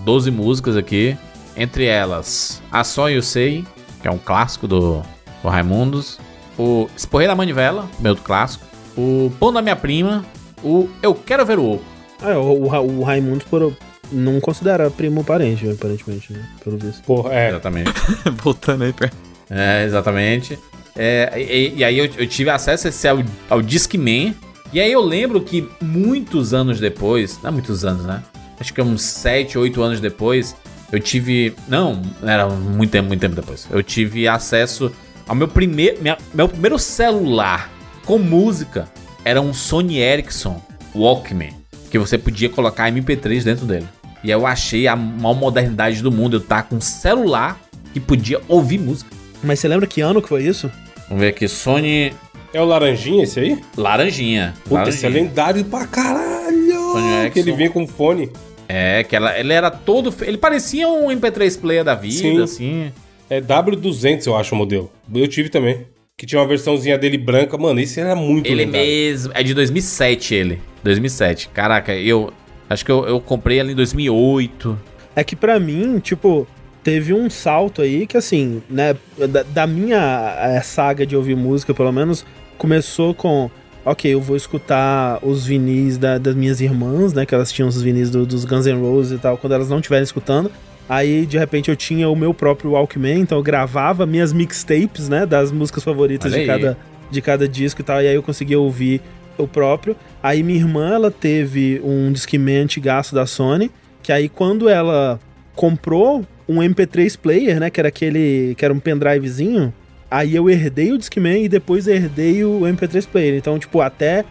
[0.04, 1.16] 12 músicas aqui,
[1.56, 3.64] entre elas A Só Eu Sei,
[4.02, 5.02] que é um clássico do,
[5.42, 6.18] do Raimundos.
[6.58, 8.64] O Esporrei da Manivela, meu clássico.
[8.96, 10.24] O Pão da Minha Prima.
[10.62, 11.84] O Eu Quero Ver o Oco.
[12.22, 13.76] Ah, é, o, o, Ra- o Raimundo por,
[14.10, 16.42] não considera primo parente, aparentemente, né?
[16.64, 17.02] Pelo visto.
[17.02, 17.48] Porra, é.
[17.50, 17.92] Exatamente.
[18.42, 19.10] Voltando aí pra.
[19.50, 20.58] É, exatamente.
[20.96, 23.18] É, e, e aí eu, eu tive acesso a esse, ao,
[23.50, 24.34] ao Discman.
[24.72, 28.22] E aí eu lembro que muitos anos depois, não muitos anos, né?
[28.58, 30.56] Acho que uns 7, 8 anos depois,
[30.90, 31.54] eu tive.
[31.68, 33.68] Não, era muito tempo, muito tempo depois.
[33.70, 34.90] Eu tive acesso
[35.28, 36.00] ao meu primeiro.
[36.02, 37.70] minha- meu primeiro celular
[38.04, 38.88] com música
[39.24, 40.60] era um Sony Ericsson
[40.94, 41.52] Walkman.
[41.90, 43.86] Que você podia colocar MP3 dentro dele.
[44.24, 46.36] E eu achei a maior modernidade do mundo.
[46.36, 47.60] Eu tava com um celular
[47.92, 49.10] que podia ouvir música.
[49.42, 50.70] Mas você lembra que ano que foi isso?
[51.08, 52.12] Vamos ver aqui, Sony
[52.52, 53.60] É o Laranjinha esse aí?
[53.76, 54.54] Laranjinha.
[54.64, 55.28] Puta, esse é Laranjinha.
[55.30, 56.92] lendário pra caralho!
[56.92, 57.30] Sony Ericsson.
[57.32, 58.30] Que ele vinha com fone.
[58.68, 60.12] É, que ela, ele era todo.
[60.22, 62.42] Ele parecia um MP3 player da vida, Sim.
[62.42, 62.92] assim.
[63.28, 64.90] É W200, eu acho, o modelo.
[65.14, 65.86] Eu tive também.
[66.16, 67.58] Que tinha uma versãozinha dele branca.
[67.58, 68.86] Mano, esse era muito Ele lendário.
[68.86, 69.32] mesmo.
[69.34, 70.60] É de 2007 ele.
[70.82, 71.48] 2007.
[71.50, 72.32] Caraca, eu.
[72.70, 74.78] Acho que eu, eu comprei ele em 2008.
[75.14, 76.46] É que pra mim, tipo,
[76.82, 78.96] teve um salto aí que, assim, né,
[79.28, 82.24] da, da minha eh, saga de ouvir música, pelo menos,
[82.58, 83.50] começou com
[83.84, 87.24] ok, eu vou escutar os vinis da- das minhas irmãs, né?
[87.24, 89.76] Que elas tinham os vinis do- dos Guns N' Roses e tal, quando elas não
[89.78, 90.50] estiverem escutando.
[90.88, 95.26] Aí, de repente, eu tinha o meu próprio Walkman, então eu gravava minhas mixtapes, né?
[95.26, 96.60] Das músicas favoritas Olha de aí.
[96.60, 96.78] cada,
[97.10, 98.00] de cada disco e tal.
[98.00, 99.00] E aí eu conseguia ouvir
[99.36, 99.96] o próprio.
[100.22, 103.70] Aí minha irmã, ela teve um Discman antigaço da Sony,
[104.02, 105.18] que aí quando ela
[105.54, 107.70] comprou um MP3 player, né?
[107.70, 108.54] Que era aquele.
[108.56, 109.74] que era um pendrivezinho.
[110.08, 113.34] Aí eu herdei o Discman e depois herdei o MP3 player.
[113.34, 114.24] Então, tipo, até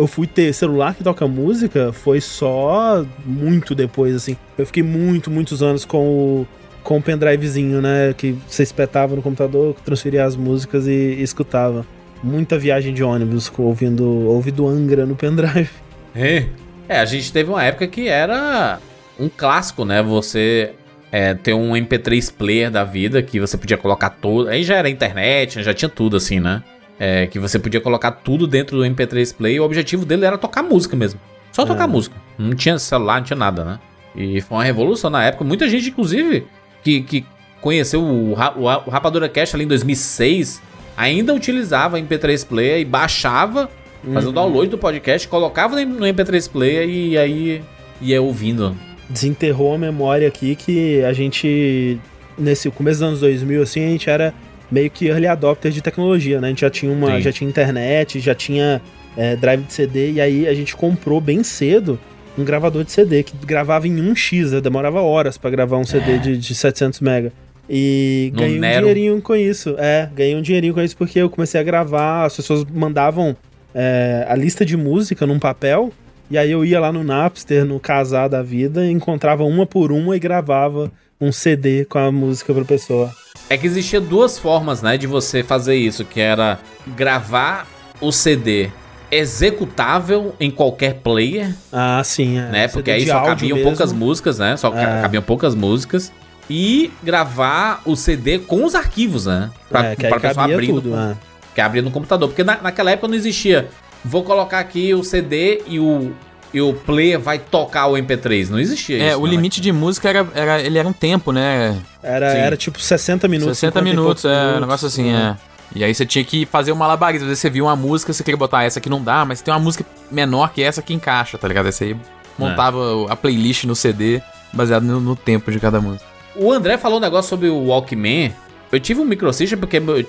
[0.00, 4.36] eu fui ter celular que toca música foi só muito depois, assim.
[4.56, 6.46] Eu fiquei muito, muitos anos com o,
[6.82, 8.14] com o pendrivezinho, né?
[8.16, 11.86] Que você espetava no computador, transferia as músicas e, e escutava.
[12.22, 15.70] Muita viagem de ônibus ouvindo, ouvindo Angra no pendrive.
[16.14, 16.46] É.
[16.88, 18.80] É, a gente teve uma época que era
[19.18, 20.02] um clássico, né?
[20.02, 20.72] Você
[21.12, 24.48] é, ter um MP3 player da vida que você podia colocar todo.
[24.48, 26.62] Aí já era internet, já tinha tudo assim, né?
[27.02, 29.62] É, que você podia colocar tudo dentro do MP3 player.
[29.62, 31.18] O objetivo dele era tocar música mesmo.
[31.50, 31.86] Só tocar É.
[31.86, 32.14] música.
[32.38, 33.78] Não tinha celular, não tinha nada, né?
[34.14, 35.42] E foi uma revolução na época.
[35.42, 36.46] Muita gente, inclusive,
[36.84, 37.24] que, que
[37.60, 40.60] conheceu o, o, o Rapadura Cash ali em 2006,
[40.94, 43.70] ainda utilizava MP3 player e baixava
[44.14, 47.62] Fazia o download do podcast, colocava no no MP3 Player e aí
[48.00, 48.74] ia ouvindo.
[49.10, 51.98] desenterrou a memória aqui que a gente,
[52.38, 54.32] nesse começo dos anos 2000, assim, a gente era
[54.70, 56.48] meio que early adopter de tecnologia, né?
[56.48, 57.20] A gente já tinha uma, Sim.
[57.22, 58.80] já tinha internet, já tinha
[59.16, 61.98] é, drive de CD, e aí a gente comprou bem cedo
[62.38, 64.60] um gravador de CD que gravava em 1x, né?
[64.60, 67.32] demorava horas pra gravar um CD de, de 700 mega.
[67.68, 68.80] E No ganhei um Nero.
[68.80, 69.74] dinheirinho com isso.
[69.78, 73.36] É, ganhei um dinheirinho com isso porque eu comecei a gravar, as pessoas mandavam
[73.74, 75.92] é, a lista de música num papel
[76.30, 80.16] e aí eu ia lá no Napster, no Casar da Vida, encontrava uma por uma
[80.16, 80.90] e gravava
[81.20, 83.12] um CD com a música pra pessoa.
[83.50, 86.58] É que existia duas formas, né, de você fazer isso, que era
[86.96, 87.66] gravar
[88.00, 88.70] o CD
[89.10, 92.42] executável em qualquer player, Ah, sim, é.
[92.48, 92.68] né?
[92.68, 93.70] CD Porque aí de só cabiam mesmo.
[93.70, 94.56] poucas músicas, né?
[94.56, 95.02] Só É.
[95.02, 96.12] cabiam poucas músicas.
[96.48, 99.50] E gravar o CD com os arquivos, né?
[99.68, 101.16] Pra, é, que aí pra pessoa cabia abrir no, tudo, né?
[101.54, 102.28] que abria no computador.
[102.28, 103.68] Porque na- naquela época não existia.
[104.04, 106.12] Vou colocar aqui o CD e o,
[106.52, 108.48] e o player vai tocar o MP3.
[108.48, 109.20] Não existia É, isso.
[109.20, 109.30] o né?
[109.30, 111.80] limite de música era, era, ele era um tempo, né?
[112.02, 112.38] Era, Sim.
[112.38, 113.58] era tipo 60 minutos.
[113.58, 115.36] 60 50 e minutos, é, um minutos, negócio assim, né?
[115.46, 115.50] é.
[115.72, 117.26] E aí você tinha que fazer um malabarismo.
[117.26, 119.54] Às vezes você via uma música, você queria botar essa que não dá, mas tem
[119.54, 121.66] uma música menor que essa que encaixa, tá ligado?
[121.66, 121.96] Aí você
[122.36, 122.78] montava
[123.08, 124.20] a playlist no CD
[124.52, 126.04] baseado no, no tempo de cada música.
[126.34, 128.32] O André falou um negócio sobre o Walkman.
[128.72, 130.04] Eu tive um microsystem porque meu,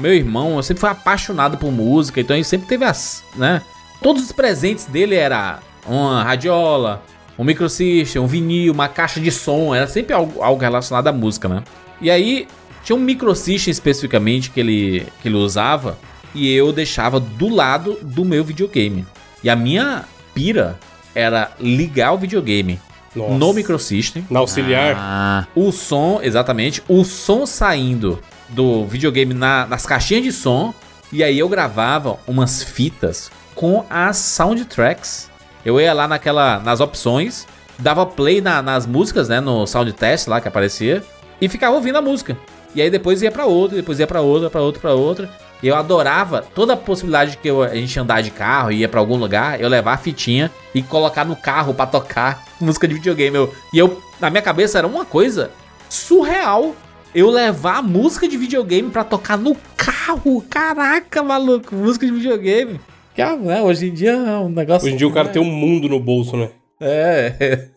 [0.00, 3.60] meu irmão eu sempre foi apaixonado por música, então ele sempre teve as, né?
[4.02, 7.02] Todos os presentes dele era uma radiola,
[7.38, 11.48] um microsystem, um vinil, uma caixa de som, era sempre algo, algo relacionado à música,
[11.48, 11.62] né?
[12.00, 12.46] E aí
[12.84, 15.96] tinha um microsystem especificamente que ele, que ele usava
[16.34, 19.06] e eu deixava do lado do meu videogame.
[19.42, 20.04] E a minha
[20.34, 20.78] pira
[21.14, 22.80] era ligar o videogame
[23.14, 23.34] Nossa.
[23.34, 24.94] no microsystem Na auxiliar.
[24.98, 28.18] Ah, o som, exatamente, o som saindo
[28.48, 30.72] do videogame na- nas caixinhas de som.
[31.12, 35.30] E aí eu gravava umas fitas com as soundtracks.
[35.64, 37.46] Eu ia lá naquela, nas opções,
[37.78, 41.02] dava play na- nas músicas, né, no sound test lá que aparecia,
[41.40, 42.36] e ficava ouvindo a música.
[42.74, 45.30] E aí depois ia pra outra, depois ia pra outra, pra outra, pra outra.
[45.62, 48.88] E eu adorava toda a possibilidade de que eu- a gente andar de carro ia
[48.88, 52.94] pra algum lugar, eu levar a fitinha e colocar no carro pra tocar música de
[52.94, 53.36] videogame.
[53.36, 55.50] Eu- e eu, na minha cabeça, era uma coisa
[55.88, 56.74] surreal
[57.14, 60.42] eu levar a música de videogame pra tocar no carro.
[60.48, 62.80] Caraca, maluco, música de videogame.
[63.16, 64.86] Cara, né, hoje em dia é um negócio.
[64.86, 66.50] Hoje em dia o cara tem um mundo no bolso, né?
[66.80, 67.68] É.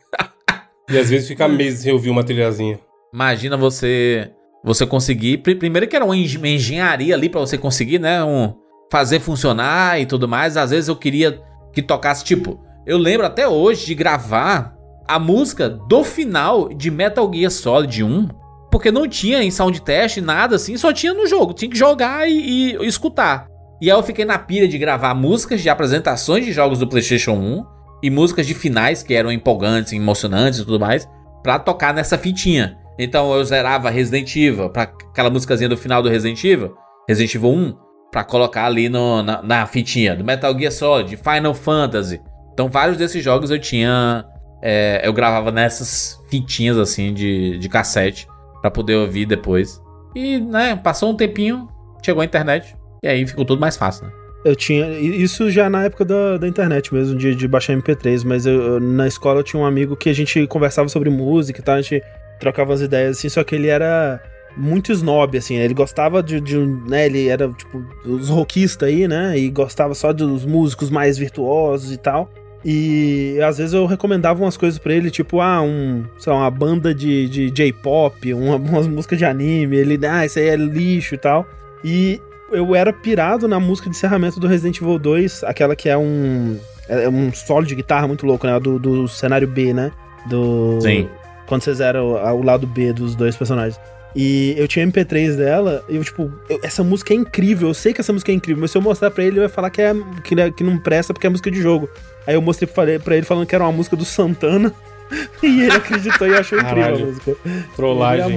[0.87, 2.79] E às vezes fica meses sem ouvir uma trilhazinha.
[3.11, 4.29] Imagina você
[4.63, 5.39] você conseguir.
[5.39, 8.23] pri- Primeiro que era uma engen- uma engenharia ali pra você conseguir, né?
[8.23, 8.53] Um,
[8.91, 10.55] fazer funcionar e tudo mais.
[10.55, 11.41] Às vezes eu queria
[11.73, 14.75] que tocasse, tipo, eu lembro até hoje de gravar
[15.07, 18.27] a música do final de Metal Gear Solid 1.
[18.71, 21.51] Porque não tinha em sound test nada assim, só tinha no jogo.
[21.53, 23.47] Tinha que jogar e, e escutar.
[23.81, 27.33] E aí eu fiquei na pilha de gravar músicas de apresentações de jogos do PlayStation
[27.33, 27.65] 1
[28.03, 31.07] e músicas de finais que eram empolgantes, emocionantes e tudo mais,
[31.43, 32.77] pra tocar nessa fitinha.
[32.97, 36.73] Então eu zerava Resident Evil, pra aquela musicazinha do final do Resident Evil,
[37.07, 37.77] Resident Evil 1,
[38.11, 40.15] pra colocar ali no, na, na fitinha.
[40.15, 42.21] Do Metal Gear Solid, Final Fantasy.
[42.53, 44.25] Então vários desses jogos eu tinha.
[44.61, 48.27] é, eu gravava nessas fitinhas assim de, de cassete
[48.61, 49.81] pra poder ouvir depois.
[50.15, 51.67] E, né, passou um tempinho,
[52.03, 52.73] chegou a internet,
[53.05, 54.11] e aí ficou tudo mais fácil, né?
[54.43, 54.87] Eu tinha.
[54.99, 59.07] Isso já na época da, da internet mesmo, de, de baixar MP3, mas eu, na
[59.07, 62.03] escola eu tinha um amigo que a gente conversava sobre música e tal, a gente
[62.39, 64.19] trocava as ideias assim, só que ele era.
[64.57, 65.55] muito snob, assim?
[65.55, 67.05] Ele gostava de, de né?
[67.05, 69.37] Ele era, tipo, os rockistas aí, né?
[69.37, 72.31] E gostava só dos músicos mais virtuosos e tal.
[72.63, 76.51] E às vezes eu recomendava umas coisas pra ele, tipo, ah, um, sei lá, uma
[76.51, 79.77] banda de, de J-pop, uma, umas músicas de anime.
[79.77, 81.47] Ele, ah, isso aí é lixo e tal.
[81.83, 82.19] E
[82.51, 86.57] eu era pirado na música de encerramento do Resident Evil 2, aquela que é um.
[86.87, 88.59] É um solo de guitarra muito louco, né?
[88.59, 89.91] Do, do cenário B, né?
[90.29, 90.79] Do.
[90.81, 91.09] Sim.
[91.47, 93.79] Quando vocês eram o lado B dos dois personagens.
[94.15, 97.91] E eu tinha MP3 dela, e eu, tipo, eu- essa música é incrível, eu sei
[97.93, 99.81] que essa música é incrível, mas se eu mostrar pra ele, ele vai falar que,
[99.81, 99.93] é,
[100.23, 101.89] que, é- que não presta porque é música de jogo.
[102.25, 104.71] Aí eu mostrei pra pra ele falando que era uma música do Santana,
[105.43, 107.35] e ele acreditou e achou incrível a música.
[107.75, 108.35] Trollagem.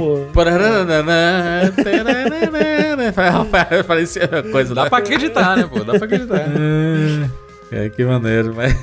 [3.87, 5.83] Parecia coisa Dá pra acreditar, né, pô?
[5.85, 6.45] Dá pra acreditar.
[7.71, 8.75] É, que maneiro, mas.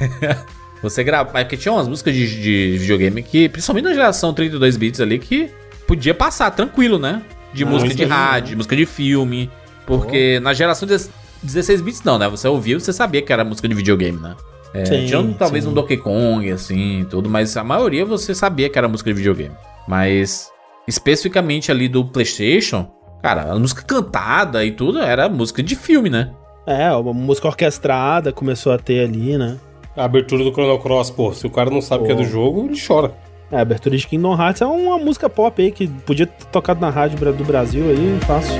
[0.81, 1.29] Você grava.
[1.33, 5.17] Mas porque tinha umas músicas de, de videogame que, principalmente na geração 32 bits ali,
[5.17, 5.49] que
[5.87, 7.21] podia passar tranquilo, né?
[7.53, 9.49] De Ah, música de rádio, de música de filme.
[9.85, 10.95] Porque na geração de
[11.41, 12.27] 16 bits não, né?
[12.27, 14.35] Você ouvia e você sabia que era música de videogame, né?
[14.75, 15.69] É, Sim, tinha um- talvez sim.
[15.69, 19.55] um Donkey Kong, assim, tudo, mas a maioria você sabia que era música de videogame.
[19.87, 20.49] Mas,
[20.87, 22.87] especificamente ali do PlayStation,
[23.21, 26.31] cara, a música cantada e tudo era música de filme, né?
[26.67, 29.57] É, uma música orquestrada começou a ter ali, né?
[29.95, 32.25] A abertura do Chrono Cross, pô, se o cara não sabe o que é do
[32.25, 33.13] jogo, ele chora.
[33.51, 36.81] É, a abertura de Kingdom Hearts é uma música pop aí que podia ter tocado
[36.81, 38.55] na rádio do Brasil aí, fácil.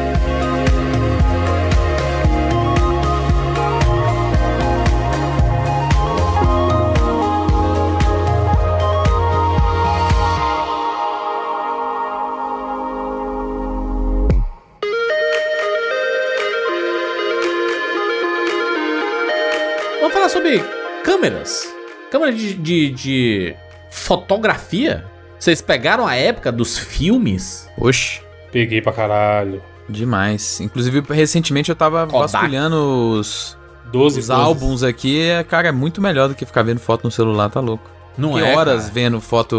[21.06, 21.72] Câmeras.
[22.12, 23.56] Câmera de, de, de
[23.92, 25.06] fotografia.
[25.38, 27.70] Vocês pegaram a época dos filmes?
[27.78, 28.22] Oxi.
[28.52, 29.62] Peguei pra caralho.
[29.88, 30.60] Demais.
[30.62, 32.32] Inclusive, recentemente eu tava Kodak.
[32.34, 32.76] vasculhando
[33.20, 33.56] os,
[33.92, 34.30] 12 os poses.
[34.30, 35.22] álbuns aqui.
[35.22, 37.92] é, Cara, é muito melhor do que ficar vendo foto no celular, tá louco.
[38.18, 38.56] Não Fiquei é?
[38.56, 38.94] horas cara?
[38.94, 39.56] vendo foto,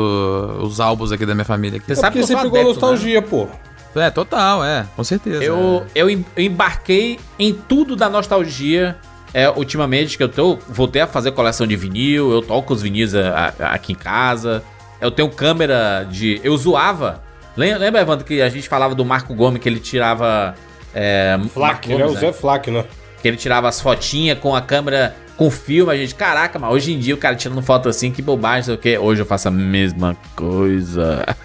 [0.62, 1.76] os álbuns aqui da minha família.
[1.78, 1.86] Aqui.
[1.86, 2.90] Você É sabe que porque eu você pegou adepto, né?
[2.90, 3.48] nostalgia, pô.
[3.94, 4.86] É, total, é.
[4.96, 5.44] Com certeza.
[5.44, 8.96] Eu, em- eu embarquei em tudo da nostalgia.
[9.38, 13.14] É, ultimamente que eu tô, voltei a fazer coleção de vinil, eu toco os vinis
[13.14, 14.62] a- a- aqui em casa.
[14.98, 16.40] Eu tenho câmera de.
[16.42, 17.22] Eu zoava.
[17.54, 20.54] Lem- Lembra, Evandro, que a gente falava do Marco Gomes que ele tirava.
[20.94, 22.84] É, Flack, Marco ele é o Gomes, Zé né?
[23.20, 26.94] Que ele tirava as fotinhas com a câmera com filme, a gente, caraca, mas hoje
[26.94, 28.96] em dia o cara tirando foto assim, que bobagem, sei o que.
[28.96, 31.26] Hoje eu faço a mesma coisa.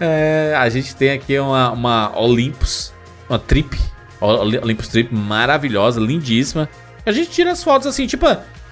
[0.00, 2.92] É, a gente tem aqui uma, uma Olympus,
[3.28, 3.78] uma trip,
[4.20, 6.68] Olympus Trip maravilhosa, lindíssima.
[7.04, 8.26] A gente tira as fotos assim, tipo,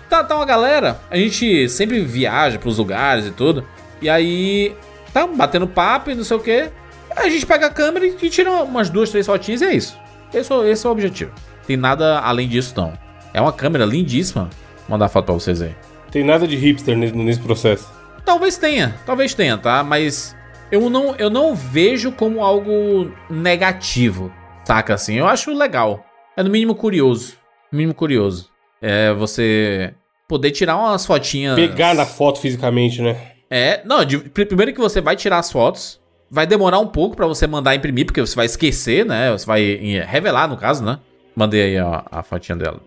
[0.09, 3.65] tá, tá uma galera, a gente sempre viaja pros lugares e tudo,
[4.01, 4.75] e aí
[5.13, 6.71] tá batendo papo e não sei o que.
[7.15, 9.99] A gente pega a câmera e tira umas duas, três fotinhas e é isso.
[10.33, 11.31] Esse, é- esse é o objetivo.
[11.67, 12.95] Tem nada além disso, não.
[13.35, 14.45] É uma câmera lindíssima.
[14.89, 15.75] Vou mandar foto pra vocês aí.
[16.11, 17.87] Tem nada de hipster nesse, nesse processo.
[18.25, 19.83] Talvez tenha, talvez tenha, tá?
[19.83, 20.35] Mas
[20.71, 24.33] eu não, eu não vejo como algo negativo,
[24.65, 25.15] saca assim?
[25.17, 26.05] Eu acho legal.
[26.37, 27.35] É no mínimo curioso.
[27.71, 28.49] No mínimo curioso.
[28.81, 29.95] É você
[30.29, 31.55] poder tirar umas fotinhas.
[31.57, 33.17] Pegar na foto fisicamente, né?
[33.51, 36.01] É, não, de- pr- primeiro que você vai tirar as fotos,
[36.31, 39.31] vai demorar um pouco pra você mandar imprimir, porque você vai esquecer, né?
[39.31, 39.63] Você vai
[40.07, 40.99] revelar, no caso, né?
[41.37, 42.81] Mandei aí ó, a fotinha dela.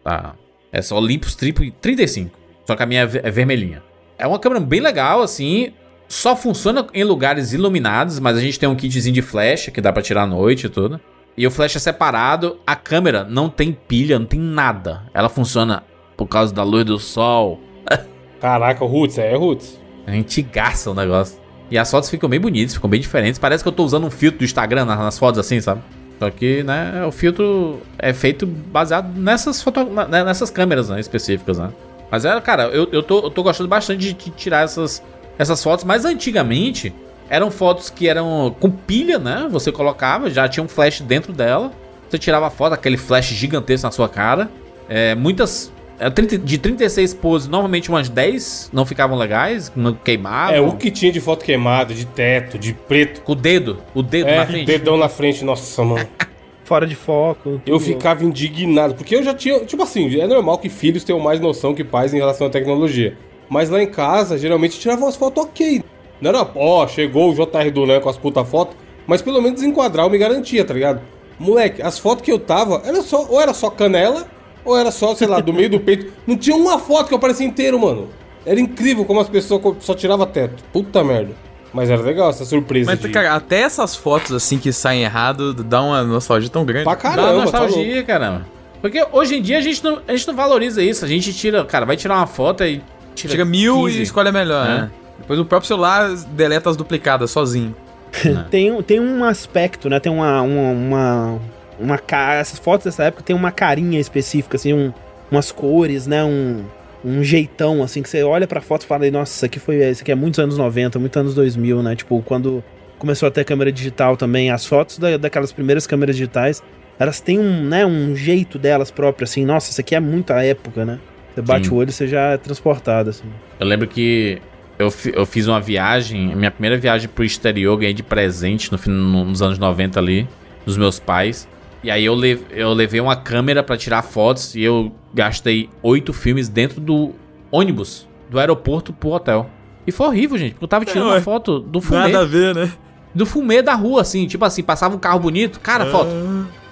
[0.72, 2.38] É só Olympus Triple 35.
[2.66, 3.84] Só que a minha é ve- vermelhinha.
[4.18, 5.72] É uma câmera bem legal, assim.
[6.08, 9.94] Só funciona em lugares iluminados, mas a gente tem um kitzinho de flash que dá
[9.94, 10.99] pra tirar à noite e tudo.
[11.38, 12.57] E o flash é separado.
[12.66, 15.03] A câmera não tem pilha, não tem nada.
[15.14, 15.84] Ela funciona
[16.16, 17.60] por causa da luz do sol.
[18.40, 19.80] Caraca, o Roots, é, é Roots.
[20.07, 21.40] A gente gasta o negócio.
[21.70, 23.40] E as fotos ficam bem bonitas, ficam bem diferentes.
[23.40, 25.82] Parece que eu tô usando um filtro do Instagram nas, nas fotos assim, sabe?
[26.20, 31.57] Só que, né, o filtro é feito baseado nessas, foto, né, nessas câmeras né, específicas,
[31.57, 31.72] né?
[32.10, 35.03] Mas é, cara, eu, eu, tô, eu tô gostando bastante de, de tirar essas,
[35.38, 35.84] essas fotos.
[35.84, 36.94] Mas antigamente
[37.30, 39.47] eram fotos que eram com pilha, né?
[39.52, 41.72] Você colocava, já tinha um flash dentro dela.
[42.10, 44.49] Você tirava a foto, aquele flash gigantesco na sua cara.
[44.88, 45.72] É, muitas.
[45.99, 50.56] é, 30 de 36 poses, normalmente umas 10 não ficavam legais, não queimavam.
[50.56, 53.22] É, o que tinha de foto queimada, de teto, de preto.
[53.22, 54.65] Com o dedo, o dedo É, na frente.
[54.68, 56.07] dedão na frente, nossa, mano.
[56.64, 57.61] Fora de foco.
[57.65, 59.60] Eu ficava indignado, porque eu já tinha.
[59.65, 63.15] Tipo assim, é normal que filhos tenham mais noção que pais em relação à tecnologia.
[63.47, 65.84] Mas lá em casa, geralmente tirava umas fotos ok.
[66.26, 68.76] Não era, ó, chegou o JR Dulan com as puta foto,
[69.06, 70.99] mas pelo menos enquadrar eu me garantia, tá ligado?
[71.38, 74.26] Moleque, as fotos que eu tava, era só, ou era só canela,
[74.64, 76.11] ou era só, sei lá, do meio do peito.
[76.26, 78.10] Não tinha uma foto que eu parecia inteiro, mano.
[78.43, 80.64] Era incrível como as pessoas só tiravam teto.
[80.73, 81.34] Puta merda.
[81.72, 82.89] Mas era legal essa surpresa.
[82.89, 83.10] Mas, de...
[83.10, 86.85] cara, até essas fotos assim que saem errado dá uma nostalgia tão grande.
[86.85, 88.47] pra Dá caramba, uma tá nostalgia, caramba.
[88.81, 91.06] Porque hoje em dia a gente, não, a gente não valoriza isso.
[91.06, 92.81] A gente tira, cara, vai tirar uma foto e
[93.14, 93.31] tira.
[93.31, 93.99] Chega mil 15.
[93.99, 94.69] e escolhe a melhor, É.
[94.69, 94.91] né?
[95.20, 97.76] Depois o próprio celular deleta as duplicadas sozinho.
[98.50, 100.00] Tem, um- tem um aspecto, né?
[100.00, 100.42] Tem uma.
[100.42, 101.40] uma, uma,
[101.80, 102.40] uma cara.
[102.40, 104.94] Essas fotos dessa época tem uma carinha específica, assim, um,
[105.30, 106.24] umas cores, né?
[106.24, 106.64] Um,
[107.04, 109.78] um jeitão, assim, que você olha pra foto e fala, nossa, isso aqui foi.
[109.90, 111.94] Isso aqui é muitos anos 90, muitos anos 2000, né?
[111.96, 112.64] Tipo, quando
[112.98, 116.64] começou a ter câmera digital também, as fotos da, daquelas primeiras câmeras digitais,
[116.98, 120.86] elas têm um, né, um jeito delas próprias, assim, nossa, isso aqui é muita época,
[120.86, 121.00] né?
[121.34, 121.74] Você bate Sim.
[121.74, 123.26] o olho e você já é transportado, assim.
[123.60, 124.42] Eu lembro que
[124.80, 129.41] eu, eu fiz uma viagem, minha primeira viagem pro exterior, ganhei de presente no, nos
[129.41, 130.27] anos 90 ali,
[130.65, 131.47] dos meus pais.
[131.84, 136.11] E aí eu, le- eu levei uma câmera pra tirar fotos e eu gastei oito
[136.14, 137.11] filmes dentro do
[137.52, 139.49] ônibus, do aeroporto pro hotel.
[139.85, 141.15] E foi horrível, gente, porque eu tava tirando ué.
[141.18, 142.72] uma foto do fumê, ver, né?
[143.14, 146.10] do fumê da rua, assim, tipo assim, passava um carro bonito, cara, foto.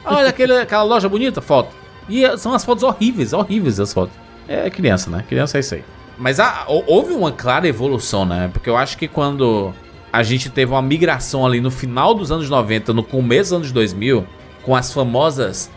[0.03, 1.69] Olha aquele, aquela loja bonita, foto.
[2.09, 4.13] E são as fotos horríveis, horríveis as fotos.
[4.47, 5.23] É criança, né?
[5.29, 5.83] Criança é isso aí.
[6.17, 8.49] Mas há- houve uma clara evolução, né?
[8.53, 9.73] Porque eu acho que quando
[10.11, 13.71] a gente teve uma migração ali no final dos anos 90, no começo dos anos
[13.71, 14.25] 2000,
[14.63, 15.69] com as famosas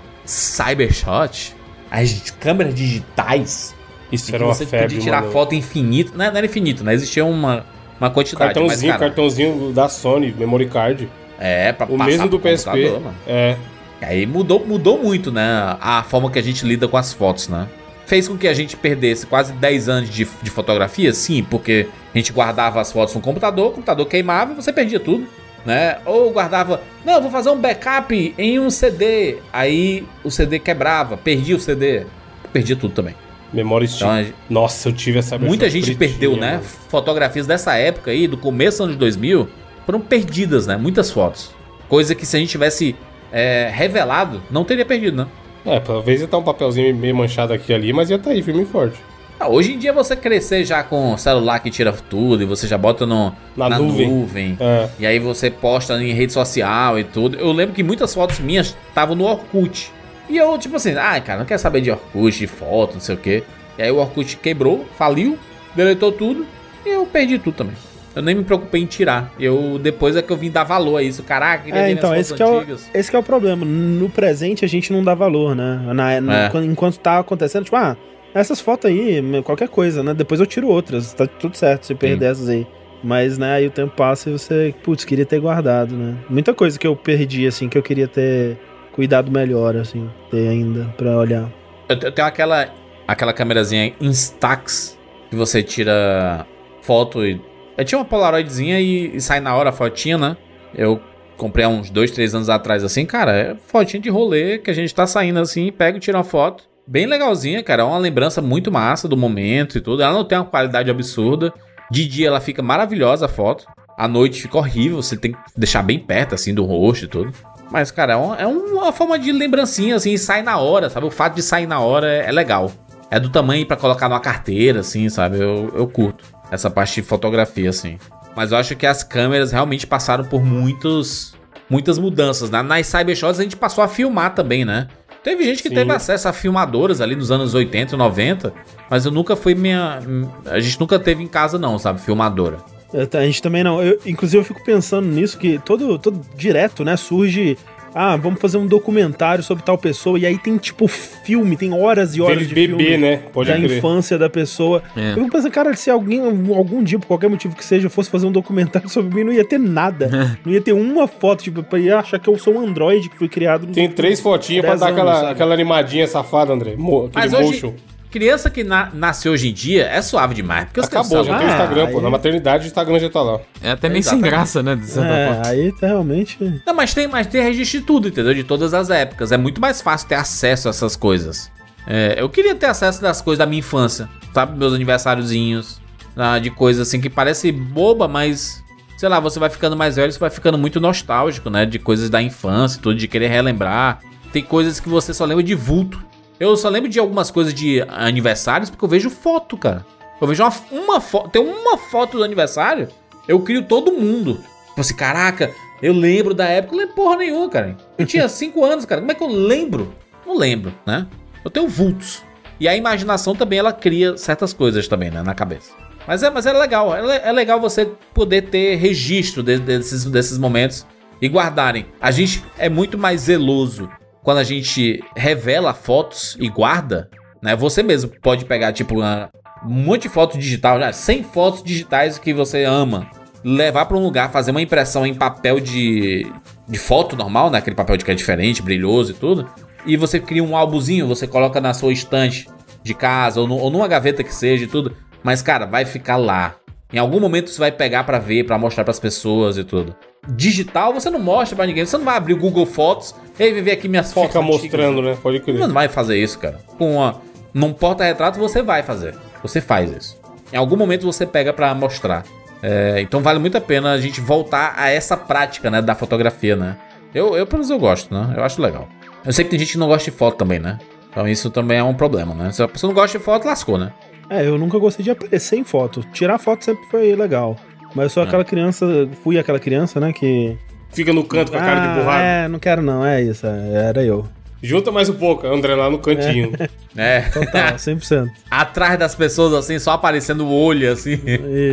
[0.51, 1.55] Cybershot,
[1.91, 3.75] as câmeras digitais,
[4.13, 5.33] Isso era que uma você febre, podia tirar mano.
[5.33, 6.13] foto infinita.
[6.15, 6.95] Não, não era infinito, né?
[6.95, 7.65] Existia uma,
[8.01, 8.55] uma quantidade.
[8.55, 11.09] Cartãozinho, mas, cara, cartãozinho da Sony, memory card.
[11.39, 12.91] É, pra O mesmo do PSP.
[12.91, 13.15] mano.
[13.27, 13.57] É.
[14.03, 15.77] Aí mudou, mudou muito, né?
[15.81, 17.67] A forma que a gente lida com as fotos, né?
[18.07, 22.19] Fez com que a gente perdesse quase 10 anos de, de fotografia, sim, porque a
[22.19, 25.27] gente guardava as fotos no computador, o computador queimava e você perdia tudo,
[25.65, 25.99] né?
[26.07, 31.57] Ou guardava, não, vou fazer um backup em um CD, aí o CD quebrava, perdia
[31.57, 32.07] o CD,
[32.53, 33.15] perdia tudo também.
[33.53, 34.03] Memória stick.
[34.03, 36.53] Então, gente- Nossa, eu tive essa muita gente pretinha, perdeu, né?
[36.53, 36.63] mano.
[36.89, 39.49] Fotografias dessa época aí, do começo dos anos 2000,
[39.85, 40.77] foram perdidas, né?
[40.77, 41.51] Muitas fotos.
[41.89, 42.95] Coisa que se a gente tivesse
[43.33, 45.27] é, revelado, não teria perdido, né?
[45.67, 48.63] É, talvez ia estar um papelzinho meio manchado aqui ali, mas ia estar aí, firme
[48.63, 48.99] e forte.
[49.39, 52.79] Ah, hoje em dia você crescer já com celular que tira tudo e você já
[52.79, 54.09] bota no, Na na, nuvem.
[54.09, 54.57] nuvem.
[54.59, 54.89] É.
[54.99, 57.37] E aí você posta em rede social e tudo.
[57.37, 59.93] Eu lembro que muitas fotos minhas estavam no Orkut.
[60.31, 63.15] E eu, tipo assim, ah, cara, não quero saber de Orkut, de foto, não sei
[63.15, 63.43] o quê.
[63.77, 65.39] E aí o Orkut quebrou, faliu,
[65.75, 66.47] deletou tudo
[66.87, 67.75] e eu perdi tudo também.
[68.17, 69.33] Eu nem me preocupei em tirar.
[69.39, 71.23] Eu depois é que eu vim dar valor a isso.
[71.23, 72.65] Caraca, É, então, esse que, é o,
[72.95, 73.65] esse que é o problema.
[73.65, 75.83] No presente a gente não dá valor, né?
[75.95, 76.49] Na, no- É.
[76.49, 77.95] quando- enquanto tá acontecendo, tipo, ah,
[78.35, 80.15] essas fotos aí, qualquer coisa, né?
[80.15, 82.67] Depois eu tiro outras, tá tudo certo se perder essas aí.
[83.05, 86.15] Mas, né, aí o tempo passa e você, putz, queria ter guardado, né?
[86.29, 88.57] Muita coisa que eu perdi, assim, que eu queria ter
[88.93, 91.49] cuidado melhor, assim, ter ainda pra olhar.
[91.89, 92.69] Eu eu tenho aquela,
[93.07, 94.99] aquela câmerazinha Instax
[95.31, 96.47] que você tira
[96.81, 97.39] foto e.
[97.77, 100.37] Eu tinha uma Polaroidzinha e, e sai na hora a fotinha, né?
[100.75, 101.01] Eu
[101.37, 104.75] comprei há uns dois, três anos atrás, assim, cara, é fotinha de rolê que a
[104.75, 106.65] gente tá saindo assim, pega e tira uma foto.
[106.87, 107.83] Bem legalzinha, cara.
[107.83, 110.03] É uma lembrança muito massa do momento e tudo.
[110.03, 111.53] Ela não tem uma qualidade absurda.
[111.91, 113.67] De dia ela fica maravilhosa a foto.
[113.99, 117.33] À noite fica horrível, você tem que deixar bem perto, assim, do rosto e tudo.
[117.73, 121.07] Mas, cara, é uma, é forma de lembrancinha, assim, sai na hora, sabe?
[121.07, 122.71] O fato de sair na hora é, é legal.
[123.11, 125.41] É do tamanho pra colocar numa carteira, assim, sabe?
[125.41, 127.99] Eu, eu curto essa parte de fotografia, assim.
[128.37, 131.35] Mas eu acho que as câmeras realmente passaram por muitos,
[131.71, 132.51] muitas mudanças.
[132.51, 132.63] né?
[132.63, 134.89] Nas Cybershots a gente passou a filmar também, né?
[135.25, 135.75] Teve gente que Sim.
[135.75, 138.53] teve acesso a filmadoras ali nos anos 80 e 90,
[138.89, 139.99] mas eu nunca fui minha.
[140.45, 142.01] A gente nunca teve em casa, não, sabe?
[142.01, 142.59] Filmadora.
[142.93, 143.83] Eu- A gente também não.
[143.83, 147.59] Eu, inclusive, eu fico pensando nisso, que todo, todo direto, né, surge.
[147.99, 150.19] Ah, vamos fazer um documentário sobre tal pessoa.
[150.19, 153.17] E aí tem, tipo, filme, tem horas e horas Dele de bebê, filme né?
[153.33, 153.79] Pode da crer.
[153.79, 154.83] infância da pessoa.
[154.95, 155.13] É.
[155.13, 156.21] Eu fico pensando, cara, se alguém,
[156.55, 159.47] algum dia, por qualquer motivo que seja, fosse fazer um documentário sobre mim, não ia
[159.47, 160.39] ter nada.
[160.45, 163.17] não ia ter uma foto, tipo, pra ia achar que eu sou um androide que
[163.17, 163.73] foi criado no.
[163.73, 165.33] Tem três fotinhas pra dar aquela, anos, sabe?
[165.33, 166.75] aquela animadinha safada, André.
[166.77, 167.73] Mo, aquele Mas hoje, motion.
[168.19, 170.65] Criança que na, nasce hoje em dia é suave demais.
[170.65, 171.99] Porque os Acabou, já tem o Ah, Instagram, pô.
[171.99, 173.41] aí- Na maternidade o Instagram já tá lá.
[173.63, 174.75] É até meio sem graça, né?
[174.75, 175.47] De certa É, forma.
[175.49, 176.39] aí tá realmente.
[176.67, 178.33] Não, mas tem, mas tem registro de tudo, entendeu?
[178.33, 179.33] De todas as épocas.
[179.33, 181.51] É muito mais fácil ter acesso a essas coisas.
[181.87, 184.59] É, eu queria ter acesso das coisas da minha infância, sabe?
[184.59, 185.81] Meus aniversáriozinhos,
[186.17, 188.65] ah, de coisas assim que parece boba, mas.
[188.97, 191.67] Sei lá, você vai ficando mais velho, você vai ficando muito nostálgico, né?
[191.67, 194.01] De coisas da infância tudo, de querer relembrar.
[194.33, 196.03] Tem coisas que você só lembra de vulto.
[196.39, 199.85] Eu só lembro de algumas coisas de aniversários porque eu vejo foto, cara.
[200.21, 201.31] Eu vejo uma, uma foto.
[201.31, 202.89] Tem uma foto do aniversário,
[203.27, 204.35] eu crio todo mundo.
[204.69, 205.51] Tipo assim, caraca,
[205.83, 206.75] eu lembro da época.
[206.75, 207.77] Eu lembro porra nenhuma, cara.
[207.99, 209.01] Eu tinha 5 anos, cara.
[209.01, 209.95] Como é que eu lembro?
[210.27, 211.07] Não lembro, né?
[211.45, 212.23] Eu tenho vultos.
[212.59, 215.23] E a imaginação também, ela cria certas coisas também, né?
[215.23, 215.73] Na cabeça.
[216.07, 216.95] Mas é, mas é legal.
[216.97, 220.87] É, é legal você poder ter registro de- desses, desses momentos
[221.21, 221.87] e guardarem.
[222.01, 223.89] A gente é muito mais zeloso
[224.27, 227.09] quando a gente revela fotos e guarda.
[227.41, 227.55] Né?
[227.55, 229.31] Você mesmo pode pegar, tipo, uma-
[229.65, 233.07] um monte de foto digital, já 100 fotos digitais que você ama.
[233.45, 236.27] Levar pra um lugar, fazer uma impressão em papel de,
[236.69, 237.59] de foto normal, né?
[237.59, 239.49] Aquele papel de que é diferente, brilhoso e tudo.
[239.87, 242.49] E você cria um álbumzinho, você coloca na sua estante
[242.83, 244.97] de casa ou, nu- ou numa gaveta que seja e tudo.
[245.23, 246.57] Mas, cara, vai ficar lá.
[246.93, 249.95] Em algum momento você vai pegar pra ver, pra mostrar pras pessoas e tudo.
[250.29, 251.85] Digital você não mostra pra ninguém.
[251.87, 253.15] Você não vai abrir o Google Fotos.
[253.39, 254.29] Ei, vem ver aqui minhas fotos.
[254.33, 255.17] Fica antigas." mostrando, né?
[255.23, 255.59] Pode crer.
[255.59, 256.59] Não vai fazer isso, cara.
[256.79, 257.21] Com uma,
[257.53, 259.15] num porta-retrato você vai fazer.
[259.43, 260.21] Você faz isso.
[260.53, 262.25] Em algum momento você pega pra mostrar.
[262.63, 266.57] É, então vale muito a pena a gente voltar a essa prática, né, da fotografia,
[266.57, 266.77] né?
[267.15, 268.35] Eu, eu pelo menos eu gosto, né?
[268.37, 268.89] Eu acho legal.
[269.25, 270.79] Eu sei que tem gente que não gosta de foto também, né?
[271.11, 272.51] Então isso também é um problema, né?
[272.53, 273.93] Se a pessoa não gosta de foto, lascou, né?
[274.29, 276.03] É, eu nunca gostei de aparecer em foto.
[276.13, 277.57] Tirar foto sempre foi legal.
[277.95, 278.27] Mas eu sou É.
[278.27, 278.87] aquela criança,
[279.23, 280.57] fui aquela criança, né, que...
[280.97, 282.23] Fica no canto com a cara de Ah, borrado.
[282.23, 284.27] É, não quero não, é isso, é, era eu.
[284.63, 286.51] Junta mais um pouco, André, lá no cantinho.
[286.97, 287.21] É.
[287.29, 288.31] Total, 100%.
[288.51, 291.21] Atrás das pessoas, assim, só aparecendo o olho, assim.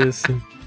[0.06, 0.26] Isso.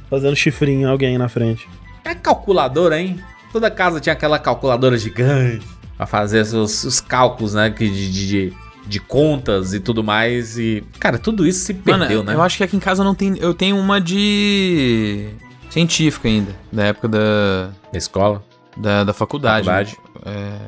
[0.08, 1.68] Fazendo chifrinho em alguém na frente.
[2.02, 3.20] É calculadora, hein?
[3.52, 5.66] Toda casa tinha aquela calculadora gigante
[5.96, 7.70] pra fazer os, os cálculos, né?
[7.70, 8.52] que De, de, de,
[8.86, 10.56] de contas e tudo mais.
[10.58, 12.34] E, cara, tudo isso se perdeu, Mano, né?
[12.34, 13.36] eu acho que aqui em casa não tem.
[13.38, 15.28] Eu tenho uma de.
[15.68, 16.52] científica ainda.
[16.72, 17.70] Da época da.
[17.92, 18.42] Na escola.
[18.76, 19.66] Da, da faculdade.
[19.66, 19.96] Faculdade.
[20.24, 20.58] É,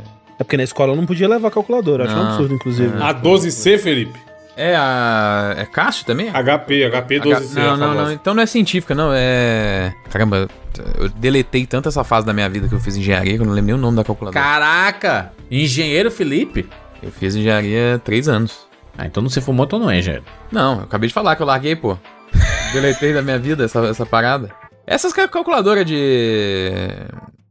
[0.41, 2.93] É porque na escola eu não podia levar calculadora, acho um Não, absurdo, inclusive.
[3.03, 4.19] A 12C, Felipe.
[4.57, 5.55] é a.
[5.59, 6.29] É Cássio também?
[6.31, 7.55] HP, HP 12C.
[7.55, 8.05] não, a não, famosa.
[8.05, 8.13] não.
[8.13, 9.11] Então não é científica, não.
[9.13, 9.93] É.
[10.11, 10.49] Caramba,
[10.99, 13.53] eu deletei tanto essa fase da minha vida que eu fiz engenharia que eu não
[13.53, 14.43] lembro nem o nome da calculadora.
[14.45, 15.33] Caraca!
[15.51, 16.69] Engenheiro Felipe?
[17.03, 18.67] Eu fiz engenharia há três anos.
[18.97, 20.25] Ah, então não se formou, então não é engenheiro.
[20.51, 21.97] Não, eu acabei de falar que eu larguei, pô.
[22.73, 24.51] Deletei da minha vida essa, essa parada.
[24.87, 26.71] Essas cal- calculadoras de.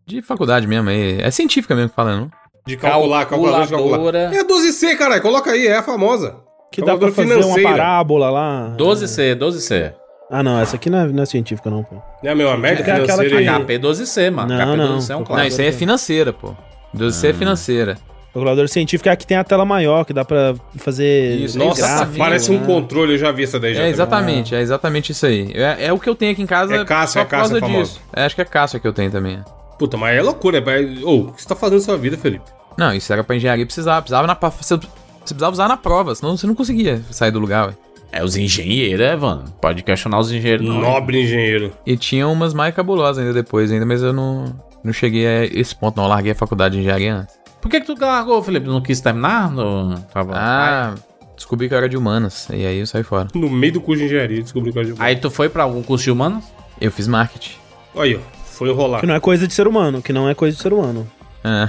[0.07, 1.19] De faculdade mesmo aí.
[1.21, 2.31] É científica mesmo que fala, não?
[2.65, 3.97] De calcular, calculador de calcular.
[3.97, 4.35] Calculadora.
[4.35, 5.21] É a 12C, caralho.
[5.21, 6.35] Coloca aí, é a famosa.
[6.71, 7.69] Que dá pra calculadora fazer uma financeira.
[7.69, 8.75] parábola lá.
[8.77, 9.93] 12C, 12C.
[10.29, 11.95] Ah, não, essa aqui não é, não é científica, não, pô.
[11.95, 14.49] Não é a mesma merda É aquela que- HP 12C, mano.
[14.49, 14.97] Não, HP não.
[14.97, 15.47] 12C é um Não, Não, clássico.
[15.47, 16.55] isso aí é financeira, pô.
[16.93, 17.97] 12C é financeira.
[18.33, 21.37] Calculadora científica é a que tem a tela maior, que dá pra fazer.
[21.39, 22.65] Isso, Nossa, Exatamente, parece um né?
[22.65, 23.83] controle, eu já vi essa daí já.
[23.83, 25.51] É exatamente, é exatamente isso aí.
[25.55, 27.53] É, é o que eu tenho aqui em casa É Cássio, só é por causa
[27.53, 27.91] Cássio, é famoso.
[27.93, 28.01] disso.
[28.13, 29.39] É, acho que é Cássio que eu tenho também.
[29.77, 30.57] Puta, mas é loucura.
[30.59, 31.03] É...
[31.03, 32.45] Ô, o que você tá fazendo na sua vida, Felipe?
[32.77, 34.01] Não, isso era pra engenharia precisava.
[34.01, 34.87] Precisava na, você, você
[35.19, 37.73] precisava usar na prova, senão você não conseguia sair do lugar, ué.
[38.11, 39.43] É os engenheiros, é, mano.
[39.61, 40.79] Pode questionar os engenheiros, não.
[40.79, 41.73] Nobre engenheiro.
[41.85, 44.45] E tinha umas mais cabulosas ainda depois, ainda, mas eu não,
[44.83, 46.05] não cheguei a esse ponto, não.
[46.05, 47.35] Eu larguei a faculdade de engenharia antes.
[47.61, 48.67] Por que, que tu largou, Felipe?
[48.67, 49.51] Não quis terminar?
[49.51, 49.99] No...
[50.13, 50.95] Tava- Ah,
[51.35, 52.47] descobri que eu era de humanas.
[52.49, 53.27] E aí eu saí fora.
[53.35, 55.83] No meio do curso de engenharia, descobri que era de Aí tu foi pra algum
[55.83, 56.45] curso de humanos?
[56.79, 57.55] Eu fiz marketing.
[57.97, 58.19] Aí, ó.
[58.57, 58.99] Foi enrolar.
[59.01, 61.07] Que não é coisa de ser humano, que não é coisa de ser humano.
[61.43, 61.67] É,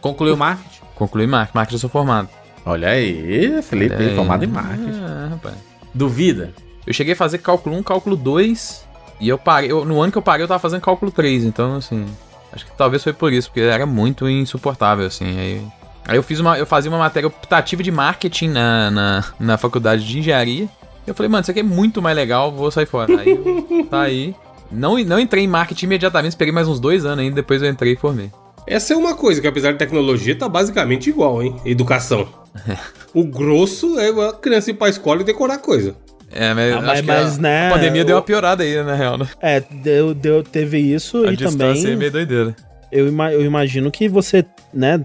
[0.00, 0.78] Concluiu marketing?
[0.94, 1.56] concluí marketing.
[1.56, 2.28] Marketing eu sou formado.
[2.64, 4.16] Olha aí, Felipe, Olha aí.
[4.16, 5.00] formado em marketing.
[5.00, 5.54] É, rapaz.
[5.94, 6.52] Duvida?
[6.86, 8.86] Eu cheguei a fazer cálculo 1, cálculo 2.
[9.20, 9.70] E eu parei.
[9.70, 11.44] eu- no ano que eu parei, eu tava fazendo cálculo 3.
[11.44, 12.06] Então, assim.
[12.52, 15.38] Acho que talvez foi por isso, porque era muito insuportável, assim.
[15.38, 15.62] Aí,
[16.06, 16.58] aí eu fiz uma.
[16.58, 20.68] Eu fazia uma matéria optativa de marketing na, na, na faculdade de engenharia.
[21.06, 23.18] Eu falei, mano, isso aqui é muito mais legal, vou sair fora.
[23.20, 24.34] Aí eu saí.
[24.70, 27.92] Não, não entrei em marketing imediatamente, esperei mais uns dois anos ainda, depois eu entrei
[27.94, 28.30] e formei.
[28.66, 31.56] Essa é uma coisa que, apesar de tecnologia, tá basicamente igual, hein?
[31.64, 32.28] Educação.
[33.14, 35.94] o grosso é a criança ir pra escola e decorar coisa.
[36.30, 39.16] É, mas, Ah, mas- mas, a, né, a pandemia deu uma piorada aí, na real,
[39.16, 39.26] né?
[39.40, 41.92] É, deu, deu, teve isso A e distância também.
[41.92, 42.54] é meio doideira.
[42.92, 45.02] Eu, ima- eu imagino que você, né?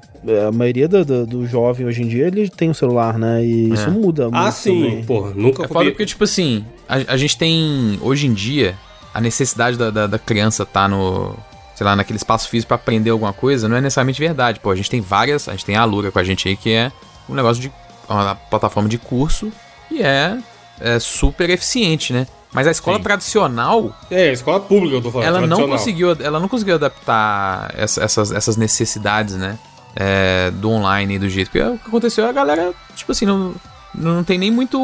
[0.47, 3.43] A maioria do, do, do jovem hoje em dia ele tem um celular, né?
[3.45, 3.73] E É.
[3.73, 4.35] isso muda muito.
[4.35, 4.83] Ah, sim.
[4.83, 5.03] também.
[5.05, 8.75] Porra, nunca É foda porque, tipo assim, a, a gente tem, hoje em dia,
[9.13, 11.35] a necessidade da, da, da criança tá no,
[11.75, 14.59] sei lá, naquele espaço físico pra aprender alguma coisa, não é necessariamente verdade.
[14.59, 16.71] Pô, a gente tem várias, a gente tem a Alura com a gente aí, que
[16.73, 16.91] é
[17.29, 17.71] um negócio de,
[18.09, 19.51] uma plataforma de curso,
[19.91, 20.37] e é,
[20.79, 22.25] é super eficiente, né?
[22.51, 23.03] Mas a escola Sim.
[23.03, 25.27] tradicional, É, escola pública eu tô falando.
[25.27, 29.57] ela não conseguiu, ela não conseguiu adaptar essa- essas, essas necessidades, né?
[29.95, 31.51] é, do online e do jeito.
[31.51, 33.53] Porque o que aconteceu é a galera, tipo assim, não,
[33.95, 34.77] não tem nem muito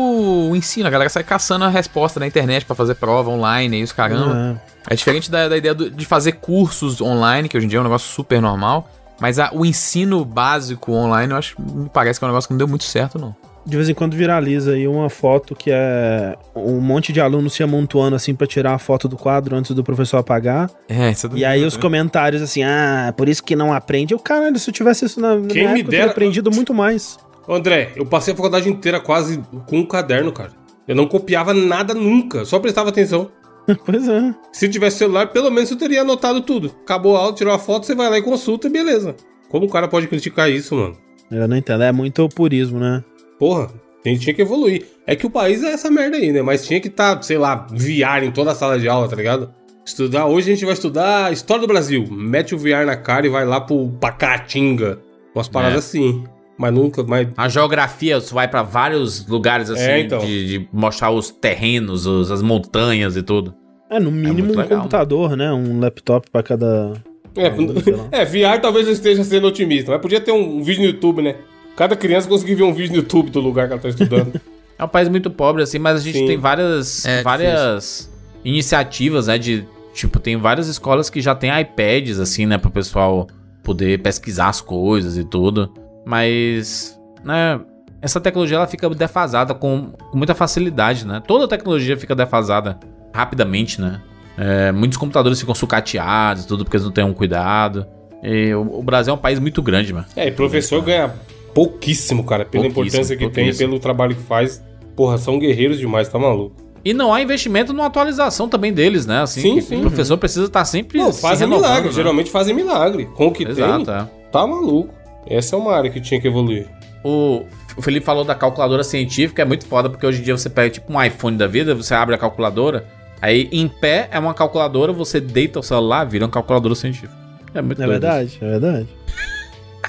[0.55, 0.87] ensino.
[0.87, 4.59] A galera sai caçando a resposta na internet pra fazer prova online e os caramba.
[4.87, 4.93] É.
[4.93, 7.81] É diferente da, da ideia do- de fazer cursos online, que hoje em dia é
[7.81, 8.89] um negócio super normal.
[9.19, 12.53] Mas a- o ensino básico online, eu acho, me parece que é um negócio que
[12.53, 13.35] não deu muito certo, não.
[13.65, 17.61] De vez em quando viraliza aí uma foto que é um monte de alunos se
[17.61, 20.71] amontoando assim pra tirar a foto do quadro antes do professor apagar.
[20.87, 24.13] É, isso é do- E aí os comentários assim, ah, por isso que não aprende.
[24.13, 26.11] Eu, caralho, se eu tivesse isso na, na Quem minha me época, eu dera- teria
[26.11, 27.19] aprendido muito mais.
[27.55, 30.51] André, eu passei a faculdade inteira quase com um caderno, cara.
[30.87, 33.31] Eu não copiava nada nunca, só prestava atenção.
[33.85, 34.33] pois é.
[34.51, 36.71] Se tivesse celular, pelo menos eu teria anotado tudo.
[36.83, 39.15] Acabou a aula, tirou a foto, você vai lá e consulta e beleza.
[39.49, 40.97] Como o cara pode criticar isso, mano?
[41.31, 41.83] Eu não entendo.
[41.83, 43.03] É muito purismo, né?
[43.37, 43.71] Porra,
[44.05, 44.85] a gente tinha que evoluir.
[45.05, 46.41] É que o país é essa merda aí, né?
[46.41, 49.15] Mas tinha que estar, tá, sei lá, VR em toda a sala de aula, tá
[49.15, 49.53] ligado?
[49.85, 52.05] Estudar, hoje a gente vai estudar História do Brasil.
[52.11, 54.99] Mete o VR na cara e vai lá pro Pacatinga.
[55.33, 55.77] Umas paradas É.
[55.79, 56.23] assim.
[56.59, 60.19] Mas nunca, mas A geografia, você vai pra vários lugares assim, É, então.
[60.19, 63.53] de, de mostrar os terrenos, os- as montanhas e tudo.
[63.89, 65.51] É, no mínimo muito um legal, computador, né?
[65.53, 66.93] Um laptop pra cada.
[67.35, 68.07] É, lá.
[68.11, 71.35] é, VR talvez eu esteja sendo otimista, mas podia ter um vídeo no YouTube, né?
[71.77, 74.39] Cada criança conseguir ver um vídeo no YouTube do lugar que ela tá estudando.
[74.77, 76.25] É um país muito pobre, assim, mas a gente Sim.
[76.25, 78.09] tem várias, É, várias
[78.45, 79.37] iniciativas, né?
[79.37, 82.57] De, tipo, tem várias escolas que já tem iPads, assim, né?
[82.57, 83.27] Pro pessoal
[83.61, 85.69] poder pesquisar as coisas e tudo.
[86.05, 87.59] Mas, né?
[88.01, 91.21] Essa tecnologia ela fica defasada com, com muita facilidade, né?
[91.27, 92.79] Toda tecnologia fica defasada
[93.13, 94.01] rapidamente, né?
[94.37, 97.85] É, muitos computadores ficam sucateados tudo porque eles não têm um cuidado.
[98.23, 100.05] E o, o Brasil é um país muito grande, mano.
[100.15, 101.13] É, e professor ganha
[101.53, 104.63] pouquíssimo, cara, pela Pouquíssimo, importância que tem, pelo trabalho que faz.
[104.95, 106.55] Porra, são guerreiros demais, tá maluco?
[106.83, 109.21] E não há investimento na atualização também deles, né?
[109.21, 109.77] Assim, Sim, sim.
[109.77, 110.97] O professor precisa estar sempre.
[110.97, 111.91] Não, fazem milagre, né?
[111.91, 113.05] geralmente fazem milagre.
[113.15, 114.07] Com o que Exato, tem, é.
[114.31, 114.93] tá maluco.
[115.29, 116.67] Essa é uma área que tinha que evoluir.
[117.03, 117.45] O,
[117.77, 120.69] o Felipe falou da calculadora científica, é muito foda, porque hoje em dia você pega
[120.69, 122.85] tipo um iPhone da vida, você abre a calculadora,
[123.21, 127.13] aí em pé é uma calculadora, você deita o celular, vira uma calculadora científica.
[127.53, 128.83] É muito É doido verdade, é verdade.
[128.83, 128.99] isso.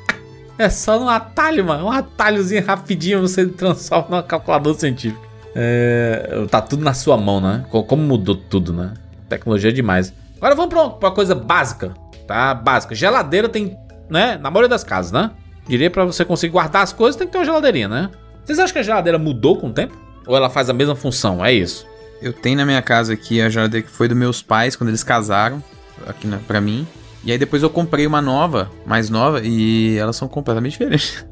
[0.58, 1.86] É só no atalho, mano.
[1.86, 5.22] Um atalhozinho rapidinho você transforma numa calculadora científica.
[5.56, 7.64] É, tá tudo na sua mão, né?
[7.70, 8.94] Co- Como mudou tudo, né?
[9.30, 10.14] Tecnologia é demais.
[10.36, 11.94] Agora vamos pra uma, pra uma coisa básica,
[12.28, 12.54] tá?
[12.54, 12.94] Básica.
[12.94, 13.78] Geladeira tem,
[14.10, 14.38] né?
[14.41, 15.31] Na maioria das casas, né?
[15.68, 18.10] Diria pra você conseguir guardar as coisas, tem que ter uma geladeirinha, né?
[18.44, 19.95] Vocês acham que a geladeira mudou com o tempo?
[20.26, 21.44] Ou ela faz a mesma função?
[21.45, 21.86] É isso.
[22.22, 25.03] Eu tenho na minha casa aqui a geladeira que foi dos meus pais quando eles
[25.03, 25.64] casaram,
[26.07, 26.88] aqui na, pra mim.
[27.23, 31.26] E aí depois eu comprei uma nova, mais nova, e elas são completamente diferentes.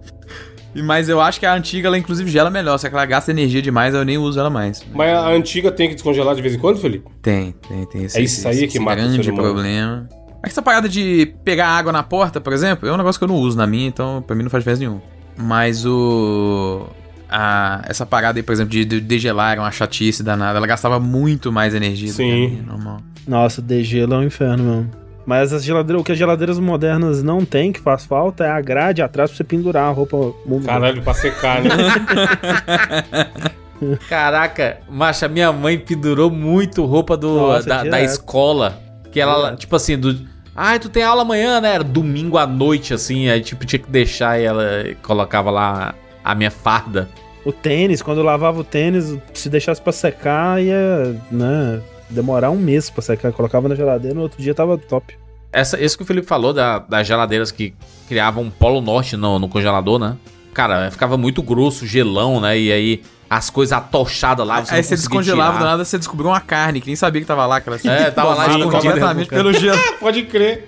[0.75, 3.31] E- Mas eu acho que a antiga, ela inclusive gela melhor, só que ela gasta
[3.31, 4.85] energia demais, eu nem uso ela mais.
[4.93, 7.09] Mas a antiga tem que descongelar de vez em quando, Felipe?
[7.21, 9.43] Tem, tem, tem esse, É isso aí que mata o grande humano.
[9.53, 10.09] problema.
[10.47, 13.35] Essa parada de pegar água na porta, por exemplo, é um negócio que eu não
[13.35, 15.01] uso na minha, então pra mim não faz diferença nenhuma.
[15.37, 16.87] Mas o.
[17.29, 20.57] A, essa parada aí, por exemplo, de, de degelar era uma chatice danada.
[20.57, 22.47] Ela gastava muito mais energia do que a Sim.
[22.49, 23.01] minha, normal.
[23.27, 24.91] Nossa, degelo é um inferno mesmo.
[25.25, 28.61] Mas as geladeiras, o que as geladeiras modernas não tem, que faz falta, é a
[28.61, 30.33] grade atrás pra você pendurar a roupa.
[30.65, 31.69] Caralho, pra secar, né?
[34.07, 38.81] Caraca, macha, minha mãe pendurou muito roupa do, Nossa, da, da escola.
[39.11, 39.59] Que ela, Direto.
[39.59, 40.17] tipo assim, do.
[40.59, 41.75] Ai, tu tem aula amanhã, né?
[41.75, 43.29] Era domingo à noite, assim.
[43.29, 44.63] Aí, tipo, tinha que deixar e ela
[45.03, 45.93] colocava lá
[46.23, 47.07] a minha farda.
[47.45, 51.79] O tênis, quando eu lavava o tênis, se deixasse pra secar, ia, né,
[52.09, 53.31] demorar um mês pra secar.
[53.31, 55.15] Colocava na geladeira, no outro dia tava top.
[55.53, 57.73] Essa, isso que o Felipe falou da- das geladeiras que
[58.07, 60.17] criavam um polo norte no, no congelador, né?
[60.57, 62.57] Cara, ficava muito grosso, gelão, né?
[62.59, 64.55] E aí as coisas atochadas lá.
[64.69, 65.59] Aí não você descongelava, tirar.
[65.63, 67.57] do nada você descobriu uma carne que nem sabia que tava lá.
[67.57, 69.77] Aquela É, tava lá completamente pelo gelo.
[69.99, 70.67] Pode crer.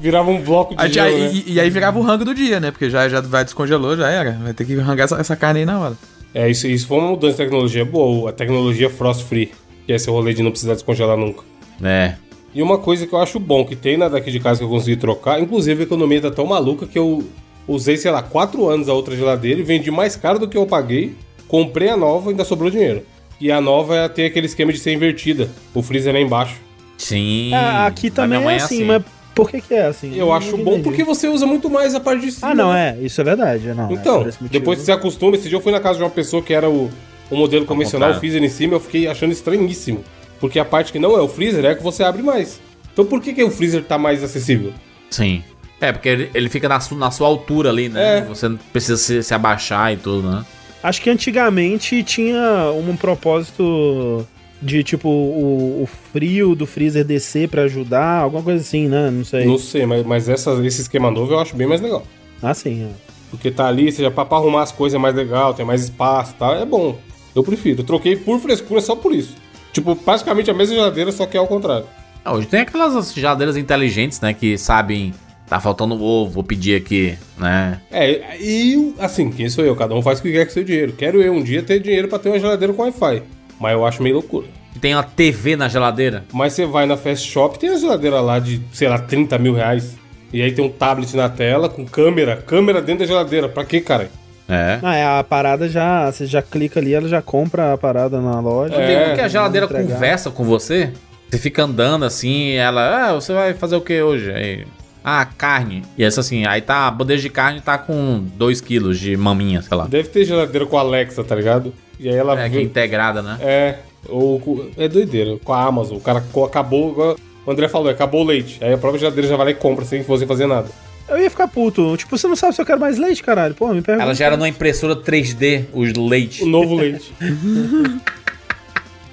[0.00, 1.30] Virava um bloco de Aí, gelo, aí- né?
[1.46, 2.72] e, e aí virava o rango do dia, né?
[2.72, 4.32] Porque já, já vai descongelou, já era.
[4.42, 5.94] Vai ter que rangar essa, essa carne aí na hora.
[6.34, 8.30] É, isso, isso foi uma mudança de tecnologia boa.
[8.30, 9.52] A tecnologia frost free.
[9.86, 11.44] Que é esse rolê de não precisar descongelar nunca.
[11.80, 12.14] É.
[12.52, 14.68] E uma coisa que eu acho bom, que tem na daqui de casa que eu
[14.68, 17.22] consegui trocar, inclusive a economia tá tão maluca que eu
[17.66, 20.66] usei, sei lá, 4 anos a outra geladeira e vendi mais caro do que eu
[20.66, 21.14] paguei,
[21.48, 23.02] comprei a nova e ainda sobrou dinheiro.
[23.40, 26.56] E a nova é- tem aquele esquema de ser invertida, o freezer é embaixo.
[26.98, 27.52] Sim.
[27.54, 29.02] Ah, aqui também minha é mãe assim, mas
[29.34, 30.14] por que que é assim?
[30.16, 30.84] Eu acho nunca bom entendi.
[30.84, 32.48] porque você usa muito mais a parte de cima.
[32.50, 33.68] Ah, não, é, isso é verdade.
[33.72, 34.48] Não, é Então, motivo.
[34.50, 36.68] depois que você acostuma, esse dia eu fui na casa de uma pessoa que era
[36.68, 36.90] o,
[37.30, 40.04] o modelo convencional, o freezer em cima, eu fiquei achando estranhíssimo.
[40.38, 42.60] Porque a parte que não é o freezer é a que você abre mais.
[42.92, 44.72] Então por que, que o freezer tá mais acessível?
[45.10, 45.42] Sim.
[45.80, 48.18] É, porque ele, ele fica na, su- na sua altura ali, né?
[48.18, 48.20] É.
[48.22, 50.44] Você não precisa se, se abaixar e tudo, né?
[50.82, 54.26] Acho que antigamente tinha um propósito
[54.62, 59.10] de, tipo, o, o frio do freezer descer pra ajudar, alguma coisa assim, né?
[59.10, 59.44] Não sei.
[59.46, 62.02] Não sei, mas, mas essa, esse esquema novo eu acho bem mais legal.
[62.42, 62.88] Ah, sim, é.
[63.30, 66.32] Porque tá ali, seja pra, pra arrumar as coisas é mais legal, tem mais espaço
[66.34, 66.98] e tal, é bom.
[67.34, 67.80] Eu prefiro.
[67.80, 69.34] Eu troquei por frescura só por isso.
[69.72, 71.86] Tipo, praticamente a mesma geladeira, só que é ao contrário.
[72.24, 74.34] Ah, hoje tem aquelas geladeiras inteligentes, né?
[74.34, 75.14] Que sabem.
[75.50, 77.80] Tá faltando ovo, vou pedir aqui, né?
[77.90, 79.74] É, e assim, quem sou eu?
[79.74, 80.92] Cada um faz o que quer com seu dinheiro.
[80.92, 83.24] Quero eu um dia ter dinheiro pra ter uma geladeira com Wi-Fi.
[83.60, 84.46] Mas eu acho meio loucura.
[84.76, 86.22] E tem uma TV na geladeira.
[86.32, 89.52] Mas você vai na Fast Shop, tem a geladeira lá de, sei lá, 30 mil
[89.52, 89.96] reais.
[90.32, 93.48] E aí tem um tablet na tela com câmera, câmera dentro da geladeira.
[93.48, 94.08] Pra quê, cara?
[94.48, 94.78] É.
[94.80, 96.12] Ah, é, a parada já.
[96.12, 98.76] Você já clica ali, ela já compra a parada na loja.
[98.76, 100.92] Tem É, um que a geladeira conversa com você?
[101.28, 104.32] Você fica andando assim, ela, ah, você vai fazer o que hoje?
[104.32, 104.64] Aí,
[105.02, 105.82] ah, carne.
[105.96, 109.62] E essa assim, aí tá, a bandeja de carne tá com 2 quilos de maminha,
[109.62, 109.86] sei lá.
[109.86, 111.72] Deve ter geladeira com a Alexa, tá ligado?
[111.98, 113.38] E aí ela É, que é integrada, né?
[113.40, 113.78] É,
[114.08, 115.36] ou é doideira.
[115.42, 117.16] Com a Amazon, o cara acabou.
[117.46, 118.62] O André falou, acabou o leite.
[118.62, 120.68] Aí a própria geladeira já vai lá e compra sem você fazer nada.
[121.08, 121.96] Eu ia ficar puto.
[121.96, 123.54] Tipo, você não sabe se eu quero mais leite, caralho.
[123.54, 124.04] Pô, me pergunta.
[124.04, 126.44] Ela gera numa impressora 3D os leite.
[126.44, 127.12] O novo leite.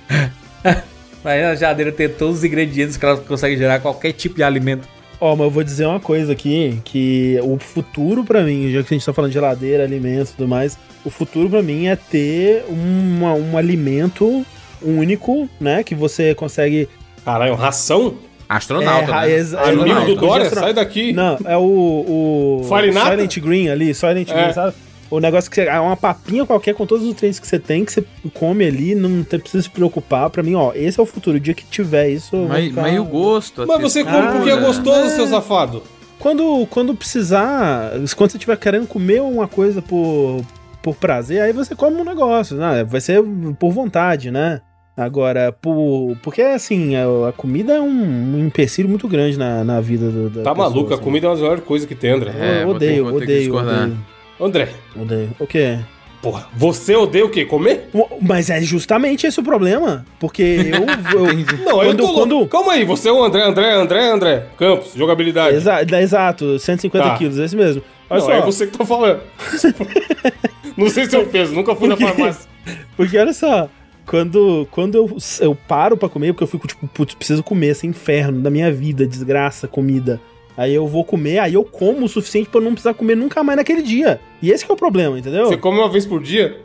[1.23, 4.87] Aí a geladeira tem todos os ingredientes que ela consegue gerar qualquer tipo de alimento.
[5.19, 8.93] Ó, mas eu vou dizer uma coisa aqui, que o futuro pra mim, já que
[8.93, 11.95] a gente tá falando de geladeira, alimentos e tudo mais, o futuro pra mim é
[11.95, 14.45] ter uma- um alimento
[14.81, 16.87] único, né, que você consegue...
[17.25, 18.15] Caralho, ração?
[18.47, 19.31] Astronauta, ra- né?
[19.33, 21.11] exa- Amigo não, do Dória, sai daqui.
[21.11, 22.61] Não, é o, o?
[22.63, 24.33] Silent Green ali, Silent É.
[24.33, 24.73] Green, sabe?
[25.09, 27.85] O negócio que você, é uma papinha qualquer com todos os nutrientes que você tem,
[27.85, 28.03] que você
[28.33, 30.29] come ali, não precisa se preocupar.
[30.29, 31.37] Pra mim, ó, esse é o futuro.
[31.37, 32.35] O dia que tiver isso.
[32.49, 33.61] Mas, ficar- mas e o gosto?
[33.61, 34.27] a Mas você textura?
[34.27, 35.09] come porque é gostoso, é.
[35.09, 35.81] seu safado.
[36.19, 40.41] Quando, quando precisar, quando você estiver querendo comer uma coisa por,
[40.81, 42.83] por prazer, aí você come um negócio, né?
[42.83, 43.23] Vai ser
[43.59, 44.59] por vontade, né?
[44.97, 49.79] Agora, por, porque assim, a, a comida é um, um empecilho muito grande na, na
[49.79, 51.03] vida do, da Tá pessoa, maluco, a assim.
[51.03, 52.31] comida é uma das melhores coisas que tem, André.
[52.37, 53.83] É, Eu vou ter- odeio, vou ter que odeio, discordar.
[53.83, 53.97] odeio,
[54.39, 55.31] André, odeio.
[55.39, 55.79] O quê?
[56.21, 57.45] porra, você odeia o quê?
[57.45, 57.89] Comer?
[58.21, 60.05] Mas é justamente esse o problema.
[60.19, 60.81] Porque eu.
[61.19, 62.19] eu Não, eu Quando- tô louco.
[62.19, 64.45] quando- Calma aí, você é o André, André, André, André.
[64.57, 65.55] Campos, jogabilidade.
[65.55, 67.17] exa, exato, 150 Tá.
[67.17, 67.81] quilos, esse mesmo.
[68.09, 68.33] Olha Não, só.
[68.33, 69.21] é você que tá falando.
[70.75, 72.13] Não sei se eu peso, nunca fui na Por quê?
[72.13, 72.49] farmácia.
[72.95, 73.69] Porque olha só,
[74.05, 77.87] quando, quando eu, eu paro pra comer, porque eu fico tipo, putz, preciso comer esse
[77.87, 80.19] inferno da minha vida, desgraça, comida.
[80.57, 83.43] Aí eu vou comer, aí eu como o suficiente pra eu não precisar comer nunca
[83.43, 84.19] mais naquele dia.
[84.41, 85.45] E esse que é o problema, entendeu?
[85.45, 86.59] Você come uma vez por dia?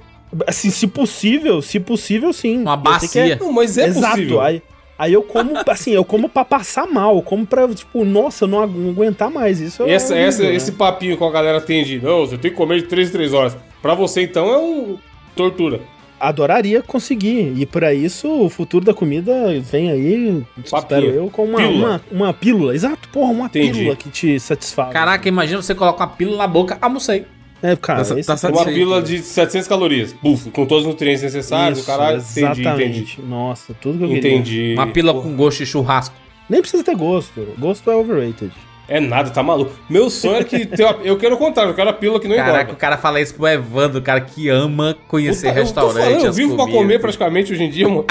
[0.46, 2.62] Assim, se possível, se possível, sim.
[2.62, 3.36] Uma é- bacia.
[3.38, 4.14] Não, mas é Exato.
[4.14, 4.40] possível.
[4.40, 4.62] Aí,
[4.98, 8.48] aí eu como, assim, eu como pra passar mal, eu como pra, tipo, nossa, eu
[8.48, 9.60] não agu- aguentar mais.
[9.60, 10.54] Isso é Essa, horrível, essa, né?
[10.54, 13.12] esse papinho que a galera tem de, não, você tem que comer de 3 em
[13.12, 13.54] 3 horas.
[13.82, 14.96] Pra você, então, é um
[15.36, 15.80] tortura.
[16.28, 17.52] Adoraria conseguir.
[17.56, 22.00] E pra isso, o futuro da comida vem aí, espero eu, com uma Pílula.
[22.10, 22.74] Uma, uma pílula.
[22.74, 23.72] Exato, porra, uma Entendi.
[23.80, 24.92] pílula que te satisfaz.
[24.92, 27.24] Caraca, imagina você colocar uma pílula na boca, almocei.
[27.60, 30.12] É, cara, Tá- tá Uma pílula de 700 calorias.
[30.20, 32.18] Buf, com todos os nutrientes necessários, Isso, o caralho.
[32.18, 32.98] Entendi, exatamente.
[33.00, 33.22] entendi.
[33.28, 34.32] Nossa, tudo que eu queria.
[34.34, 34.74] Entendi.
[34.74, 36.14] Uma pílula com gosto de churrasco.
[36.50, 37.40] Nem precisa ter gosto.
[37.58, 38.52] Gosto é overrated.
[38.88, 39.72] É nada, tá maluco.
[39.88, 40.68] Meu sonho é que.
[40.82, 42.74] uma- Eu quero o contrário, eu quero a pílula que não Caraca, o engorda.
[42.74, 46.04] cara fala isso pro Evandro, o cara que ama conhecer Puta, eu restaurante.
[46.04, 46.82] falando, eu vivo pra comidas.
[46.82, 48.06] comer praticamente hoje em dia, mano.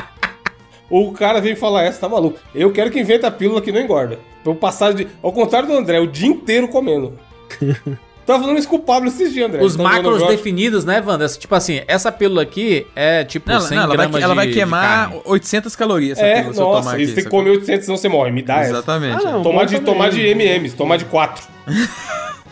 [0.89, 2.37] O cara vem falar essa, tá maluco.
[2.53, 4.19] Eu quero que invente a pílula que não engorda.
[4.43, 5.07] Pra eu passar de.
[5.21, 7.17] Ao contrário do André, o dia inteiro comendo.
[8.25, 9.63] Tava falando isso com o Pablo esses dias, André.
[9.63, 11.27] Os falando macros definidos, né, Wanda?
[11.27, 14.45] Tipo assim, essa pílula aqui é tipo Não, 100 não, ela, vai, gramas ela vai
[14.45, 15.21] de- de queimar carne.
[15.25, 16.17] 800 calorias.
[16.17, 17.39] essa É, pílula, se eu nossa, tomar e aqui, você tem que sacou?
[17.39, 18.31] comer 800, senão você morre.
[18.31, 18.69] Me dá essa.
[18.69, 19.25] Exatamente.
[19.25, 19.43] Ah, não.
[19.43, 19.93] Tomar de, também.
[19.93, 21.43] tomar de MMs, tomar de 4.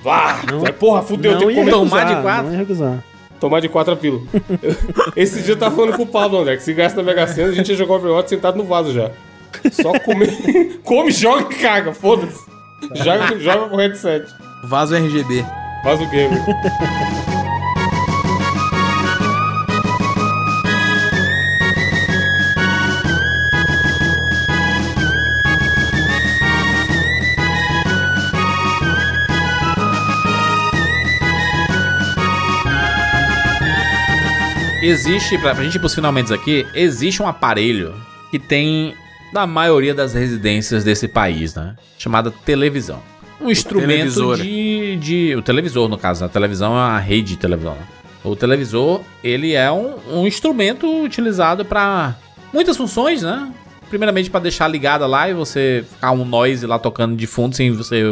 [0.06, 1.72] Ah, vai, porra, fudeu, não tem que comer.
[1.72, 2.44] tomar recusar, de quatro?
[2.46, 3.04] Não ia recusar.
[3.40, 4.24] Tomar de 4 a pílula.
[5.16, 7.50] Esse dia eu tava falando com o Pablo, André, que se gasta na Mega Sena,
[7.50, 9.12] a gente ia jogar Overwatch sentado no vaso já.
[9.72, 10.80] Só comer.
[10.84, 12.40] Come, joga e caga, foda-se.
[12.96, 14.26] Joga, joga com o headset.
[14.64, 15.46] Vaso RGB.
[15.84, 16.40] Faz o gamer.
[34.82, 37.94] Existe, pra, pra gente ir pros finalmente aqui, existe um aparelho
[38.32, 38.96] que tem
[39.32, 41.76] na maioria das residências desse país, né?
[41.98, 43.02] Chamada televisão.
[43.42, 45.36] Um instrumento de, de.
[45.36, 46.26] O televisor, no caso.
[46.26, 47.74] A televisão é uma rede de televisão.
[47.74, 47.82] né?
[48.24, 52.16] O televisor, ele é um, um instrumento utilizado para
[52.54, 53.52] muitas funções, né?
[53.90, 57.72] Primeiramente para deixar ligada lá e você ficar um noise lá tocando de fundo sem
[57.72, 58.04] você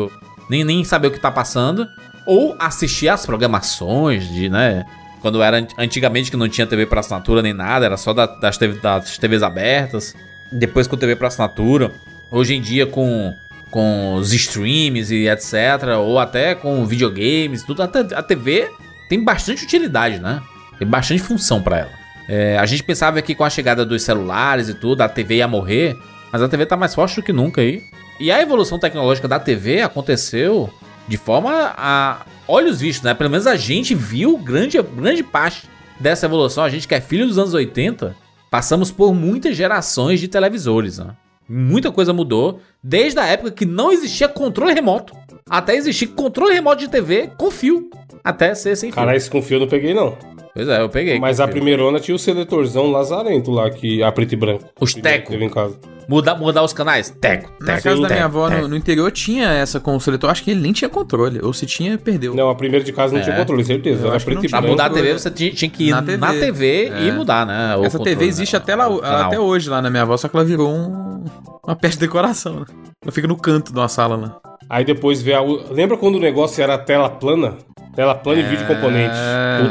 [0.49, 1.87] nem, nem saber o que tá passando.
[2.25, 4.85] Ou assistir às programações de, né?
[5.21, 8.25] Quando era ant- antigamente que não tinha TV para assinatura nem nada, era só da-
[8.25, 10.15] das, TV das TVs abertas.
[10.51, 11.91] Depois com TV para assinatura.
[12.31, 13.33] Hoje em dia com,
[13.71, 15.53] com os streams e etc.
[15.99, 17.81] Ou até com videogames, tudo.
[17.81, 18.69] A TV
[19.09, 20.41] tem bastante utilidade, né?
[20.77, 21.91] Tem bastante função para ela.
[22.27, 25.47] É, a gente pensava que com a chegada dos celulares e tudo, a TV ia
[25.47, 25.95] morrer,
[26.31, 27.83] mas a TV tá mais forte do que nunca aí.
[28.19, 30.69] E a evolução tecnológica da TV aconteceu
[31.07, 33.13] de forma a olhos vistos, né?
[33.13, 35.69] Pelo menos a gente viu grande, grande parte
[35.99, 36.63] dessa evolução.
[36.63, 38.15] A gente que é filho dos anos 80,
[38.49, 41.15] passamos por muitas gerações de televisores, né?
[41.47, 42.59] Muita coisa mudou.
[42.83, 45.13] Desde a época que não existia controle remoto.
[45.49, 47.89] Até existir controle remoto de TV com fio.
[48.23, 48.95] Até ser sem fio.
[48.95, 50.17] Caralho, esse com fio eu não peguei, não.
[50.53, 51.19] Pois é, eu peguei.
[51.19, 51.53] Mas a fio.
[51.53, 54.65] primeirona tinha o seletorzão lazarento lá, que a preto e branco.
[54.79, 55.31] Os Primeiro que teco.
[55.31, 55.79] Teve em casa.
[56.09, 57.09] Mudar, mudar os canais?
[57.19, 57.63] Teco, teco.
[57.65, 60.29] Na casa da minha avó, no, no interior, tinha essa com o seletor.
[60.29, 61.39] Acho que ele nem tinha controle.
[61.43, 62.33] Ou se tinha, perdeu.
[62.33, 63.23] Não, a primeira de casa não É.
[63.23, 64.03] tinha controle, certeza.
[64.03, 64.49] Eu Era acho que preto e.
[64.49, 65.07] Pra mudar a controle.
[65.09, 66.45] TV, você tinha, tinha que ir Na na TV.
[66.45, 67.11] TV, e É.
[67.11, 67.75] mudar, né?
[67.75, 70.27] o Essa TV controle, existe né, até, lá, até hoje lá na minha avó, só
[70.29, 71.25] que ela virou um,
[71.65, 72.65] uma peça de decoração, né?
[73.03, 74.39] Ela fica no canto de uma sala lá.
[74.69, 75.41] Aí depois vê a.
[75.41, 77.57] Lembra quando o negócio era tela plana?
[77.97, 78.47] Tela plana e É.
[78.47, 79.15] vídeo componente.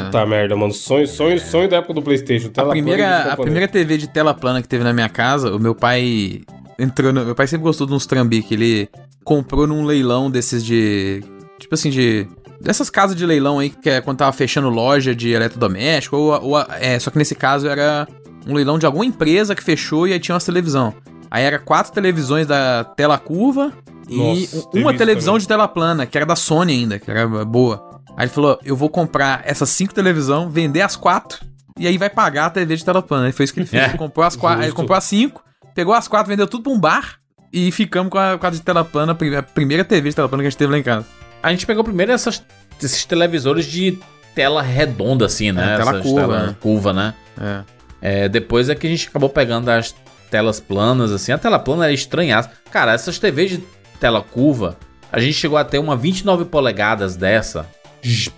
[0.05, 0.73] Puta merda, mano.
[0.73, 2.48] Sonho, sonho, sonho da época do PlayStation.
[2.48, 5.09] A Tela e vídeo primeira, a primeira TV de tela plana que teve na minha
[5.09, 6.40] casa, o meu pai
[6.77, 8.53] entrou no, Meu pai sempre gostou de uns trambique.
[8.53, 8.89] Ele
[9.23, 11.23] comprou num leilão desses de.
[11.57, 12.27] Tipo assim, de.
[12.61, 16.59] Dessas casas de leilão aí, que é quando tava fechando loja de eletrodoméstico, ou, ou
[16.81, 18.09] é, só que nesse caso era
[18.44, 20.93] um leilão de alguma empresa que fechou e aí tinha umas televisão.
[21.31, 23.73] Aí era quatro televisões da tela curva
[24.09, 25.43] e Nossa, teve uma televisão também.
[25.43, 27.85] de tela plana, que era da Sony ainda, que era boa.
[28.16, 31.44] Aí ele falou: eu vou comprar essas cinco televisão, vender as quatro,
[31.78, 33.28] e aí vai pagar a TV de tela plana.
[33.28, 33.82] E foi isso que ele fez.
[33.82, 35.44] É, Ele comprou as quatro, aí ele comprou as cinco,
[35.74, 37.18] pegou as quatro, vendeu tudo pra um bar
[37.52, 40.16] e ficamos com a, com a de tela plana, a prime- a primeira TV de
[40.16, 41.06] tela plana que a gente teve lá em casa.
[41.43, 42.43] A gente pegou primeiro essas,
[42.82, 43.98] esses televisores de
[44.34, 45.74] tela redonda, assim, né?
[45.74, 46.56] É, tela Essas curva, tela né?
[46.60, 47.14] curva, né?
[47.40, 47.64] É.
[48.01, 49.94] É, depois é que a gente acabou pegando as
[50.30, 51.32] telas planas, assim.
[51.32, 52.51] A tela plana era estranhaça.
[52.70, 53.59] Cara, essas TVs de
[54.01, 54.76] tela curva,
[55.12, 57.66] a gente chegou a ter uma 29 polegadas dessa.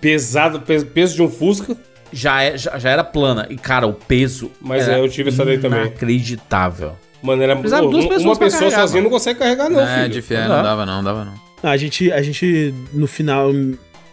[0.01, 1.75] Pesado, pe- peso de um Fusca.
[2.11, 3.45] Já, é- já, já era plana.
[3.49, 4.51] E, cara, o peso.
[4.59, 5.81] Mas era é, eu tive essa daí também.
[5.81, 6.93] Inacreditável.
[7.21, 9.03] Mano, era Precisava duas pessoas Uma pessoa carregar, sozinha mano.
[9.03, 10.09] não consegue carregar, não, é, filho.
[10.09, 11.33] de fé, Não não dava não, dava não.
[11.61, 13.51] A gente, a gente, no final,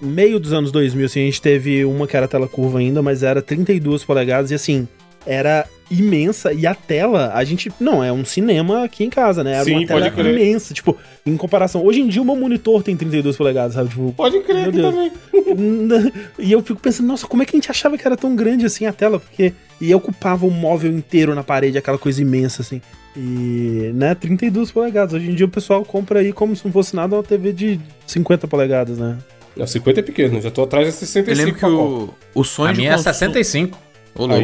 [0.02, 3.22] meio dos anos 2000, assim, a gente teve uma que era tela curva ainda, mas
[3.22, 4.88] era 32 polegadas e assim,
[5.26, 9.52] era imensa e a tela, a gente, não, é um cinema aqui em casa, né?
[9.54, 10.32] Era Sim, uma tela pode crer.
[10.34, 11.84] imensa, tipo, em comparação.
[11.84, 13.90] Hoje em dia o meu monitor tem 32 polegadas, sabe?
[13.90, 14.92] Tipo, Pode crer Meu que Deus.
[14.94, 15.12] também.
[16.40, 18.66] e eu fico pensando, nossa, como é que a gente achava que era tão grande
[18.66, 19.20] assim a tela?
[19.20, 22.80] Porque e ocupava o móvel inteiro na parede, aquela coisa imensa assim.
[23.16, 25.14] E, né, 32 polegadas.
[25.14, 27.80] Hoje em dia o pessoal compra aí como se não fosse nada uma TV de
[28.06, 29.16] 50 polegadas, né?
[29.56, 31.36] Não, 50 é pequeno, já tô atrás de Eu 65.
[31.46, 33.78] lembro que o, o sonho A de minha é consumo- 65.
[34.14, 34.42] Ô, louco.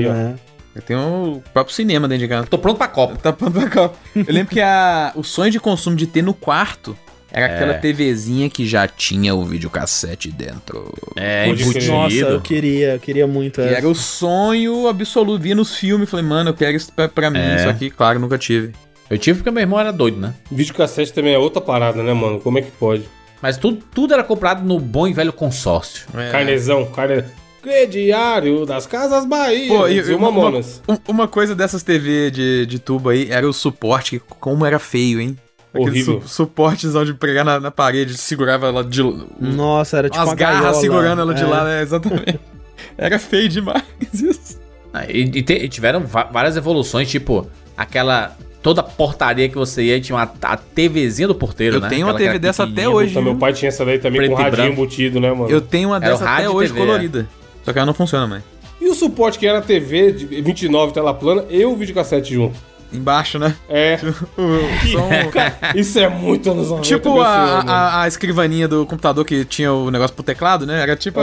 [0.80, 1.00] Tenho
[1.36, 2.46] o próprio cinema dentro de casa.
[2.46, 3.16] Tô pronto pra Copa.
[3.16, 3.96] Tá pronto pra Copa.
[4.16, 6.96] Eu lembro que a, o sonho de consumo de ter no quarto
[7.30, 7.78] era aquela É.
[7.78, 10.92] TVzinha que já tinha o videocassete dentro.
[11.16, 11.86] É, embutido.
[11.92, 13.74] Nossa, eu queria, eu queria muito E essa.
[13.76, 15.42] era o sonho absoluto.
[15.42, 17.38] Via nos filmes, falei, mano, eu quero isso pra, pra mim.
[17.38, 17.58] É.
[17.64, 18.72] Só que, claro, nunca tive.
[19.10, 20.34] Eu tive porque meu irmão era doido, né?
[20.50, 22.40] Videocassete também é outra parada, né, mano?
[22.40, 23.04] Como é que pode?
[23.42, 26.06] Mas tudo, tudo era comprado no bom e velho consórcio.
[26.16, 26.30] É.
[26.30, 27.24] Carnezão, carne...
[27.62, 29.68] Crediário das Casas Bahia.
[29.68, 33.48] Pô, e, e, uma, uma, um- uma coisa dessas TV de, de tubo aí era
[33.48, 35.36] o suporte, como era feio, hein?
[35.74, 36.22] Aquele Horrível.
[36.26, 39.00] su suportezão de pregar na, na parede, segurava ela de.
[39.40, 40.80] Nossa, era tipo as uma garras gaiola.
[40.80, 41.46] segurando ela de É.
[41.46, 41.82] lá, né?
[41.82, 42.38] Exatamente.
[42.98, 43.82] era feio demais
[44.12, 44.60] isso.
[44.92, 48.36] Ah, E, e te- e tiveram várias evoluções, tipo, aquela.
[48.62, 51.88] Toda portaria que você ia tinha uma, a TVzinha do porteiro, Eu né?
[51.88, 53.08] tenho uma Aquela que TV dessa até hoje.
[53.12, 54.72] Puta, meu pai tinha essa daí também Preto com e radinho branco.
[54.82, 55.50] embutido, né, mano?
[55.50, 57.26] Eu tenho uma Era dessa até hoje TV, é.
[57.64, 58.42] Só que ela não funciona mais.
[58.80, 62.56] E o suporte que era TV de 29 tela plana e o videocassete junto.
[62.92, 63.54] Embaixo, né?
[63.70, 63.96] É.
[64.92, 65.32] Só um-
[65.78, 66.86] Isso é muito anos 90.
[66.86, 70.82] tipo a, a, a escrivaninha do computador que tinha o negócio pro teclado, né?
[70.82, 71.18] Era tipo.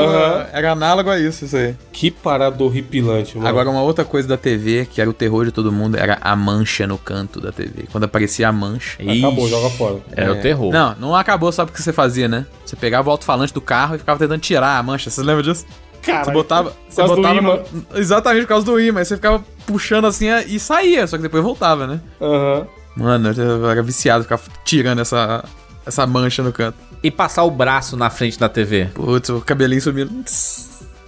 [0.51, 1.75] Era análogo a isso, isso aí.
[1.91, 3.47] Que parada horripilante, mano.
[3.47, 6.35] Agora, uma outra coisa da TV, que era o terror de todo mundo, era a
[6.35, 7.83] mancha no canto da TV.
[7.91, 8.97] Quando aparecia a mancha.
[9.03, 9.97] Acabou, Ixi, joga fora.
[10.15, 10.71] Era o terror.
[10.73, 12.47] Não, não acabou, sabe o que você fazia, né?
[12.65, 15.09] Você pegava o alto-falante do carro e ficava tentando tirar a mancha.
[15.11, 15.67] Vocês lembram disso?
[16.11, 16.69] Cara, Você botava.
[16.71, 17.59] por Você causa do botava imã.
[17.91, 18.99] no- Exatamente por causa do imã.
[18.99, 21.99] Aí você ficava puxando assim e saía, só que depois voltava, né?
[22.21, 22.67] Aham.
[22.95, 25.43] Mano, eu era viciado, ficava tirando essa,
[25.85, 26.77] essa mancha no canto.
[27.01, 28.89] E passar o braço na frente da TV.
[28.93, 30.11] Putz, o cabelinho sumindo.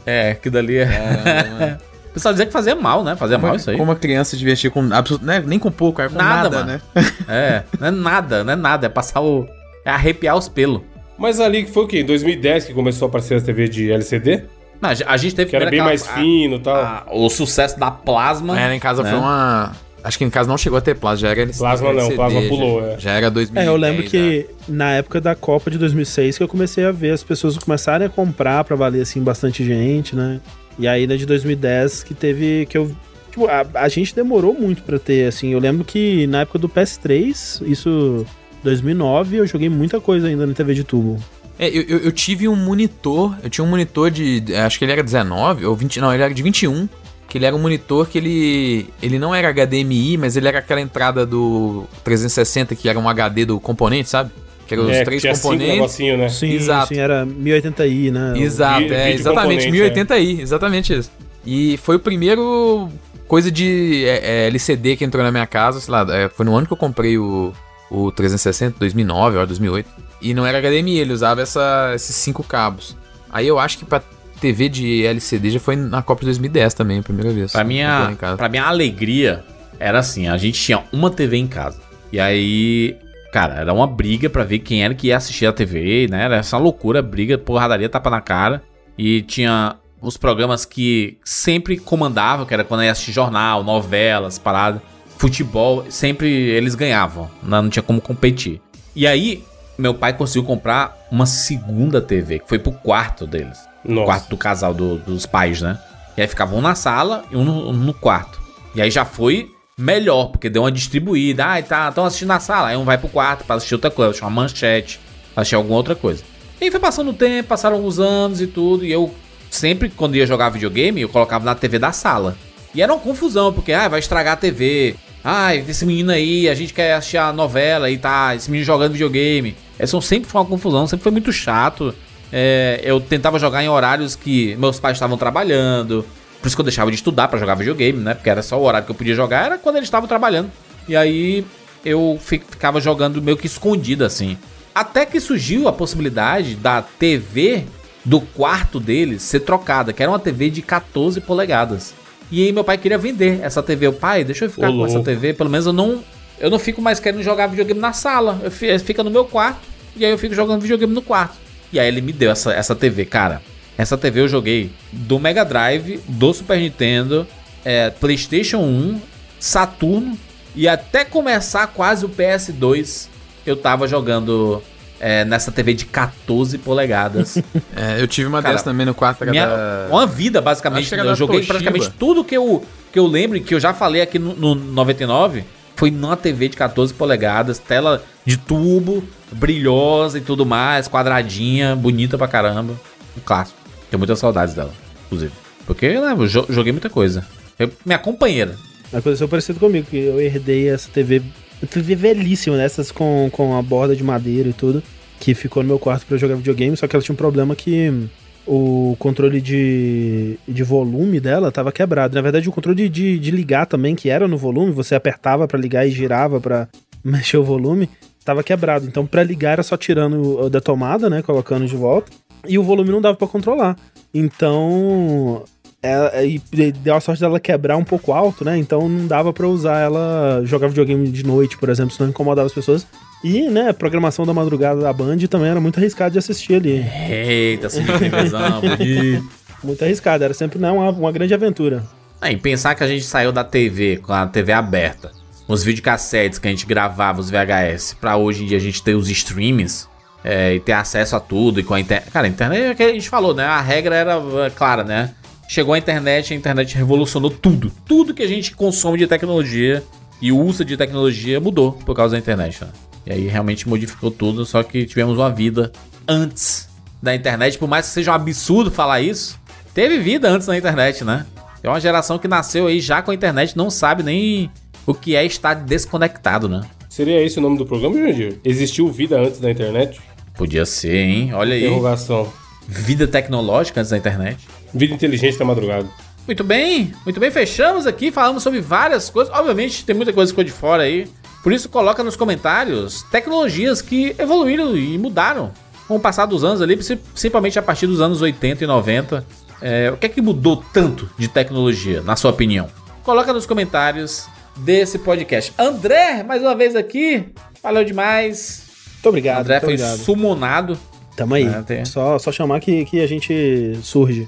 [0.05, 1.77] É, que dali é.
[2.11, 3.15] O pessoal dizia que fazia mal, né?
[3.15, 3.77] Fazia mal isso aí.
[3.77, 5.41] Como a criança se divertir com né?
[5.47, 6.81] Nem com pouco, era com Nada, nada, né?
[7.29, 8.85] É, não é nada, não é nada.
[8.85, 9.47] É passar o.
[9.85, 10.81] É arrepiar os pelos.
[11.17, 12.01] Mas ali que foi o quê?
[12.01, 14.43] Em 2010 que começou a aparecer as TV de LCD?
[14.81, 16.75] Não, a gente teve Que era bem primeiro mais aquela- fino e tal.
[16.75, 18.59] a- o sucesso da plasma.
[18.59, 19.09] É, em casa né?
[19.11, 19.71] foi uma.
[20.03, 22.41] Acho que em casa não chegou a ter plasma, já era Plasma não, LCD, plasma
[22.41, 22.99] já- pulou, é.
[22.99, 23.67] Já era 2010.
[23.67, 27.11] É, eu lembro que na época da Copa de 2006 que eu comecei a ver
[27.11, 30.39] as pessoas começarem a comprar pra valer assim bastante gente, né?
[30.79, 32.91] E aí na de 2010 que teve que eu
[33.29, 35.51] tipo, a, a gente demorou muito pra ter assim.
[35.53, 38.25] Eu lembro que na época do PS3, isso
[38.63, 41.17] 2009, eu joguei muita coisa ainda na TV de tubo.
[41.61, 44.43] É, eu, eu, eu tive um monitor, eu tinha um monitor de.
[44.65, 46.01] Acho que ele era 19 ou 20.
[46.01, 46.89] Não, ele era de 21.
[47.29, 50.81] que ele era um monitor que ele ele não era HDMI, mas ele era aquela
[50.81, 54.31] entrada do 360 que era um HD do componente, sabe?
[54.67, 55.99] Que eram os É, três componentes.
[55.99, 56.29] né?
[56.29, 56.87] Sim, Exato.
[56.93, 58.33] sim, era 1080i, né?
[58.37, 61.11] Exato, Vi- é, exatamente, componente, 1080i, exatamente isso.
[61.45, 62.89] E foi o primeiro
[63.27, 66.55] coisa de é, é, LCD que entrou na minha casa, sei lá, é, foi no
[66.55, 67.53] ano que eu comprei o,
[67.89, 69.87] o 360, 2009 ou 2008.
[70.21, 72.95] E não era HDMI, ele usava essa, esses cinco cabos.
[73.29, 74.01] Aí eu acho que pra
[74.39, 77.51] TV de LCD já foi na Copa de 2010 também, a primeira vez.
[77.51, 79.43] Pra minha, pra minha alegria,
[79.79, 81.79] era assim: a gente tinha uma TV em casa.
[82.11, 82.97] E aí,
[83.31, 86.23] cara, era uma briga pra ver quem era que ia assistir a TV, né?
[86.25, 88.61] Era essa loucura, briga, porradaria, tapa na cara.
[88.97, 94.81] E tinha os programas que sempre comandavam, que era quando ia assistir jornal, novelas, parada,
[95.17, 98.59] futebol, sempre eles ganhavam, não, não tinha como competir.
[98.95, 99.43] E aí,
[99.81, 104.05] meu pai conseguiu comprar uma segunda TV, que foi pro quarto deles Nossa.
[104.05, 105.79] quarto do casal do- dos pais, né?
[106.17, 108.39] E aí ficava um na sala e um no, um no quarto.
[108.75, 111.45] E aí já foi melhor, porque deu uma distribuída.
[111.45, 112.67] Ah, tá, estão assistindo na sala.
[112.69, 114.99] Aí um vai pro quarto pra assistir outra coisa, assistir uma manchete,
[115.35, 116.23] assistir alguma outra coisa.
[116.59, 118.85] E aí foi passando o tempo, passaram alguns anos e tudo.
[118.85, 119.13] E eu
[119.49, 122.35] sempre, quando ia jogar videogame, eu colocava na TV da sala.
[122.75, 124.95] E era uma confusão, porque ah, vai estragar a TV.
[125.23, 128.93] Ah, esse menino aí, a gente quer assistir a novela e tá, esse menino jogando
[128.93, 129.55] videogame.
[129.77, 131.93] Essa sempre foi uma confusão, sempre foi muito chato.
[132.33, 136.05] É, eu tentava jogar em horários que meus pais estavam trabalhando.
[136.41, 138.15] Por isso que eu deixava de estudar pra jogar videogame, né?
[138.15, 140.49] Porque era só o horário que eu podia jogar, era quando eles estavam trabalhando.
[140.87, 141.45] E aí
[141.85, 144.37] eu fi- ficava jogando meio que escondido assim.
[144.73, 147.65] Até que surgiu a possibilidade da TV
[148.03, 151.93] do quarto deles ser trocada, que era uma TV de 14 polegadas.
[152.31, 153.87] E aí meu pai queria vender essa TV.
[153.87, 155.05] Eu, pai, deixa eu ficar Ô, com essa louco.
[155.09, 156.03] TV, pelo menos eu não
[156.39, 158.39] eu não fico mais querendo jogar videogame na sala.
[158.43, 159.59] Eu fi- fica no meu quarto
[159.95, 161.35] e aí eu fico jogando videogame no quarto.
[161.71, 163.41] E aí ele me deu essa, essa TV, cara.
[163.77, 167.27] Essa TV eu joguei do Mega Drive, do Super Nintendo,
[167.65, 168.99] é, PlayStation 1,
[169.39, 170.17] Saturno
[170.55, 173.07] e até começar quase o PS2
[173.45, 174.61] eu tava jogando
[175.01, 177.37] é, nessa TV de 14 polegadas.
[177.75, 180.93] É, eu tive uma Cara, dessa também no quarto Minha- da- Uma vida, basicamente.
[180.93, 181.53] era Eu joguei Toshiba.
[181.59, 184.53] praticamente tudo que eu, que eu lembro e que eu já falei aqui no, no
[184.55, 185.43] 99.
[185.75, 192.17] Foi numa TV de 14 polegadas, tela de tubo, brilhosa e tudo mais, quadradinha, bonita
[192.17, 192.73] pra caramba.
[193.17, 193.57] Um clássico.
[193.89, 194.71] Tenho muitas saudades dela,
[195.07, 195.31] inclusive.
[195.65, 197.25] Porque né, eu jo- joguei muita coisa.
[197.57, 198.55] Eu- minha companheira.
[198.93, 201.21] Aconteceu parecido comigo, que eu herdei essa TV,
[201.61, 204.81] uma TV velhíssima, dessas com, com a borda de madeira e tudo,
[205.19, 208.09] que ficou no meu quarto pra jogar videogame, só que ela tinha um problema que
[208.45, 212.15] o controle de, de volume dela tava quebrado.
[212.15, 215.59] Na verdade, o controle de, de ligar também, que era no volume, você apertava pra
[215.59, 216.67] ligar e girava pra
[217.03, 217.89] mexer o volume,
[218.25, 218.87] tava quebrado.
[218.87, 222.11] Então, pra ligar era só tirando da tomada, né, colocando de volta,
[222.47, 223.77] e o volume não dava pra controlar.
[224.13, 225.43] Então,
[225.83, 226.39] ela, e
[226.71, 228.57] deu a sorte dela quebrar um pouco alto, né?
[228.57, 232.53] Então não dava pra usar ela jogar videogame de noite, por exemplo, senão incomodava as
[232.53, 232.85] pessoas.
[233.23, 236.85] E, né, a programação da madrugada da Band também era muito arriscado de assistir ali.
[237.09, 239.29] Eita, assim, televisão, bonito.
[239.63, 241.83] Muito arriscado, era sempre né, uma, uma grande aventura.
[242.19, 245.11] Aí, pensar que a gente saiu da TV, com a TV aberta,
[245.47, 248.95] os videocassetes que a gente gravava, os VHS, pra hoje em dia a gente ter
[248.95, 249.87] os streams
[250.23, 252.09] é, e ter acesso a tudo e com a internet.
[252.11, 253.45] Cara, a internet é o que a gente falou, né?
[253.45, 255.13] A regra era é, clara, né?
[255.51, 257.69] Chegou a internet, a internet revolucionou tudo.
[257.85, 259.83] Tudo que a gente consome de tecnologia
[260.21, 262.69] e usa de tecnologia mudou por causa da internet, né?
[263.05, 265.69] E aí realmente modificou tudo, só que tivemos uma vida
[266.07, 266.69] antes
[267.03, 269.37] da internet, por mais que seja um absurdo falar isso,
[269.73, 271.25] teve vida antes da internet, né?
[271.61, 274.49] É uma geração que nasceu aí já com a internet, não sabe nem
[274.87, 276.61] o que é estar desconectado, né?
[276.87, 278.39] Seria esse o nome do programa, Jandir?
[278.45, 279.99] Existiu vida antes da internet?
[280.33, 281.33] Podia ser, hein?
[281.33, 281.65] Olha aí.
[281.65, 282.31] Interrogação.
[282.65, 284.47] Vida tecnológica antes da internet.
[284.73, 285.87] Vida inteligente da madrugada.
[286.27, 287.31] Muito bem, muito bem.
[287.31, 289.33] Fechamos aqui, falamos sobre várias coisas.
[289.33, 291.07] Obviamente, tem muita coisa que ficou de fora aí.
[291.43, 295.51] Por isso, coloca nos comentários tecnologias que evoluíram e mudaram
[295.87, 299.25] com o passar dos anos ali, principalmente a partir dos anos 80 e 90.
[299.61, 302.67] É, o que é que mudou tanto de tecnologia, na sua opinião?
[303.03, 304.27] Coloca nos comentários
[304.57, 305.51] desse podcast.
[305.57, 307.25] André, mais uma vez aqui.
[307.63, 308.63] Valeu demais.
[308.93, 309.39] Muito obrigado.
[309.41, 309.97] André muito foi obrigado.
[309.99, 310.79] sumonado.
[311.15, 311.45] Tamo aí.
[311.45, 314.27] É, tem- só, só chamar que, que a gente surge.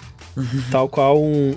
[0.71, 1.55] Tal qual um,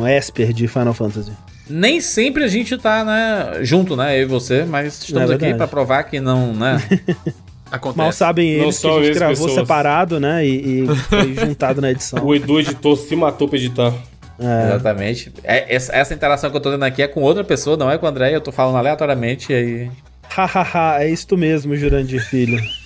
[0.00, 1.32] um Esper de Final Fantasy.
[1.68, 5.54] Nem sempre a gente tá, né, junto, né, eu e você, mas estamos É aqui
[5.54, 6.82] pra provar que não, né?
[7.70, 7.98] Acontece.
[7.98, 9.54] Mal sabem Não eles que a gente gravou pessoas.
[9.54, 10.46] separado, né?
[10.46, 12.22] E, e foi juntado na edição.
[12.22, 13.94] O Edu editou, se matou pra editar.
[14.38, 14.66] É.
[14.66, 15.32] Exatamente.
[15.42, 17.96] É, essa, essa interação que eu tô tendo aqui é com outra pessoa, não é
[17.96, 19.90] com o André, eu tô falando aleatoriamente e aí.
[20.28, 22.60] Hahaha, é isto mesmo, Jurandir Filho.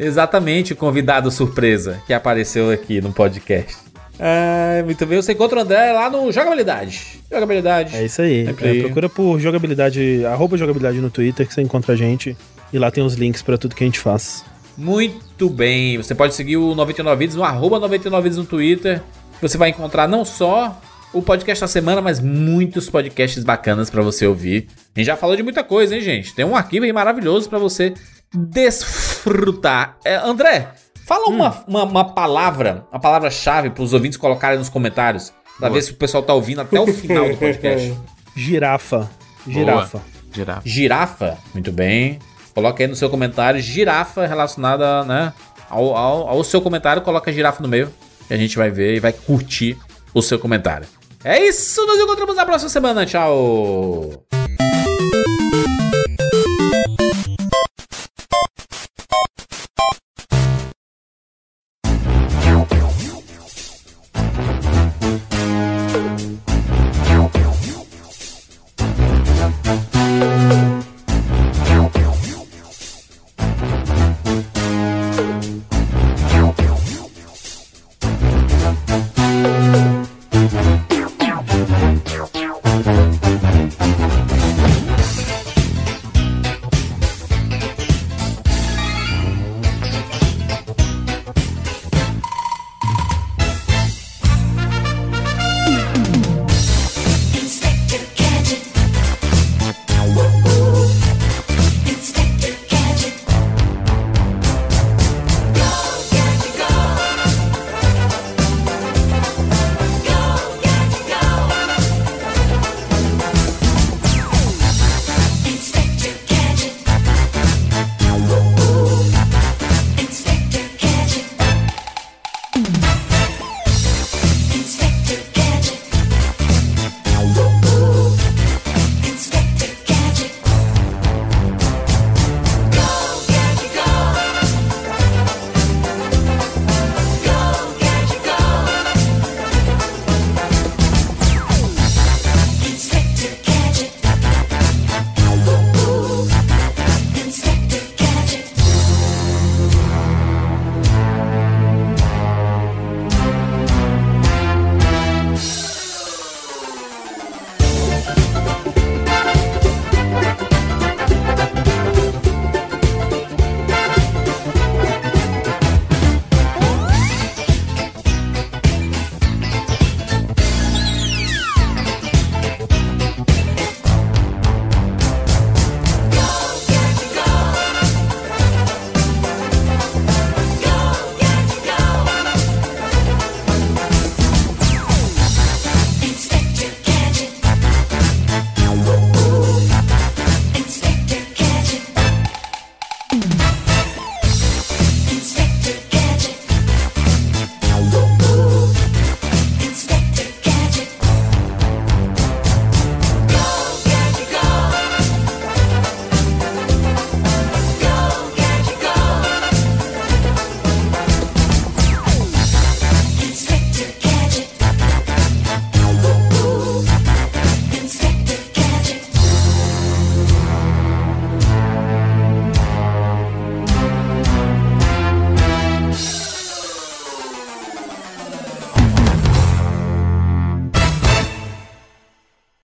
[0.00, 3.76] Exatamente o convidado surpresa que apareceu aqui no podcast.
[4.18, 5.20] Ah, muito bem.
[5.20, 7.20] Você encontra o André lá no Jogabilidade.
[7.30, 7.94] Jogabilidade.
[7.94, 8.46] É isso aí.
[8.48, 12.34] É, procura por jogabilidade, arroba jogabilidade no Twitter que você encontra a gente.
[12.72, 14.42] E lá tem os links pra tudo que a gente faz.
[14.76, 15.98] Muito bem.
[15.98, 19.02] Você pode seguir o 99 Vídeos no arroba 99 Vídeos no Twitter.
[19.42, 20.80] Você vai encontrar não só
[21.12, 24.68] o podcast da semana, mas muitos podcasts bacanas pra você ouvir.
[24.94, 26.34] A gente já falou de muita coisa, hein, gente?
[26.34, 27.92] Tem um arquivo aí maravilhoso pra você
[28.34, 29.96] desfrutar.
[30.04, 30.68] É, André,
[31.06, 35.32] fala uma, uma, uma palavra, uma palavra-chave pros ouvintes colocarem nos comentários.
[35.58, 37.94] Pra ver se o pessoal tá ouvindo até o final do podcast.
[38.34, 39.10] Girafa.
[39.46, 40.00] Girafa.
[40.32, 40.62] Girafa.
[40.64, 42.18] Girafa, muito bem.
[42.54, 45.32] Coloca aí no seu comentário girafa relacionada, né?
[45.68, 47.92] Ao, ao, ao seu comentário, coloca girafa no meio.
[48.28, 49.76] E a gente vai ver e vai curtir
[50.14, 50.86] o seu comentário.
[51.22, 53.04] É isso, nos encontramos na próxima semana.
[53.04, 54.39] Tchau!